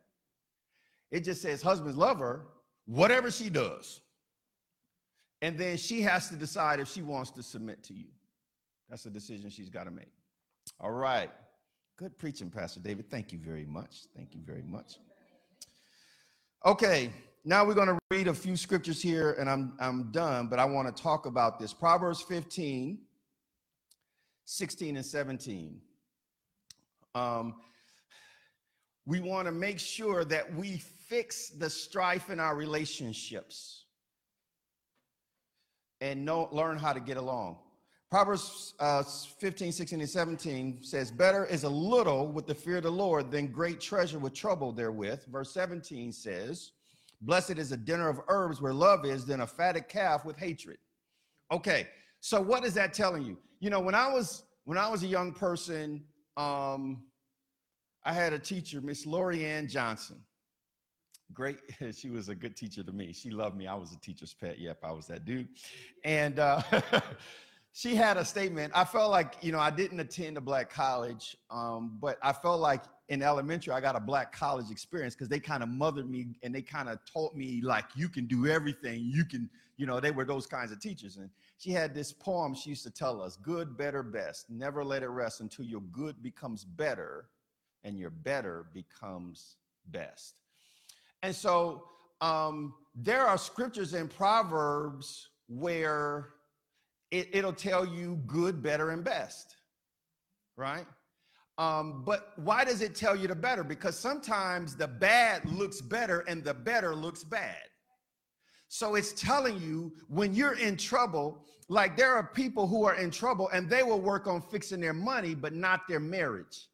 It 1.12 1.20
just 1.20 1.40
says, 1.40 1.62
husbands 1.62 1.96
love 1.96 2.18
her, 2.18 2.46
whatever 2.86 3.30
she 3.30 3.48
does. 3.48 4.00
And 5.40 5.56
then 5.56 5.76
she 5.76 6.02
has 6.02 6.28
to 6.30 6.36
decide 6.36 6.80
if 6.80 6.88
she 6.88 7.00
wants 7.00 7.30
to 7.32 7.44
submit 7.44 7.84
to 7.84 7.94
you. 7.94 8.08
That's 8.90 9.06
a 9.06 9.10
decision 9.10 9.50
she's 9.50 9.68
got 9.68 9.84
to 9.84 9.92
make. 9.92 10.10
All 10.80 10.90
right. 10.90 11.30
Good 11.96 12.18
preaching, 12.18 12.50
Pastor 12.50 12.80
David. 12.80 13.08
Thank 13.08 13.32
you 13.32 13.38
very 13.38 13.64
much. 13.64 14.06
Thank 14.16 14.34
you 14.34 14.40
very 14.44 14.62
much. 14.62 14.98
Okay, 16.66 17.12
now 17.44 17.64
we're 17.64 17.74
going 17.74 17.88
to 17.88 17.98
read 18.10 18.26
a 18.26 18.34
few 18.34 18.56
scriptures 18.56 19.00
here 19.00 19.36
and 19.38 19.48
I'm, 19.48 19.74
I'm 19.78 20.10
done, 20.10 20.48
but 20.48 20.58
I 20.58 20.64
want 20.64 20.94
to 20.94 21.02
talk 21.02 21.26
about 21.26 21.60
this. 21.60 21.72
Proverbs 21.72 22.20
15, 22.22 22.98
16, 24.50 24.96
and 24.96 25.04
17. 25.04 25.78
Um, 27.14 27.56
we 29.04 29.20
want 29.20 29.44
to 29.44 29.52
make 29.52 29.78
sure 29.78 30.24
that 30.24 30.54
we 30.54 30.78
fix 31.06 31.50
the 31.50 31.68
strife 31.68 32.30
in 32.30 32.40
our 32.40 32.56
relationships 32.56 33.84
and 36.00 36.24
know, 36.24 36.48
learn 36.50 36.78
how 36.78 36.94
to 36.94 37.00
get 37.00 37.18
along. 37.18 37.58
Proverbs 38.10 38.72
uh, 38.80 39.02
15, 39.02 39.70
16, 39.70 40.00
and 40.00 40.08
17 40.08 40.78
says, 40.82 41.10
Better 41.10 41.44
is 41.44 41.64
a 41.64 41.68
little 41.68 42.26
with 42.26 42.46
the 42.46 42.54
fear 42.54 42.78
of 42.78 42.84
the 42.84 42.90
Lord 42.90 43.30
than 43.30 43.48
great 43.48 43.82
treasure 43.82 44.18
with 44.18 44.32
trouble 44.32 44.72
therewith. 44.72 45.26
Verse 45.26 45.52
17 45.52 46.10
says, 46.10 46.70
Blessed 47.20 47.58
is 47.58 47.72
a 47.72 47.76
dinner 47.76 48.08
of 48.08 48.22
herbs 48.28 48.62
where 48.62 48.72
love 48.72 49.04
is 49.04 49.26
than 49.26 49.42
a 49.42 49.46
fatted 49.46 49.88
calf 49.88 50.24
with 50.24 50.38
hatred. 50.38 50.78
Okay, 51.52 51.86
so 52.20 52.40
what 52.40 52.64
is 52.64 52.74
that 52.74 52.92
telling 52.92 53.24
you? 53.24 53.36
You 53.60 53.70
know, 53.70 53.80
when 53.80 53.94
I 53.94 54.12
was 54.12 54.44
when 54.64 54.78
I 54.78 54.88
was 54.88 55.02
a 55.02 55.06
young 55.06 55.32
person, 55.32 56.04
um, 56.36 57.02
I 58.04 58.12
had 58.12 58.32
a 58.32 58.38
teacher, 58.38 58.80
Miss 58.80 59.06
Lori 59.06 59.44
Ann 59.44 59.68
Johnson. 59.68 60.16
Great, 61.32 61.58
she 61.94 62.10
was 62.10 62.28
a 62.28 62.34
good 62.34 62.56
teacher 62.56 62.82
to 62.82 62.92
me. 62.92 63.12
She 63.12 63.30
loved 63.30 63.56
me. 63.56 63.66
I 63.66 63.74
was 63.74 63.92
a 63.92 64.00
teacher's 64.00 64.34
pet. 64.34 64.58
Yep, 64.58 64.78
I 64.82 64.92
was 64.92 65.06
that 65.08 65.24
dude. 65.24 65.48
And 66.04 66.38
uh, 66.38 66.62
she 67.72 67.94
had 67.94 68.16
a 68.16 68.24
statement. 68.24 68.72
I 68.74 68.84
felt 68.84 69.10
like, 69.10 69.36
you 69.40 69.52
know, 69.52 69.58
I 69.58 69.70
didn't 69.70 70.00
attend 70.00 70.36
a 70.36 70.40
black 70.40 70.70
college, 70.70 71.36
um, 71.50 71.98
but 72.00 72.18
I 72.22 72.32
felt 72.32 72.60
like 72.60 72.82
in 73.08 73.22
elementary, 73.22 73.72
I 73.72 73.80
got 73.80 73.96
a 73.96 74.00
black 74.00 74.32
college 74.32 74.70
experience 74.70 75.14
because 75.14 75.28
they 75.28 75.40
kind 75.40 75.62
of 75.62 75.68
mothered 75.68 76.10
me 76.10 76.28
and 76.42 76.54
they 76.54 76.62
kind 76.62 76.88
of 76.88 76.98
taught 77.04 77.34
me, 77.34 77.60
like, 77.62 77.84
you 77.94 78.08
can 78.08 78.26
do 78.26 78.46
everything. 78.46 79.00
You 79.04 79.24
can, 79.24 79.48
you 79.76 79.86
know, 79.86 80.00
they 80.00 80.10
were 80.10 80.24
those 80.24 80.46
kinds 80.46 80.72
of 80.72 80.80
teachers. 80.80 81.16
And 81.16 81.30
she 81.58 81.72
had 81.72 81.92
this 81.92 82.12
poem 82.12 82.54
she 82.54 82.70
used 82.70 82.84
to 82.84 82.90
tell 82.90 83.20
us 83.20 83.36
good, 83.36 83.76
better, 83.76 84.02
best. 84.02 84.48
Never 84.48 84.84
let 84.84 85.02
it 85.02 85.08
rest 85.08 85.40
until 85.40 85.64
your 85.64 85.80
good 85.92 86.22
becomes 86.22 86.64
better 86.64 87.26
and 87.82 87.98
your 87.98 88.10
better 88.10 88.66
becomes 88.72 89.56
best. 89.86 90.34
And 91.22 91.34
so 91.34 91.82
um, 92.20 92.74
there 92.94 93.26
are 93.26 93.36
scriptures 93.36 93.94
in 93.94 94.06
Proverbs 94.06 95.30
where 95.48 96.30
it, 97.10 97.28
it'll 97.32 97.52
tell 97.52 97.84
you 97.84 98.20
good, 98.26 98.62
better, 98.62 98.90
and 98.90 99.02
best, 99.02 99.56
right? 100.56 100.86
Um, 101.56 102.04
but 102.06 102.34
why 102.36 102.64
does 102.64 102.82
it 102.82 102.94
tell 102.94 103.16
you 103.16 103.26
the 103.26 103.34
better? 103.34 103.64
Because 103.64 103.98
sometimes 103.98 104.76
the 104.76 104.86
bad 104.86 105.44
looks 105.50 105.80
better 105.80 106.20
and 106.28 106.44
the 106.44 106.54
better 106.54 106.94
looks 106.94 107.24
bad. 107.24 107.67
So 108.68 108.94
it's 108.94 109.12
telling 109.12 109.60
you 109.60 109.92
when 110.08 110.34
you're 110.34 110.58
in 110.58 110.76
trouble, 110.76 111.44
like 111.68 111.96
there 111.96 112.14
are 112.14 112.22
people 112.22 112.66
who 112.66 112.84
are 112.84 112.94
in 112.94 113.10
trouble 113.10 113.48
and 113.52 113.68
they 113.68 113.82
will 113.82 114.00
work 114.00 114.26
on 114.26 114.40
fixing 114.40 114.80
their 114.80 114.92
money, 114.92 115.34
but 115.34 115.54
not 115.54 115.88
their 115.88 116.00
marriage. 116.00 116.68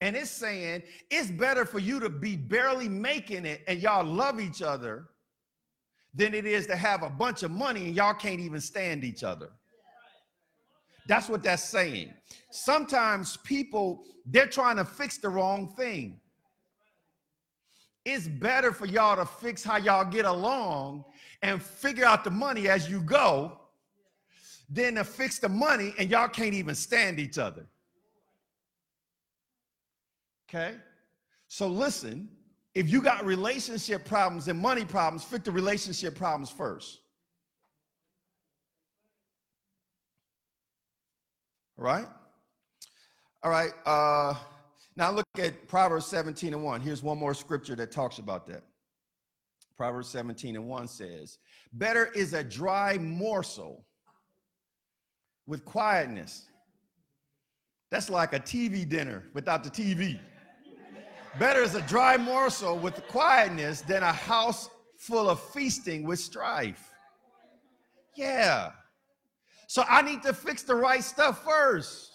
And 0.00 0.16
it's 0.16 0.30
saying 0.30 0.82
it's 1.10 1.30
better 1.30 1.64
for 1.64 1.78
you 1.78 2.00
to 2.00 2.10
be 2.10 2.36
barely 2.36 2.88
making 2.88 3.46
it 3.46 3.62
and 3.66 3.80
y'all 3.80 4.04
love 4.04 4.40
each 4.40 4.62
other 4.62 5.06
than 6.12 6.34
it 6.34 6.44
is 6.44 6.66
to 6.66 6.76
have 6.76 7.02
a 7.02 7.10
bunch 7.10 7.42
of 7.42 7.50
money 7.50 7.86
and 7.86 7.96
y'all 7.96 8.14
can't 8.14 8.40
even 8.40 8.60
stand 8.60 9.04
each 9.04 9.24
other. 9.24 9.50
That's 11.06 11.28
what 11.28 11.42
that's 11.42 11.64
saying. 11.64 12.12
Sometimes 12.50 13.36
people, 13.38 14.04
they're 14.26 14.46
trying 14.46 14.76
to 14.76 14.84
fix 14.84 15.18
the 15.18 15.28
wrong 15.28 15.74
thing. 15.76 16.20
It's 18.04 18.28
better 18.28 18.72
for 18.72 18.86
y'all 18.86 19.16
to 19.16 19.24
fix 19.24 19.64
how 19.64 19.78
y'all 19.78 20.04
get 20.04 20.24
along 20.24 21.04
and 21.42 21.62
figure 21.62 22.04
out 22.04 22.24
the 22.24 22.30
money 22.30 22.68
as 22.68 22.88
you 22.88 23.00
go 23.00 23.58
than 24.68 24.96
to 24.96 25.04
fix 25.04 25.38
the 25.38 25.48
money 25.48 25.94
and 25.98 26.10
y'all 26.10 26.28
can't 26.28 26.54
even 26.54 26.74
stand 26.74 27.18
each 27.18 27.38
other. 27.38 27.66
Okay? 30.48 30.74
So 31.48 31.66
listen, 31.66 32.28
if 32.74 32.90
you 32.90 33.00
got 33.00 33.24
relationship 33.24 34.04
problems 34.04 34.48
and 34.48 34.58
money 34.58 34.84
problems, 34.84 35.24
fix 35.24 35.44
the 35.44 35.52
relationship 35.52 36.14
problems 36.14 36.50
first. 36.50 37.00
All 41.78 41.84
right? 41.84 42.06
All 43.42 43.50
right. 43.50 43.72
Uh, 43.84 44.34
now 44.96 45.10
look 45.10 45.26
at 45.38 45.66
Proverbs 45.66 46.06
17 46.06 46.54
and 46.54 46.62
1. 46.62 46.80
Here's 46.80 47.02
one 47.02 47.18
more 47.18 47.34
scripture 47.34 47.74
that 47.76 47.90
talks 47.90 48.18
about 48.18 48.46
that. 48.46 48.62
Proverbs 49.76 50.08
17 50.08 50.54
and 50.56 50.66
1 50.66 50.88
says, 50.88 51.38
Better 51.72 52.06
is 52.14 52.32
a 52.32 52.44
dry 52.44 52.96
morsel 52.98 53.84
with 55.46 55.64
quietness. 55.64 56.46
That's 57.90 58.08
like 58.08 58.32
a 58.32 58.40
TV 58.40 58.88
dinner 58.88 59.24
without 59.34 59.64
the 59.64 59.70
TV. 59.70 60.18
Better 61.38 61.62
is 61.62 61.74
a 61.74 61.82
dry 61.82 62.16
morsel 62.16 62.78
with 62.78 63.06
quietness 63.08 63.80
than 63.80 64.04
a 64.04 64.12
house 64.12 64.70
full 64.96 65.28
of 65.28 65.40
feasting 65.40 66.04
with 66.04 66.20
strife. 66.20 66.90
Yeah. 68.16 68.70
So 69.66 69.84
I 69.88 70.02
need 70.02 70.22
to 70.22 70.32
fix 70.32 70.62
the 70.62 70.76
right 70.76 71.02
stuff 71.02 71.44
first. 71.44 72.13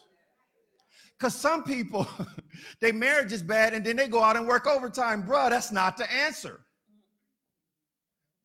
Because 1.20 1.36
some 1.36 1.64
people, 1.64 2.08
their 2.80 2.94
marriage 2.94 3.34
is 3.34 3.44
bad 3.44 3.74
and 3.74 3.86
then 3.86 3.98
they 3.98 4.08
go 4.08 4.24
out 4.24 4.38
and 4.38 4.48
work 4.48 4.66
overtime. 4.68 5.24
Bruh, 5.24 5.50
that's 5.50 5.72
not 5.72 5.98
the 5.98 6.10
answer. 6.12 6.62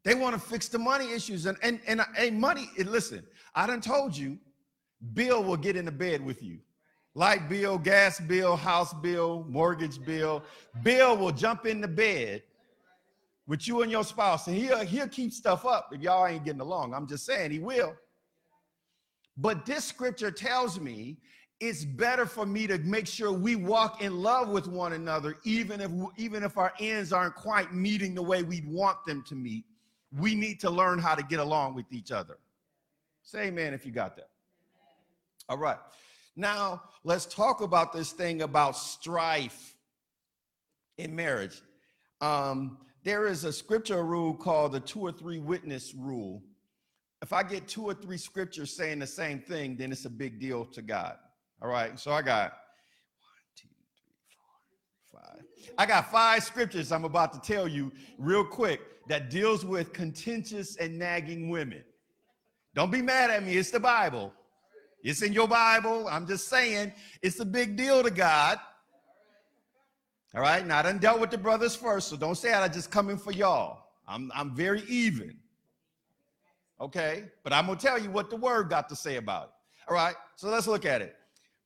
They 0.04 0.14
want 0.14 0.34
to 0.34 0.40
fix 0.40 0.68
the 0.68 0.78
money 0.78 1.12
issues. 1.12 1.46
And, 1.46 1.56
and, 1.62 1.80
and, 1.86 2.02
and 2.18 2.38
money, 2.38 2.68
listen, 2.76 3.24
I 3.54 3.66
done 3.66 3.80
told 3.80 4.16
you, 4.16 4.38
Bill 5.12 5.42
will 5.44 5.56
get 5.56 5.76
in 5.76 5.84
the 5.84 5.92
bed 5.92 6.24
with 6.24 6.42
you 6.42 6.58
light 7.14 7.48
bill, 7.48 7.78
gas 7.78 8.20
bill, 8.20 8.56
house 8.56 8.92
bill, 8.92 9.46
mortgage 9.48 10.04
bill. 10.04 10.42
Bill 10.82 11.16
will 11.16 11.32
jump 11.32 11.66
in 11.66 11.80
the 11.80 11.88
bed 11.88 12.42
with 13.46 13.66
you 13.68 13.82
and 13.82 13.90
your 13.90 14.04
spouse, 14.04 14.46
and 14.46 14.56
he'll 14.56 14.84
he'll 14.84 15.08
keep 15.08 15.32
stuff 15.32 15.64
up 15.64 15.90
if 15.92 16.00
y'all 16.00 16.26
ain't 16.26 16.44
getting 16.44 16.60
along. 16.60 16.94
I'm 16.94 17.06
just 17.06 17.24
saying 17.24 17.50
he 17.50 17.58
will. 17.58 17.94
But 19.36 19.66
this 19.66 19.84
scripture 19.84 20.30
tells 20.30 20.78
me 20.78 21.18
it's 21.66 21.84
better 21.84 22.26
for 22.26 22.44
me 22.44 22.66
to 22.66 22.78
make 22.78 23.06
sure 23.06 23.32
we 23.32 23.56
walk 23.56 24.02
in 24.02 24.22
love 24.22 24.50
with 24.50 24.66
one 24.66 24.92
another, 24.92 25.36
even 25.44 25.80
if 25.80 25.90
even 26.18 26.42
if 26.42 26.58
our 26.58 26.74
ends 26.78 27.10
aren't 27.10 27.34
quite 27.34 27.72
meeting 27.72 28.14
the 28.14 28.22
way 28.22 28.42
we'd 28.42 28.68
want 28.68 29.02
them 29.06 29.22
to 29.28 29.34
meet. 29.34 29.64
We 30.18 30.34
need 30.34 30.60
to 30.60 30.70
learn 30.70 30.98
how 30.98 31.14
to 31.14 31.22
get 31.22 31.40
along 31.40 31.74
with 31.74 31.86
each 31.90 32.12
other. 32.12 32.38
Say 33.22 33.46
amen 33.46 33.72
if 33.72 33.86
you 33.86 33.92
got 33.92 34.14
that. 34.16 34.28
All 35.48 35.56
right. 35.56 35.78
Now, 36.36 36.82
let's 37.02 37.24
talk 37.24 37.62
about 37.62 37.92
this 37.92 38.12
thing 38.12 38.42
about 38.42 38.76
strife 38.76 39.74
in 40.98 41.16
marriage. 41.16 41.62
Um, 42.20 42.78
there 43.04 43.26
is 43.26 43.44
a 43.44 43.52
scripture 43.52 44.04
rule 44.04 44.34
called 44.34 44.72
the 44.72 44.80
two 44.80 45.00
or 45.00 45.12
three 45.12 45.38
witness 45.38 45.94
rule. 45.94 46.42
If 47.22 47.32
I 47.32 47.42
get 47.42 47.66
two 47.66 47.86
or 47.86 47.94
three 47.94 48.18
scriptures 48.18 48.70
saying 48.70 48.98
the 48.98 49.06
same 49.06 49.40
thing, 49.40 49.76
then 49.76 49.92
it's 49.92 50.04
a 50.04 50.10
big 50.10 50.38
deal 50.38 50.66
to 50.66 50.82
God. 50.82 51.16
All 51.62 51.68
right, 51.68 51.98
so 51.98 52.12
I 52.12 52.22
got 52.22 52.52
one, 52.52 53.44
two, 53.56 53.68
three, 53.96 54.12
four, 55.10 55.20
five. 55.20 55.42
I 55.78 55.86
got 55.86 56.10
five 56.10 56.44
scriptures 56.44 56.92
I'm 56.92 57.04
about 57.04 57.32
to 57.32 57.40
tell 57.40 57.66
you 57.66 57.92
real 58.18 58.44
quick 58.44 58.80
that 59.08 59.30
deals 59.30 59.64
with 59.64 59.92
contentious 59.92 60.76
and 60.76 60.98
nagging 60.98 61.48
women. 61.48 61.82
Don't 62.74 62.90
be 62.90 63.02
mad 63.02 63.30
at 63.30 63.44
me, 63.44 63.56
it's 63.56 63.70
the 63.70 63.80
Bible. 63.80 64.32
It's 65.04 65.20
in 65.20 65.34
your 65.34 65.46
Bible. 65.46 66.08
I'm 66.08 66.26
just 66.26 66.48
saying 66.48 66.92
it's 67.20 67.38
a 67.38 67.44
big 67.44 67.76
deal 67.76 68.02
to 68.02 68.10
God. 68.10 68.58
All 70.34 70.40
right. 70.40 70.66
Now 70.66 70.78
I 70.78 70.82
done 70.82 70.98
dealt 70.98 71.20
with 71.20 71.30
the 71.30 71.38
brothers 71.38 71.76
first, 71.76 72.08
so 72.08 72.16
don't 72.16 72.34
say 72.34 72.52
I 72.52 72.66
just 72.68 72.90
coming 72.90 73.18
for 73.18 73.30
y'all. 73.30 73.84
I'm 74.08 74.32
I'm 74.34 74.54
very 74.56 74.82
even. 74.88 75.36
Okay, 76.80 77.24
but 77.44 77.52
I'm 77.52 77.66
gonna 77.66 77.78
tell 77.78 77.98
you 77.98 78.10
what 78.10 78.30
the 78.30 78.36
word 78.36 78.68
got 78.68 78.88
to 78.88 78.96
say 78.96 79.16
about 79.16 79.44
it. 79.44 79.50
All 79.88 79.94
right, 79.94 80.16
so 80.36 80.48
let's 80.48 80.66
look 80.66 80.84
at 80.86 81.02
it. 81.02 81.14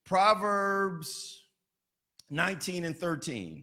Proverbs 0.09 1.43
19 2.31 2.87
and 2.87 2.97
13. 2.97 3.63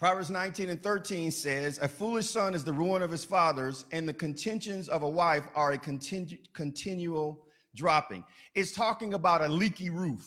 Proverbs 0.00 0.30
19 0.30 0.70
and 0.70 0.82
13 0.82 1.30
says, 1.30 1.78
A 1.80 1.86
foolish 1.86 2.28
son 2.28 2.56
is 2.56 2.64
the 2.64 2.72
ruin 2.72 3.02
of 3.02 3.10
his 3.12 3.24
fathers, 3.24 3.84
and 3.92 4.08
the 4.08 4.12
contentions 4.12 4.88
of 4.88 5.04
a 5.04 5.08
wife 5.08 5.44
are 5.54 5.70
a 5.70 5.78
continu- 5.78 6.40
continual 6.54 7.46
dropping. 7.76 8.24
It's 8.56 8.72
talking 8.72 9.14
about 9.14 9.40
a 9.40 9.46
leaky 9.46 9.90
roof. 9.90 10.26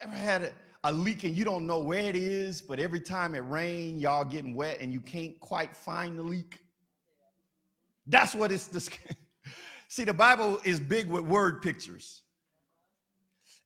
Ever 0.00 0.16
had 0.16 0.42
a, 0.42 0.52
a 0.82 0.92
leak 0.92 1.22
and 1.22 1.36
you 1.36 1.44
don't 1.44 1.64
know 1.64 1.78
where 1.78 2.02
it 2.02 2.16
is, 2.16 2.60
but 2.60 2.80
every 2.80 3.00
time 3.00 3.36
it 3.36 3.44
rains, 3.46 4.02
y'all 4.02 4.24
getting 4.24 4.56
wet 4.56 4.78
and 4.80 4.92
you 4.92 5.00
can't 5.00 5.38
quite 5.38 5.76
find 5.76 6.18
the 6.18 6.24
leak? 6.24 6.58
That's 8.10 8.34
what 8.34 8.52
it's 8.52 8.66
this. 8.66 8.90
See, 9.88 10.04
the 10.04 10.14
Bible 10.14 10.60
is 10.64 10.78
big 10.78 11.08
with 11.08 11.24
word 11.24 11.62
pictures. 11.62 12.22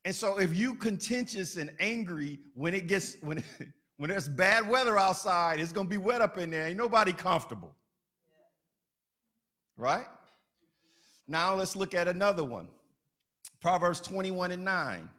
And 0.05 0.15
so 0.15 0.37
if 0.37 0.55
you 0.55 0.75
contentious 0.75 1.57
and 1.57 1.71
angry 1.79 2.39
when 2.53 2.73
it 2.73 2.87
gets 2.87 3.17
when 3.21 3.43
when 3.97 4.09
there's 4.09 4.29
bad 4.29 4.67
weather 4.69 4.97
outside, 4.97 5.59
it's 5.59 5.71
gonna 5.71 5.89
be 5.89 5.97
wet 5.97 6.21
up 6.21 6.37
in 6.37 6.51
there. 6.51 6.67
Ain't 6.67 6.77
nobody 6.77 7.11
comfortable. 7.11 7.73
Right? 9.77 10.05
Now 11.27 11.55
let's 11.55 11.75
look 11.75 11.93
at 11.93 12.07
another 12.07 12.43
one. 12.43 12.67
Proverbs 13.61 13.99
21 13.99 14.51
and 14.51 14.63
9. 14.63 15.09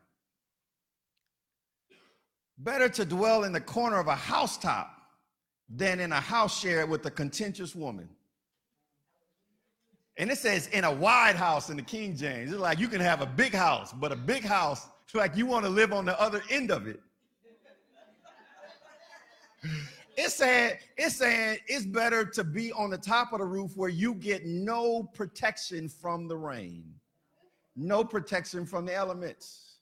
Better 2.59 2.89
to 2.89 3.05
dwell 3.05 3.45
in 3.45 3.53
the 3.53 3.61
corner 3.61 3.99
of 3.99 4.07
a 4.07 4.15
housetop 4.15 4.91
than 5.69 6.01
in 6.01 6.13
a 6.13 6.21
house 6.21 6.61
shared 6.61 6.89
with 6.89 7.05
a 7.07 7.11
contentious 7.11 7.75
woman. 7.75 8.09
And 10.19 10.31
it 10.31 10.39
says 10.39 10.69
in 10.69 10.85
a 10.85 10.93
wide 10.93 11.37
house 11.37 11.69
in 11.69 11.77
the 11.77 11.83
King 11.83 12.17
James. 12.17 12.51
It's 12.51 12.61
like 12.61 12.79
you 12.79 12.89
can 12.89 13.01
have 13.01 13.21
a 13.21 13.27
big 13.27 13.53
house, 13.53 13.93
but 13.93 14.13
a 14.13 14.17
big 14.17 14.43
house, 14.43 14.89
it's 15.05 15.15
like 15.15 15.37
you 15.37 15.47
want 15.47 15.65
to 15.65 15.71
live 15.71 15.93
on 15.93 16.05
the 16.07 16.19
other 16.21 16.43
end 16.51 16.71
of 16.71 16.87
it. 16.87 17.01
It's 20.17 20.35
saying, 20.35 20.77
it's 20.97 21.17
saying 21.17 21.59
it's 21.67 21.85
better 21.85 22.25
to 22.25 22.45
be 22.45 22.73
on 22.73 22.89
the 22.89 22.97
top 22.97 23.35
of 23.35 23.41
the 23.41 23.45
roof 23.45 23.77
where 23.77 23.91
you 23.91 24.15
get 24.15 24.47
no 24.47 25.03
protection 25.03 25.91
from 25.91 26.29
the 26.29 26.37
rain, 26.37 26.85
no 27.75 28.03
protection 28.03 28.65
from 28.65 28.87
the 28.87 28.95
elements. 28.95 29.75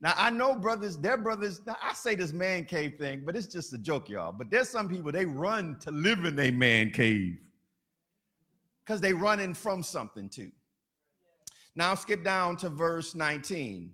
Now 0.00 0.14
I 0.16 0.30
know 0.30 0.54
brothers, 0.54 0.96
their 0.96 1.16
brothers. 1.16 1.60
I 1.82 1.92
say 1.94 2.14
this 2.14 2.32
man 2.32 2.64
cave 2.64 2.94
thing, 2.98 3.22
but 3.26 3.34
it's 3.34 3.48
just 3.48 3.72
a 3.72 3.78
joke, 3.78 4.08
y'all. 4.08 4.30
But 4.30 4.50
there's 4.50 4.68
some 4.68 4.88
people 4.88 5.10
they 5.10 5.26
run 5.26 5.76
to 5.80 5.90
live 5.90 6.24
in 6.24 6.38
a 6.38 6.52
man 6.52 6.90
cave 6.90 7.38
because 8.90 9.00
they're 9.00 9.14
running 9.14 9.54
from 9.54 9.84
something 9.84 10.28
too. 10.28 10.50
Now 11.76 11.94
skip 11.94 12.24
down 12.24 12.56
to 12.56 12.68
verse 12.68 13.14
19. 13.14 13.92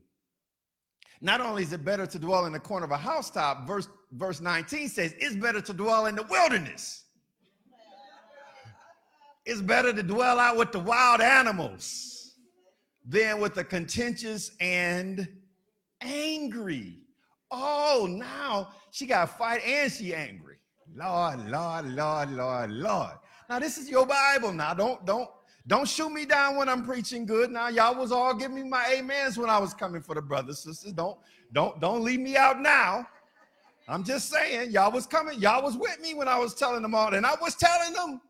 Not 1.20 1.42
only 1.42 1.64
is 1.64 1.74
it 1.74 1.84
better 1.84 2.06
to 2.06 2.18
dwell 2.18 2.46
in 2.46 2.54
the 2.54 2.58
corner 2.58 2.86
of 2.86 2.92
a 2.92 2.96
housetop, 2.96 3.66
verse 3.66 3.88
verse 4.12 4.40
19 4.40 4.88
says 4.88 5.14
it's 5.18 5.36
better 5.36 5.60
to 5.60 5.74
dwell 5.74 6.06
in 6.06 6.14
the 6.14 6.22
wilderness. 6.22 7.04
It's 9.44 9.60
better 9.60 9.92
to 9.92 10.02
dwell 10.02 10.40
out 10.40 10.56
with 10.56 10.72
the 10.72 10.80
wild 10.80 11.20
animals 11.20 12.32
than 13.06 13.38
with 13.38 13.52
the 13.52 13.64
contentious 13.64 14.52
and 14.62 15.28
angry. 16.00 17.00
Oh, 17.50 18.08
now 18.08 18.70
she 18.92 19.04
got 19.04 19.36
fight 19.36 19.62
and 19.62 19.92
she 19.92 20.14
angry. 20.14 20.56
Lord, 20.94 21.50
Lord, 21.50 21.86
Lord, 21.92 22.30
Lord, 22.30 22.70
Lord. 22.70 23.16
Now 23.48 23.58
this 23.58 23.78
is 23.78 23.88
your 23.88 24.06
Bible. 24.06 24.52
Now 24.52 24.74
don't 24.74 25.04
don't 25.06 25.28
don't 25.66 25.88
shoot 25.88 26.10
me 26.10 26.24
down 26.26 26.56
when 26.56 26.68
I'm 26.68 26.84
preaching 26.84 27.26
good. 27.26 27.50
Now 27.50 27.68
y'all 27.68 27.94
was 27.98 28.12
all 28.12 28.34
giving 28.34 28.56
me 28.56 28.64
my 28.64 28.96
amens 28.98 29.36
when 29.38 29.50
I 29.50 29.58
was 29.58 29.74
coming 29.74 30.02
for 30.02 30.14
the 30.14 30.22
brothers 30.22 30.60
sisters. 30.60 30.92
Don't 30.92 31.18
don't 31.52 31.80
don't 31.80 32.02
leave 32.02 32.20
me 32.20 32.36
out 32.36 32.60
now. 32.60 33.06
I'm 33.88 34.02
just 34.02 34.30
saying 34.30 34.72
y'all 34.72 34.90
was 34.90 35.06
coming. 35.06 35.38
Y'all 35.38 35.62
was 35.62 35.76
with 35.76 36.00
me 36.00 36.14
when 36.14 36.28
I 36.28 36.38
was 36.38 36.54
telling 36.54 36.82
them 36.82 36.94
all, 36.94 37.14
and 37.14 37.24
I 37.24 37.34
was 37.40 37.54
telling 37.54 37.92
them. 37.92 38.20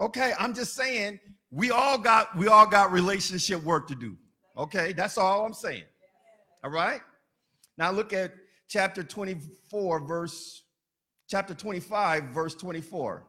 Okay, 0.00 0.32
I'm 0.38 0.54
just 0.54 0.74
saying 0.74 1.20
we 1.50 1.70
all 1.70 1.98
got 1.98 2.36
we 2.36 2.48
all 2.48 2.66
got 2.66 2.90
relationship 2.90 3.62
work 3.62 3.86
to 3.88 3.94
do. 3.94 4.16
Okay, 4.56 4.92
that's 4.92 5.18
all 5.18 5.44
I'm 5.44 5.54
saying. 5.54 5.84
All 6.64 6.70
right. 6.70 7.00
Now 7.76 7.90
look 7.90 8.12
at 8.12 8.32
chapter 8.68 9.02
24, 9.02 10.00
verse, 10.00 10.62
chapter 11.28 11.54
25, 11.54 12.24
verse 12.24 12.54
24. 12.54 13.24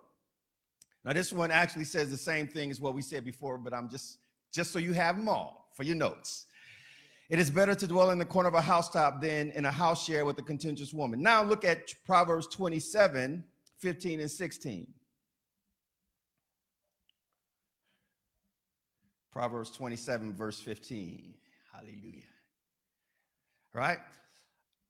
Now 1.05 1.13
this 1.13 1.31
one 1.31 1.51
actually 1.51 1.85
says 1.85 2.09
the 2.09 2.17
same 2.17 2.47
thing 2.47 2.71
as 2.71 2.81
what 2.81 2.93
we 2.93 3.01
said 3.01 3.23
before, 3.23 3.57
but 3.57 3.73
I'm 3.73 3.89
just, 3.89 4.17
just 4.51 4.71
so 4.71 4.79
you 4.79 4.93
have 4.93 5.15
them 5.15 5.29
all 5.29 5.69
for 5.73 5.83
your 5.83 5.95
notes. 5.95 6.47
It 7.29 7.39
is 7.39 7.49
better 7.49 7.75
to 7.75 7.87
dwell 7.87 8.11
in 8.11 8.19
the 8.19 8.25
corner 8.25 8.49
of 8.49 8.55
a 8.55 8.61
housetop 8.61 9.21
than 9.21 9.51
in 9.51 9.65
a 9.65 9.71
house 9.71 10.05
share 10.05 10.25
with 10.25 10.37
a 10.39 10.43
contentious 10.43 10.93
woman. 10.93 11.21
Now 11.21 11.43
look 11.43 11.63
at 11.63 11.93
Proverbs 12.05 12.47
27, 12.47 13.43
15 13.79 14.19
and 14.19 14.31
16. 14.31 14.87
Proverbs 19.31 19.71
27, 19.71 20.33
verse 20.33 20.59
15. 20.59 21.33
Hallelujah 21.73 22.23
right? 23.75 23.99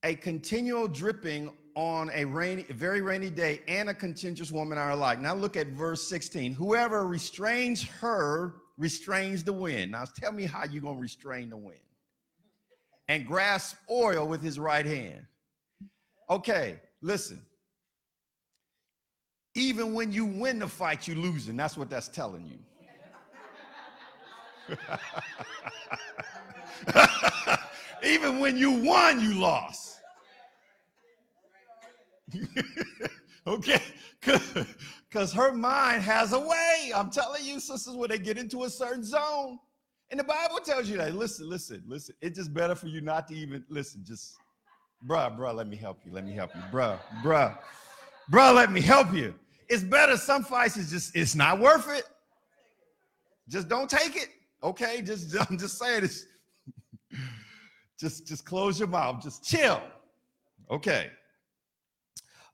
A 0.04 0.16
continual 0.16 0.88
dripping 0.88 1.52
on 1.76 2.10
a 2.14 2.26
rainy, 2.26 2.64
very 2.64 3.02
rainy 3.02 3.30
day 3.30 3.62
and 3.68 3.90
a 3.90 3.94
contentious 3.94 4.52
woman 4.52 4.78
are 4.78 4.92
alike. 4.92 5.20
Now 5.20 5.36
look 5.36 5.58
at 5.58 5.68
verse 5.68 6.08
16. 6.08 6.54
Whoever 6.54 7.06
restrains 7.06 7.84
her 7.84 8.56
restrains 8.78 9.44
the 9.44 9.54
wind. 9.54 9.92
Now 9.92 10.06
tell 10.06 10.32
me 10.32 10.46
how 10.46 10.64
you're 10.66 10.82
going 10.82 10.96
to 10.96 11.02
restrain 11.02 11.50
the 11.50 11.58
wind. 11.58 11.80
And 13.08 13.26
grasp 13.26 13.76
oil 13.90 14.28
with 14.28 14.42
his 14.42 14.58
right 14.58 14.86
hand. 14.86 15.26
Okay, 16.30 16.80
listen. 17.02 17.42
Even 19.54 19.94
when 19.94 20.12
you 20.12 20.26
win 20.26 20.60
the 20.60 20.68
fight, 20.68 21.08
you're 21.08 21.18
losing. 21.18 21.56
That's 21.56 21.78
what 21.78 21.90
that's 21.90 22.08
telling 22.08 22.46
you. 22.46 22.58
Even 28.04 28.40
when 28.40 28.58
you 28.58 28.72
won, 28.84 29.22
you 29.22 29.36
lost. 29.36 29.95
okay? 33.48 33.82
Because 34.22 35.34
her 35.34 35.54
mind 35.54 36.04
has 36.04 36.34
a 36.34 36.40
way. 36.40 36.92
I'm 36.96 37.10
telling 37.10 37.44
you, 37.44 37.60
sisters, 37.60 37.96
when 37.96 38.10
they 38.10 38.18
get 38.18 38.38
into 38.38 38.64
a 38.64 38.70
certain 38.70 39.04
zone. 39.04 39.60
And 40.12 40.20
the 40.20 40.24
Bible 40.24 40.60
tells 40.64 40.90
you 40.90 40.98
that. 40.98 41.16
Listen, 41.16 41.50
listen, 41.50 41.84
listen. 41.88 42.16
It's 42.22 42.38
just 42.38 42.54
better 42.54 42.76
for 42.76 42.88
you 42.88 43.02
not 43.02 43.28
to 43.30 43.36
even 43.36 43.64
listen. 43.70 44.04
Just, 44.06 44.36
bruh, 45.08 45.36
bruh, 45.36 45.54
let 45.54 45.68
me 45.68 45.76
help 45.76 46.00
you. 46.06 46.12
Let 46.12 46.26
me 46.26 46.34
help 46.34 46.52
you. 46.56 46.62
Bruh, 46.72 47.00
bruh, 47.24 47.58
bruh, 48.32 48.54
let 48.54 48.72
me 48.72 48.82
help 48.82 49.14
you. 49.14 49.34
It's 49.68 49.84
better. 49.84 50.18
Some 50.18 50.44
fights 50.44 50.78
is 50.78 50.92
just, 50.92 51.16
it's 51.16 51.36
not 51.36 51.60
worth 51.60 51.90
it. 51.90 52.04
Just 53.50 53.68
don't 53.68 53.90
take 53.90 54.16
it. 54.16 54.30
Okay? 54.64 55.02
Just, 55.02 55.36
I'm 55.50 55.58
just 55.58 55.80
saying 55.80 56.04
it's 56.04 56.26
just, 58.00 58.28
just 58.28 58.46
close 58.46 58.80
your 58.80 58.88
mouth. 58.88 59.24
Just 59.24 59.44
chill. 59.44 59.82
Okay. 60.70 61.10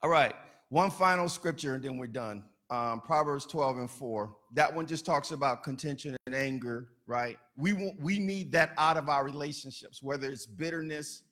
All 0.04 0.10
right. 0.10 0.34
One 0.70 0.90
final 0.90 1.30
scripture, 1.30 1.76
and 1.76 1.84
then 1.84 1.98
we're 1.98 2.08
done. 2.08 2.44
Um, 2.70 3.02
Proverbs 3.02 3.46
12 3.46 3.78
and 3.80 3.92
4. 3.92 4.34
That 4.54 4.74
one 4.74 4.88
just 4.88 5.06
talks 5.06 5.32
about 5.32 5.64
contention 5.64 6.16
and 6.26 6.34
anger, 6.34 6.88
right? 7.06 7.38
We 7.58 7.74
want, 7.74 8.00
we 8.02 8.18
need 8.18 8.52
that 8.54 8.72
out 8.78 8.98
of 8.98 9.10
our 9.10 9.26
relationships, 9.26 10.02
whether 10.02 10.30
it's 10.30 10.46
bitterness 10.46 11.24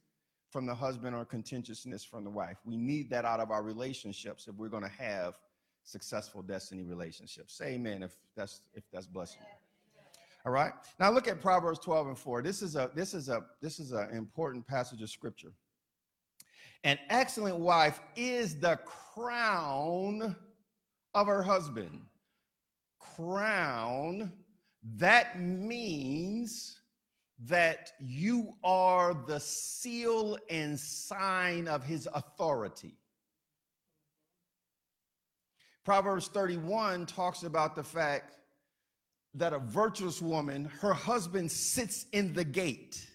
from 0.52 0.66
the 0.66 0.76
husband 0.76 1.16
or 1.16 1.26
contentiousness 1.26 2.04
from 2.04 2.24
the 2.24 2.30
wife. 2.30 2.58
We 2.66 2.76
need 2.76 3.10
that 3.12 3.24
out 3.24 3.40
of 3.40 3.52
our 3.52 3.64
relationships 3.64 4.48
if 4.48 4.56
we're 4.56 4.70
going 4.70 4.84
to 4.84 5.02
have 5.02 5.36
successful 5.84 6.42
destiny 6.42 6.84
relationships. 6.84 7.58
Say 7.58 7.74
amen 7.74 8.04
if 8.04 8.12
that's 8.36 8.62
if 8.74 8.84
that's 8.92 9.08
blessing 9.08 9.42
you. 9.42 10.02
All 10.46 10.52
right. 10.52 10.72
Now 11.00 11.12
look 11.12 11.28
at 11.28 11.42
Proverbs 11.42 11.80
12 11.80 12.08
and 12.08 12.18
4. 12.18 12.42
This 12.42 12.62
is 12.62 12.76
a 12.76 12.92
this 12.96 13.14
is 13.14 13.30
a 13.30 13.44
this 13.62 13.80
is 13.80 13.92
an 13.92 14.10
important 14.12 14.68
passage 14.68 15.02
of 15.02 15.10
scripture. 15.10 15.54
An 16.84 16.98
excellent 17.10 17.58
wife 17.58 18.00
is 18.16 18.60
the 18.60 18.78
crown 18.86 20.36
of 21.14 21.28
her 21.28 21.44
husband. 21.44 22.02
Crown, 23.00 24.32
that 24.96 25.40
means 25.40 26.80
that 27.46 27.92
you 28.00 28.54
are 28.64 29.14
the 29.14 29.40
seal 29.40 30.38
and 30.50 30.80
sign 30.80 31.68
of 31.68 31.84
his 31.84 32.08
authority. 32.14 32.98
Proverbs 35.86 36.28
31 36.28 37.06
talks 37.06 37.44
about 37.44 37.76
the 37.76 37.84
fact 37.84 38.36
that 39.34 39.54
a 39.54 39.60
virtuous 39.60 40.22
woman, 40.22 40.66
her 40.82 40.94
husband 40.94 41.52
sits 41.52 42.06
in 42.12 42.34
the 42.34 42.44
gate. 42.44 43.09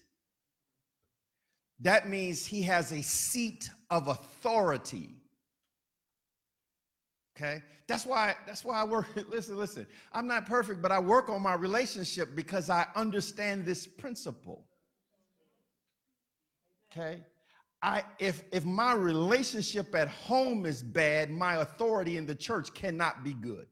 That 1.79 2.09
means 2.09 2.45
he 2.45 2.61
has 2.63 2.91
a 2.91 3.01
seat 3.01 3.69
of 3.89 4.07
authority. 4.07 5.09
Okay? 7.35 7.61
That's 7.87 8.05
why 8.05 8.35
that's 8.47 8.63
why 8.63 8.81
I 8.81 8.85
work 8.85 9.07
listen 9.29 9.57
listen. 9.57 9.85
I'm 10.13 10.27
not 10.27 10.45
perfect 10.45 10.81
but 10.81 10.91
I 10.91 10.99
work 10.99 11.29
on 11.29 11.41
my 11.41 11.53
relationship 11.53 12.35
because 12.35 12.69
I 12.69 12.85
understand 12.95 13.65
this 13.65 13.85
principle. 13.85 14.65
Okay? 16.91 17.21
I 17.81 18.03
if 18.19 18.43
if 18.51 18.63
my 18.63 18.93
relationship 18.93 19.93
at 19.95 20.07
home 20.07 20.65
is 20.65 20.81
bad, 20.81 21.29
my 21.29 21.55
authority 21.57 22.17
in 22.17 22.25
the 22.25 22.35
church 22.35 22.73
cannot 22.73 23.23
be 23.23 23.33
good. 23.33 23.67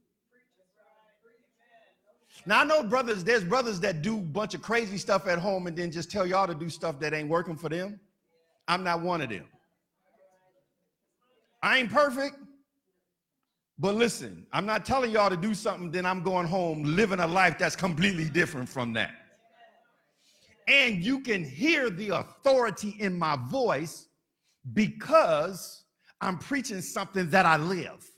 Now 2.46 2.62
I 2.62 2.64
know 2.66 2.84
brothers, 2.84 3.24
there's 3.24 3.44
brothers 3.44 3.80
that 3.82 4.02
do 4.02 4.18
a 4.18 4.22
bunch 4.22 4.54
of 4.54 4.62
crazy 4.62 4.98
stuff 4.98 5.28
at 5.28 5.40
home 5.40 5.68
and 5.68 5.78
then 5.78 5.92
just 5.92 6.12
tell 6.12 6.26
y'all 6.26 6.48
to 6.48 6.56
do 6.56 6.70
stuff 6.70 7.00
that 7.00 7.14
ain't 7.14 7.30
working 7.30 7.56
for 7.56 7.70
them. 7.70 8.00
I'm 8.68 8.84
not 8.84 9.02
one 9.02 9.22
of 9.22 9.30
them. 9.30 9.46
I 11.62 11.80
ain't 11.80 11.92
perfect. 11.92 12.38
But 13.80 13.96
listen, 13.96 14.46
I'm 14.54 14.66
not 14.66 14.86
telling 14.86 15.12
y'all 15.12 15.30
to 15.30 15.38
do 15.38 15.54
something, 15.54 15.90
then 15.90 16.06
I'm 16.06 16.22
going 16.22 16.48
home 16.48 16.84
living 16.84 17.20
a 17.20 17.28
life 17.28 17.58
that's 17.58 17.76
completely 17.76 18.30
different 18.30 18.70
from 18.70 18.94
that. 18.94 19.12
And 20.68 21.04
you 21.04 21.22
can 21.22 21.44
hear 21.44 21.90
the 21.90 22.10
authority 22.10 22.96
in 23.00 23.18
my 23.18 23.38
voice 23.50 24.08
because 24.74 25.84
I'm 26.22 26.38
preaching 26.38 26.82
something 26.82 27.30
that 27.32 27.46
I 27.46 27.58
live. 27.58 28.10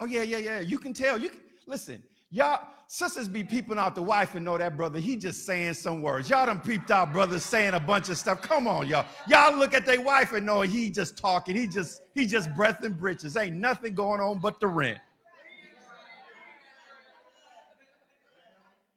Oh, 0.00 0.06
yeah, 0.06 0.22
yeah, 0.22 0.38
yeah. 0.38 0.60
You 0.60 0.78
can 0.78 0.92
tell. 0.92 1.18
You 1.18 1.30
can, 1.30 1.40
Listen, 1.66 2.02
y'all, 2.30 2.66
sisters 2.88 3.28
be 3.28 3.42
peeping 3.42 3.78
out 3.78 3.94
the 3.94 4.02
wife 4.02 4.34
and 4.34 4.44
know 4.44 4.58
that 4.58 4.76
brother, 4.76 4.98
he 4.98 5.16
just 5.16 5.46
saying 5.46 5.74
some 5.74 6.02
words. 6.02 6.28
Y'all 6.28 6.46
done 6.46 6.60
peeped 6.60 6.90
out 6.90 7.12
brothers 7.12 7.44
saying 7.44 7.74
a 7.74 7.80
bunch 7.80 8.08
of 8.08 8.18
stuff. 8.18 8.42
Come 8.42 8.68
on, 8.68 8.86
y'all. 8.86 9.06
Y'all 9.28 9.56
look 9.56 9.74
at 9.74 9.86
their 9.86 10.00
wife 10.00 10.32
and 10.32 10.44
know 10.44 10.60
he 10.60 10.90
just 10.90 11.16
talking. 11.16 11.56
He 11.56 11.66
just, 11.66 12.02
he 12.14 12.26
just 12.26 12.54
breath 12.54 12.82
and 12.84 12.98
britches. 12.98 13.36
Ain't 13.36 13.56
nothing 13.56 13.94
going 13.94 14.20
on 14.20 14.38
but 14.38 14.60
the 14.60 14.66
rent. 14.66 14.98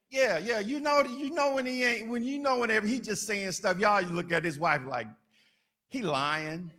Yeah, 0.10 0.38
yeah, 0.38 0.60
you 0.60 0.80
know, 0.80 1.04
you 1.04 1.32
know 1.32 1.54
when 1.54 1.66
he 1.66 1.84
ain't, 1.84 2.10
when 2.10 2.24
you 2.24 2.40
know 2.40 2.60
whenever 2.60 2.88
he 2.88 3.00
just 3.00 3.28
saying 3.28 3.52
stuff, 3.52 3.78
y'all 3.78 4.02
you 4.02 4.08
look 4.08 4.32
at 4.32 4.44
his 4.44 4.58
wife 4.58 4.82
like, 4.88 5.08
he 5.90 6.02
lying. 6.02 6.72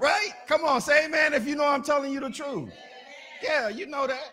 Right? 0.00 0.30
Come 0.46 0.64
on, 0.64 0.80
say 0.80 1.04
amen 1.04 1.34
if 1.34 1.46
you 1.46 1.54
know 1.54 1.66
I'm 1.66 1.82
telling 1.82 2.10
you 2.10 2.20
the 2.20 2.30
truth. 2.30 2.72
Yeah, 3.42 3.68
you 3.68 3.86
know 3.86 4.06
that. 4.06 4.32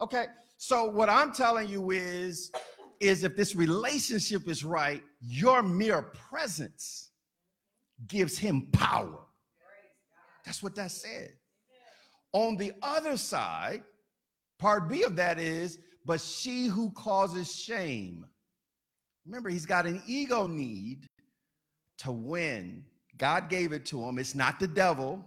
Okay. 0.00 0.26
So 0.56 0.84
what 0.84 1.10
I'm 1.10 1.32
telling 1.32 1.68
you 1.68 1.90
is, 1.90 2.52
is 3.00 3.24
if 3.24 3.34
this 3.34 3.56
relationship 3.56 4.48
is 4.48 4.64
right, 4.64 5.02
your 5.20 5.62
mere 5.62 6.02
presence 6.02 7.10
gives 8.06 8.38
him 8.38 8.68
power. 8.72 9.18
That's 10.44 10.62
what 10.62 10.74
that 10.76 10.90
said. 10.90 11.32
On 12.32 12.56
the 12.56 12.72
other 12.82 13.16
side, 13.16 13.82
part 14.58 14.88
B 14.88 15.02
of 15.02 15.16
that 15.16 15.38
is, 15.38 15.78
but 16.04 16.20
she 16.20 16.66
who 16.66 16.90
causes 16.92 17.54
shame. 17.54 18.24
Remember, 19.26 19.48
he's 19.48 19.66
got 19.66 19.86
an 19.86 20.02
ego 20.06 20.46
need 20.46 21.06
to 21.98 22.12
win. 22.12 22.84
God 23.20 23.50
gave 23.50 23.72
it 23.72 23.84
to 23.86 24.02
him. 24.02 24.18
It's 24.18 24.34
not 24.34 24.58
the 24.58 24.66
devil. 24.66 25.22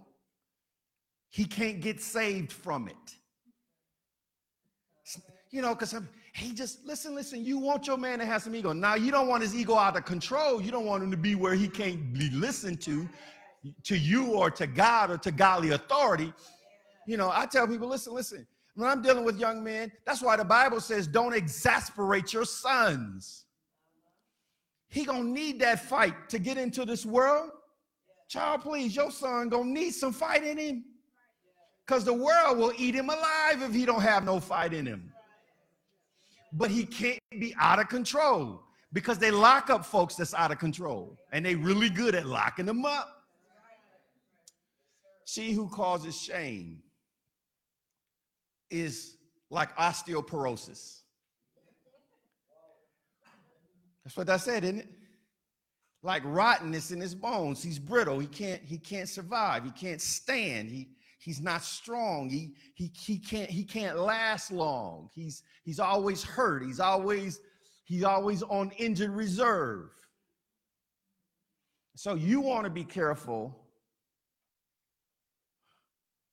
He 1.30 1.44
can't 1.44 1.80
get 1.80 2.00
saved 2.00 2.52
from 2.52 2.88
it. 2.88 3.16
You 5.50 5.62
know, 5.62 5.74
because 5.74 5.94
I'm, 5.94 6.08
he 6.34 6.52
just, 6.52 6.84
listen, 6.84 7.14
listen, 7.14 7.44
you 7.44 7.56
want 7.56 7.86
your 7.86 7.96
man 7.96 8.18
to 8.18 8.26
have 8.26 8.42
some 8.42 8.56
ego. 8.56 8.72
Now, 8.72 8.96
you 8.96 9.12
don't 9.12 9.28
want 9.28 9.44
his 9.44 9.54
ego 9.54 9.76
out 9.76 9.96
of 9.96 10.04
control. 10.04 10.60
You 10.60 10.72
don't 10.72 10.86
want 10.86 11.04
him 11.04 11.12
to 11.12 11.16
be 11.16 11.36
where 11.36 11.54
he 11.54 11.68
can't 11.68 12.12
be 12.12 12.30
listened 12.30 12.80
to, 12.82 13.08
to 13.84 13.96
you 13.96 14.32
or 14.32 14.50
to 14.50 14.66
God 14.66 15.12
or 15.12 15.18
to 15.18 15.30
godly 15.30 15.70
authority. 15.70 16.32
You 17.06 17.16
know, 17.16 17.30
I 17.32 17.46
tell 17.46 17.68
people, 17.68 17.86
listen, 17.86 18.12
listen, 18.12 18.44
when 18.74 18.90
I'm 18.90 19.02
dealing 19.02 19.24
with 19.24 19.38
young 19.38 19.62
men, 19.62 19.92
that's 20.04 20.20
why 20.20 20.36
the 20.36 20.44
Bible 20.44 20.80
says 20.80 21.06
don't 21.06 21.32
exasperate 21.32 22.32
your 22.32 22.44
sons. 22.44 23.44
He 24.88 25.04
gonna 25.04 25.22
need 25.22 25.60
that 25.60 25.84
fight 25.84 26.28
to 26.30 26.40
get 26.40 26.58
into 26.58 26.84
this 26.84 27.06
world. 27.06 27.50
Child, 28.28 28.62
please, 28.62 28.96
your 28.96 29.10
son 29.10 29.48
gonna 29.48 29.64
need 29.64 29.92
some 29.92 30.12
fight 30.12 30.44
in 30.44 30.58
him. 30.58 30.84
Because 31.86 32.04
the 32.04 32.14
world 32.14 32.58
will 32.58 32.72
eat 32.78 32.94
him 32.94 33.10
alive 33.10 33.62
if 33.62 33.74
he 33.74 33.84
don't 33.84 34.00
have 34.00 34.24
no 34.24 34.40
fight 34.40 34.72
in 34.72 34.86
him. 34.86 35.12
But 36.52 36.70
he 36.70 36.86
can't 36.86 37.20
be 37.38 37.54
out 37.58 37.78
of 37.78 37.88
control 37.88 38.62
because 38.92 39.18
they 39.18 39.30
lock 39.30 39.70
up 39.70 39.84
folks 39.84 40.14
that's 40.14 40.34
out 40.34 40.50
of 40.50 40.58
control. 40.58 41.18
And 41.32 41.44
they 41.44 41.54
really 41.54 41.90
good 41.90 42.14
at 42.14 42.26
locking 42.26 42.64
them 42.64 42.84
up. 42.86 43.24
She 45.26 45.52
who 45.52 45.68
causes 45.68 46.18
shame 46.20 46.82
is 48.70 49.16
like 49.50 49.76
osteoporosis. 49.76 51.00
That's 54.04 54.16
what 54.16 54.28
I 54.28 54.36
said, 54.36 54.64
isn't 54.64 54.80
it? 54.80 54.88
Like 56.04 56.22
rottenness 56.26 56.90
in 56.90 57.00
his 57.00 57.14
bones. 57.14 57.62
He's 57.62 57.78
brittle. 57.78 58.18
He 58.18 58.26
can't, 58.26 58.60
he 58.62 58.76
can't 58.76 59.08
survive. 59.08 59.64
He 59.64 59.70
can't 59.70 60.02
stand. 60.02 60.70
He, 60.70 60.90
he's 61.18 61.40
not 61.40 61.64
strong. 61.64 62.28
He, 62.28 62.52
he, 62.74 62.92
he, 62.94 63.18
can't, 63.18 63.48
he 63.48 63.64
can't 63.64 63.98
last 63.98 64.52
long. 64.52 65.08
He's, 65.14 65.42
he's 65.64 65.80
always 65.80 66.22
hurt. 66.22 66.62
He's 66.62 66.78
always, 66.78 67.40
he's 67.84 68.04
always 68.04 68.42
on 68.42 68.70
injured 68.76 69.12
reserve. 69.12 69.88
So 71.96 72.16
you 72.16 72.42
want 72.42 72.64
to 72.64 72.70
be 72.70 72.84
careful 72.84 73.56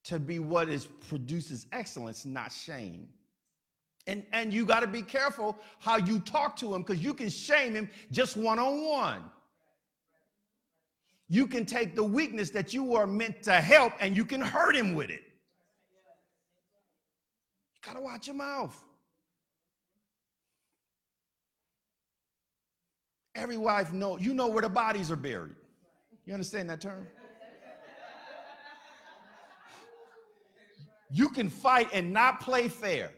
to 0.03 0.19
be 0.19 0.39
what 0.39 0.67
is 0.67 0.85
produces 1.07 1.65
excellence, 1.71 2.25
not 2.25 2.51
shame. 2.51 3.07
And, 4.05 4.25
and 4.33 4.51
you 4.51 4.65
got 4.65 4.81
to 4.81 4.87
be 4.87 5.01
careful 5.01 5.57
how 5.79 5.95
you 5.95 6.19
talk 6.19 6.57
to 6.57 6.75
him 6.75 6.81
because 6.81 7.01
you 7.01 7.13
can 7.13 7.29
shame 7.29 7.73
him 7.75 7.89
just 8.11 8.35
one 8.35 8.59
on 8.59 8.83
one. 8.83 9.23
You 11.31 11.47
can 11.47 11.65
take 11.65 11.95
the 11.95 12.03
weakness 12.03 12.49
that 12.49 12.73
you 12.73 12.93
are 12.97 13.07
meant 13.07 13.41
to 13.43 13.53
help 13.53 13.93
and 14.01 14.17
you 14.17 14.25
can 14.25 14.41
hurt 14.41 14.75
him 14.75 14.93
with 14.95 15.09
it. 15.09 15.21
You 17.73 17.79
got 17.85 17.93
to 17.93 18.01
watch 18.01 18.27
your 18.27 18.35
mouth. 18.35 18.77
Every 23.33 23.55
wife 23.55 23.93
know 23.93 24.17
you 24.17 24.33
know 24.33 24.49
where 24.49 24.61
the 24.61 24.67
bodies 24.67 25.09
are 25.09 25.15
buried. 25.15 25.55
You 26.25 26.33
understand 26.33 26.69
that 26.69 26.81
term? 26.81 27.07
You 31.09 31.29
can 31.29 31.49
fight 31.49 31.87
and 31.93 32.11
not 32.11 32.41
play 32.41 32.67
fair. 32.67 33.11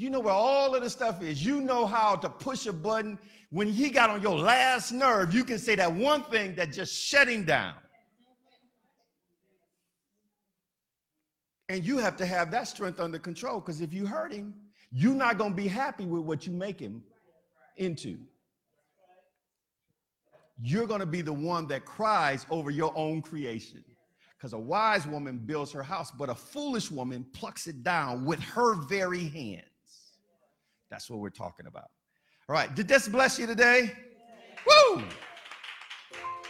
You 0.00 0.08
know 0.08 0.20
where 0.20 0.32
all 0.32 0.74
of 0.74 0.82
the 0.82 0.88
stuff 0.88 1.22
is. 1.22 1.44
You 1.44 1.60
know 1.60 1.84
how 1.84 2.16
to 2.16 2.30
push 2.30 2.64
a 2.64 2.72
button. 2.72 3.18
When 3.50 3.68
he 3.68 3.90
got 3.90 4.08
on 4.08 4.22
your 4.22 4.38
last 4.38 4.92
nerve, 4.92 5.34
you 5.34 5.44
can 5.44 5.58
say 5.58 5.74
that 5.74 5.92
one 5.92 6.22
thing 6.22 6.54
that 6.54 6.72
just 6.72 6.94
shut 6.94 7.28
him 7.28 7.44
down. 7.44 7.74
And 11.68 11.84
you 11.84 11.98
have 11.98 12.16
to 12.16 12.24
have 12.24 12.50
that 12.50 12.66
strength 12.66 12.98
under 12.98 13.18
control 13.18 13.60
because 13.60 13.82
if 13.82 13.92
you 13.92 14.06
hurt 14.06 14.32
him, 14.32 14.54
you're 14.90 15.12
not 15.12 15.36
going 15.36 15.50
to 15.50 15.56
be 15.56 15.68
happy 15.68 16.06
with 16.06 16.22
what 16.22 16.46
you 16.46 16.52
make 16.54 16.80
him 16.80 17.02
into. 17.76 18.16
You're 20.62 20.86
going 20.86 21.00
to 21.00 21.06
be 21.06 21.20
the 21.20 21.34
one 21.34 21.66
that 21.66 21.84
cries 21.84 22.46
over 22.48 22.70
your 22.70 22.96
own 22.96 23.20
creation. 23.20 23.84
Because 24.38 24.54
a 24.54 24.58
wise 24.58 25.06
woman 25.06 25.36
builds 25.36 25.72
her 25.72 25.82
house, 25.82 26.10
but 26.10 26.30
a 26.30 26.34
foolish 26.34 26.90
woman 26.90 27.26
plucks 27.34 27.66
it 27.66 27.82
down 27.82 28.24
with 28.24 28.40
her 28.40 28.76
very 28.76 29.28
hands. 29.28 29.69
That's 30.90 31.08
what 31.08 31.20
we're 31.20 31.30
talking 31.30 31.66
about. 31.66 31.90
All 32.48 32.54
right. 32.54 32.74
Did 32.74 32.88
this 32.88 33.08
bless 33.08 33.38
you 33.38 33.46
today? 33.46 33.92
Woo! 34.66 35.02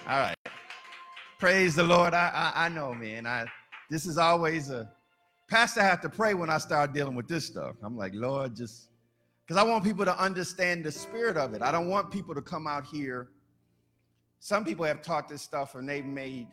All 0.09 0.19
right. 0.19 0.37
Praise 1.39 1.75
the 1.75 1.83
Lord. 1.83 2.15
I, 2.15 2.53
I, 2.55 2.67
I 2.67 2.69
know, 2.69 2.95
man. 2.95 3.27
I 3.27 3.47
this 3.91 4.07
is 4.07 4.19
always 4.19 4.71
a 4.71 4.91
pastor. 5.49 5.83
Have 5.83 6.01
to 6.03 6.09
pray 6.09 6.35
when 6.35 6.49
I 6.51 6.59
start 6.59 6.93
dealing 6.93 7.15
with 7.15 7.29
this 7.29 7.47
stuff. 7.47 7.77
I'm 7.83 7.97
like, 7.97 8.15
Lord, 8.15 8.57
just 8.57 8.89
because 9.47 9.57
I 9.57 9.63
want 9.63 9.85
people 9.85 10.05
to 10.05 10.19
understand 10.19 10.85
the 10.85 10.93
spirit 10.93 11.37
of 11.37 11.55
it. 11.55 11.63
I 11.63 11.73
don't 11.73 11.89
want 11.89 12.11
people 12.11 12.35
to 12.35 12.43
come 12.43 12.67
out 12.67 12.87
here. 12.87 13.29
Some 14.39 14.65
people 14.65 14.85
have 14.87 15.03
taught 15.03 15.29
this 15.29 15.43
stuff 15.43 15.75
and 15.75 15.89
they've 15.89 16.05
made 16.05 16.47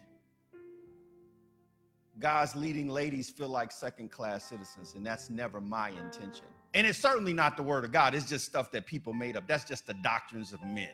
God's 2.19 2.55
leading 2.55 2.89
ladies 2.89 3.29
feel 3.29 3.49
like 3.49 3.71
second 3.71 4.09
class 4.09 4.45
citizens, 4.45 4.95
and 4.95 5.05
that's 5.05 5.29
never 5.29 5.61
my 5.61 5.89
intention. 5.89 6.47
And 6.73 6.85
it's 6.85 6.99
certainly 6.99 7.33
not 7.33 7.57
the 7.57 7.63
word 7.63 7.85
of 7.85 7.91
God, 7.91 8.13
it's 8.13 8.27
just 8.27 8.45
stuff 8.45 8.71
that 8.71 8.85
people 8.85 9.13
made 9.13 9.37
up. 9.37 9.47
That's 9.47 9.63
just 9.63 9.87
the 9.87 9.95
doctrines 9.95 10.53
of 10.53 10.61
men. 10.63 10.89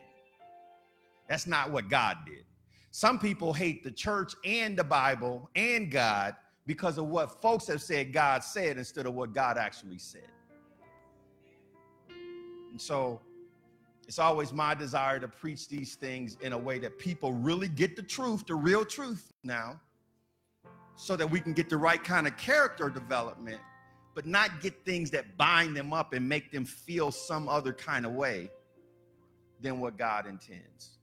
That's 1.28 1.46
not 1.46 1.70
what 1.70 1.88
God 1.88 2.18
did. 2.26 2.44
Some 2.90 3.18
people 3.18 3.52
hate 3.52 3.82
the 3.82 3.90
church 3.90 4.34
and 4.44 4.76
the 4.78 4.84
Bible 4.84 5.50
and 5.56 5.90
God 5.90 6.36
because 6.66 6.96
of 6.96 7.06
what 7.06 7.42
folks 7.42 7.66
have 7.66 7.82
said 7.82 8.12
God 8.12 8.44
said 8.44 8.78
instead 8.78 9.06
of 9.06 9.14
what 9.14 9.32
God 9.32 9.58
actually 9.58 9.98
said. 9.98 10.28
And 12.70 12.80
so 12.80 13.20
it's 14.06 14.18
always 14.18 14.52
my 14.52 14.74
desire 14.74 15.18
to 15.18 15.28
preach 15.28 15.68
these 15.68 15.94
things 15.94 16.36
in 16.40 16.52
a 16.52 16.58
way 16.58 16.78
that 16.78 16.98
people 16.98 17.32
really 17.32 17.68
get 17.68 17.96
the 17.96 18.02
truth, 18.02 18.46
the 18.46 18.54
real 18.54 18.84
truth 18.84 19.32
now 19.42 19.80
so 20.96 21.16
that 21.16 21.28
we 21.28 21.40
can 21.40 21.52
get 21.52 21.68
the 21.68 21.76
right 21.76 22.02
kind 22.02 22.26
of 22.26 22.36
character 22.36 22.88
development, 22.88 23.60
but 24.14 24.26
not 24.26 24.60
get 24.60 24.84
things 24.84 25.10
that 25.10 25.36
bind 25.36 25.76
them 25.76 25.92
up 25.92 26.12
and 26.12 26.28
make 26.28 26.52
them 26.52 26.64
feel 26.64 27.10
some 27.10 27.48
other 27.48 27.72
kind 27.72 28.06
of 28.06 28.12
way 28.12 28.50
than 29.60 29.80
what 29.80 29.96
God 29.96 30.26
intends. 30.26 30.98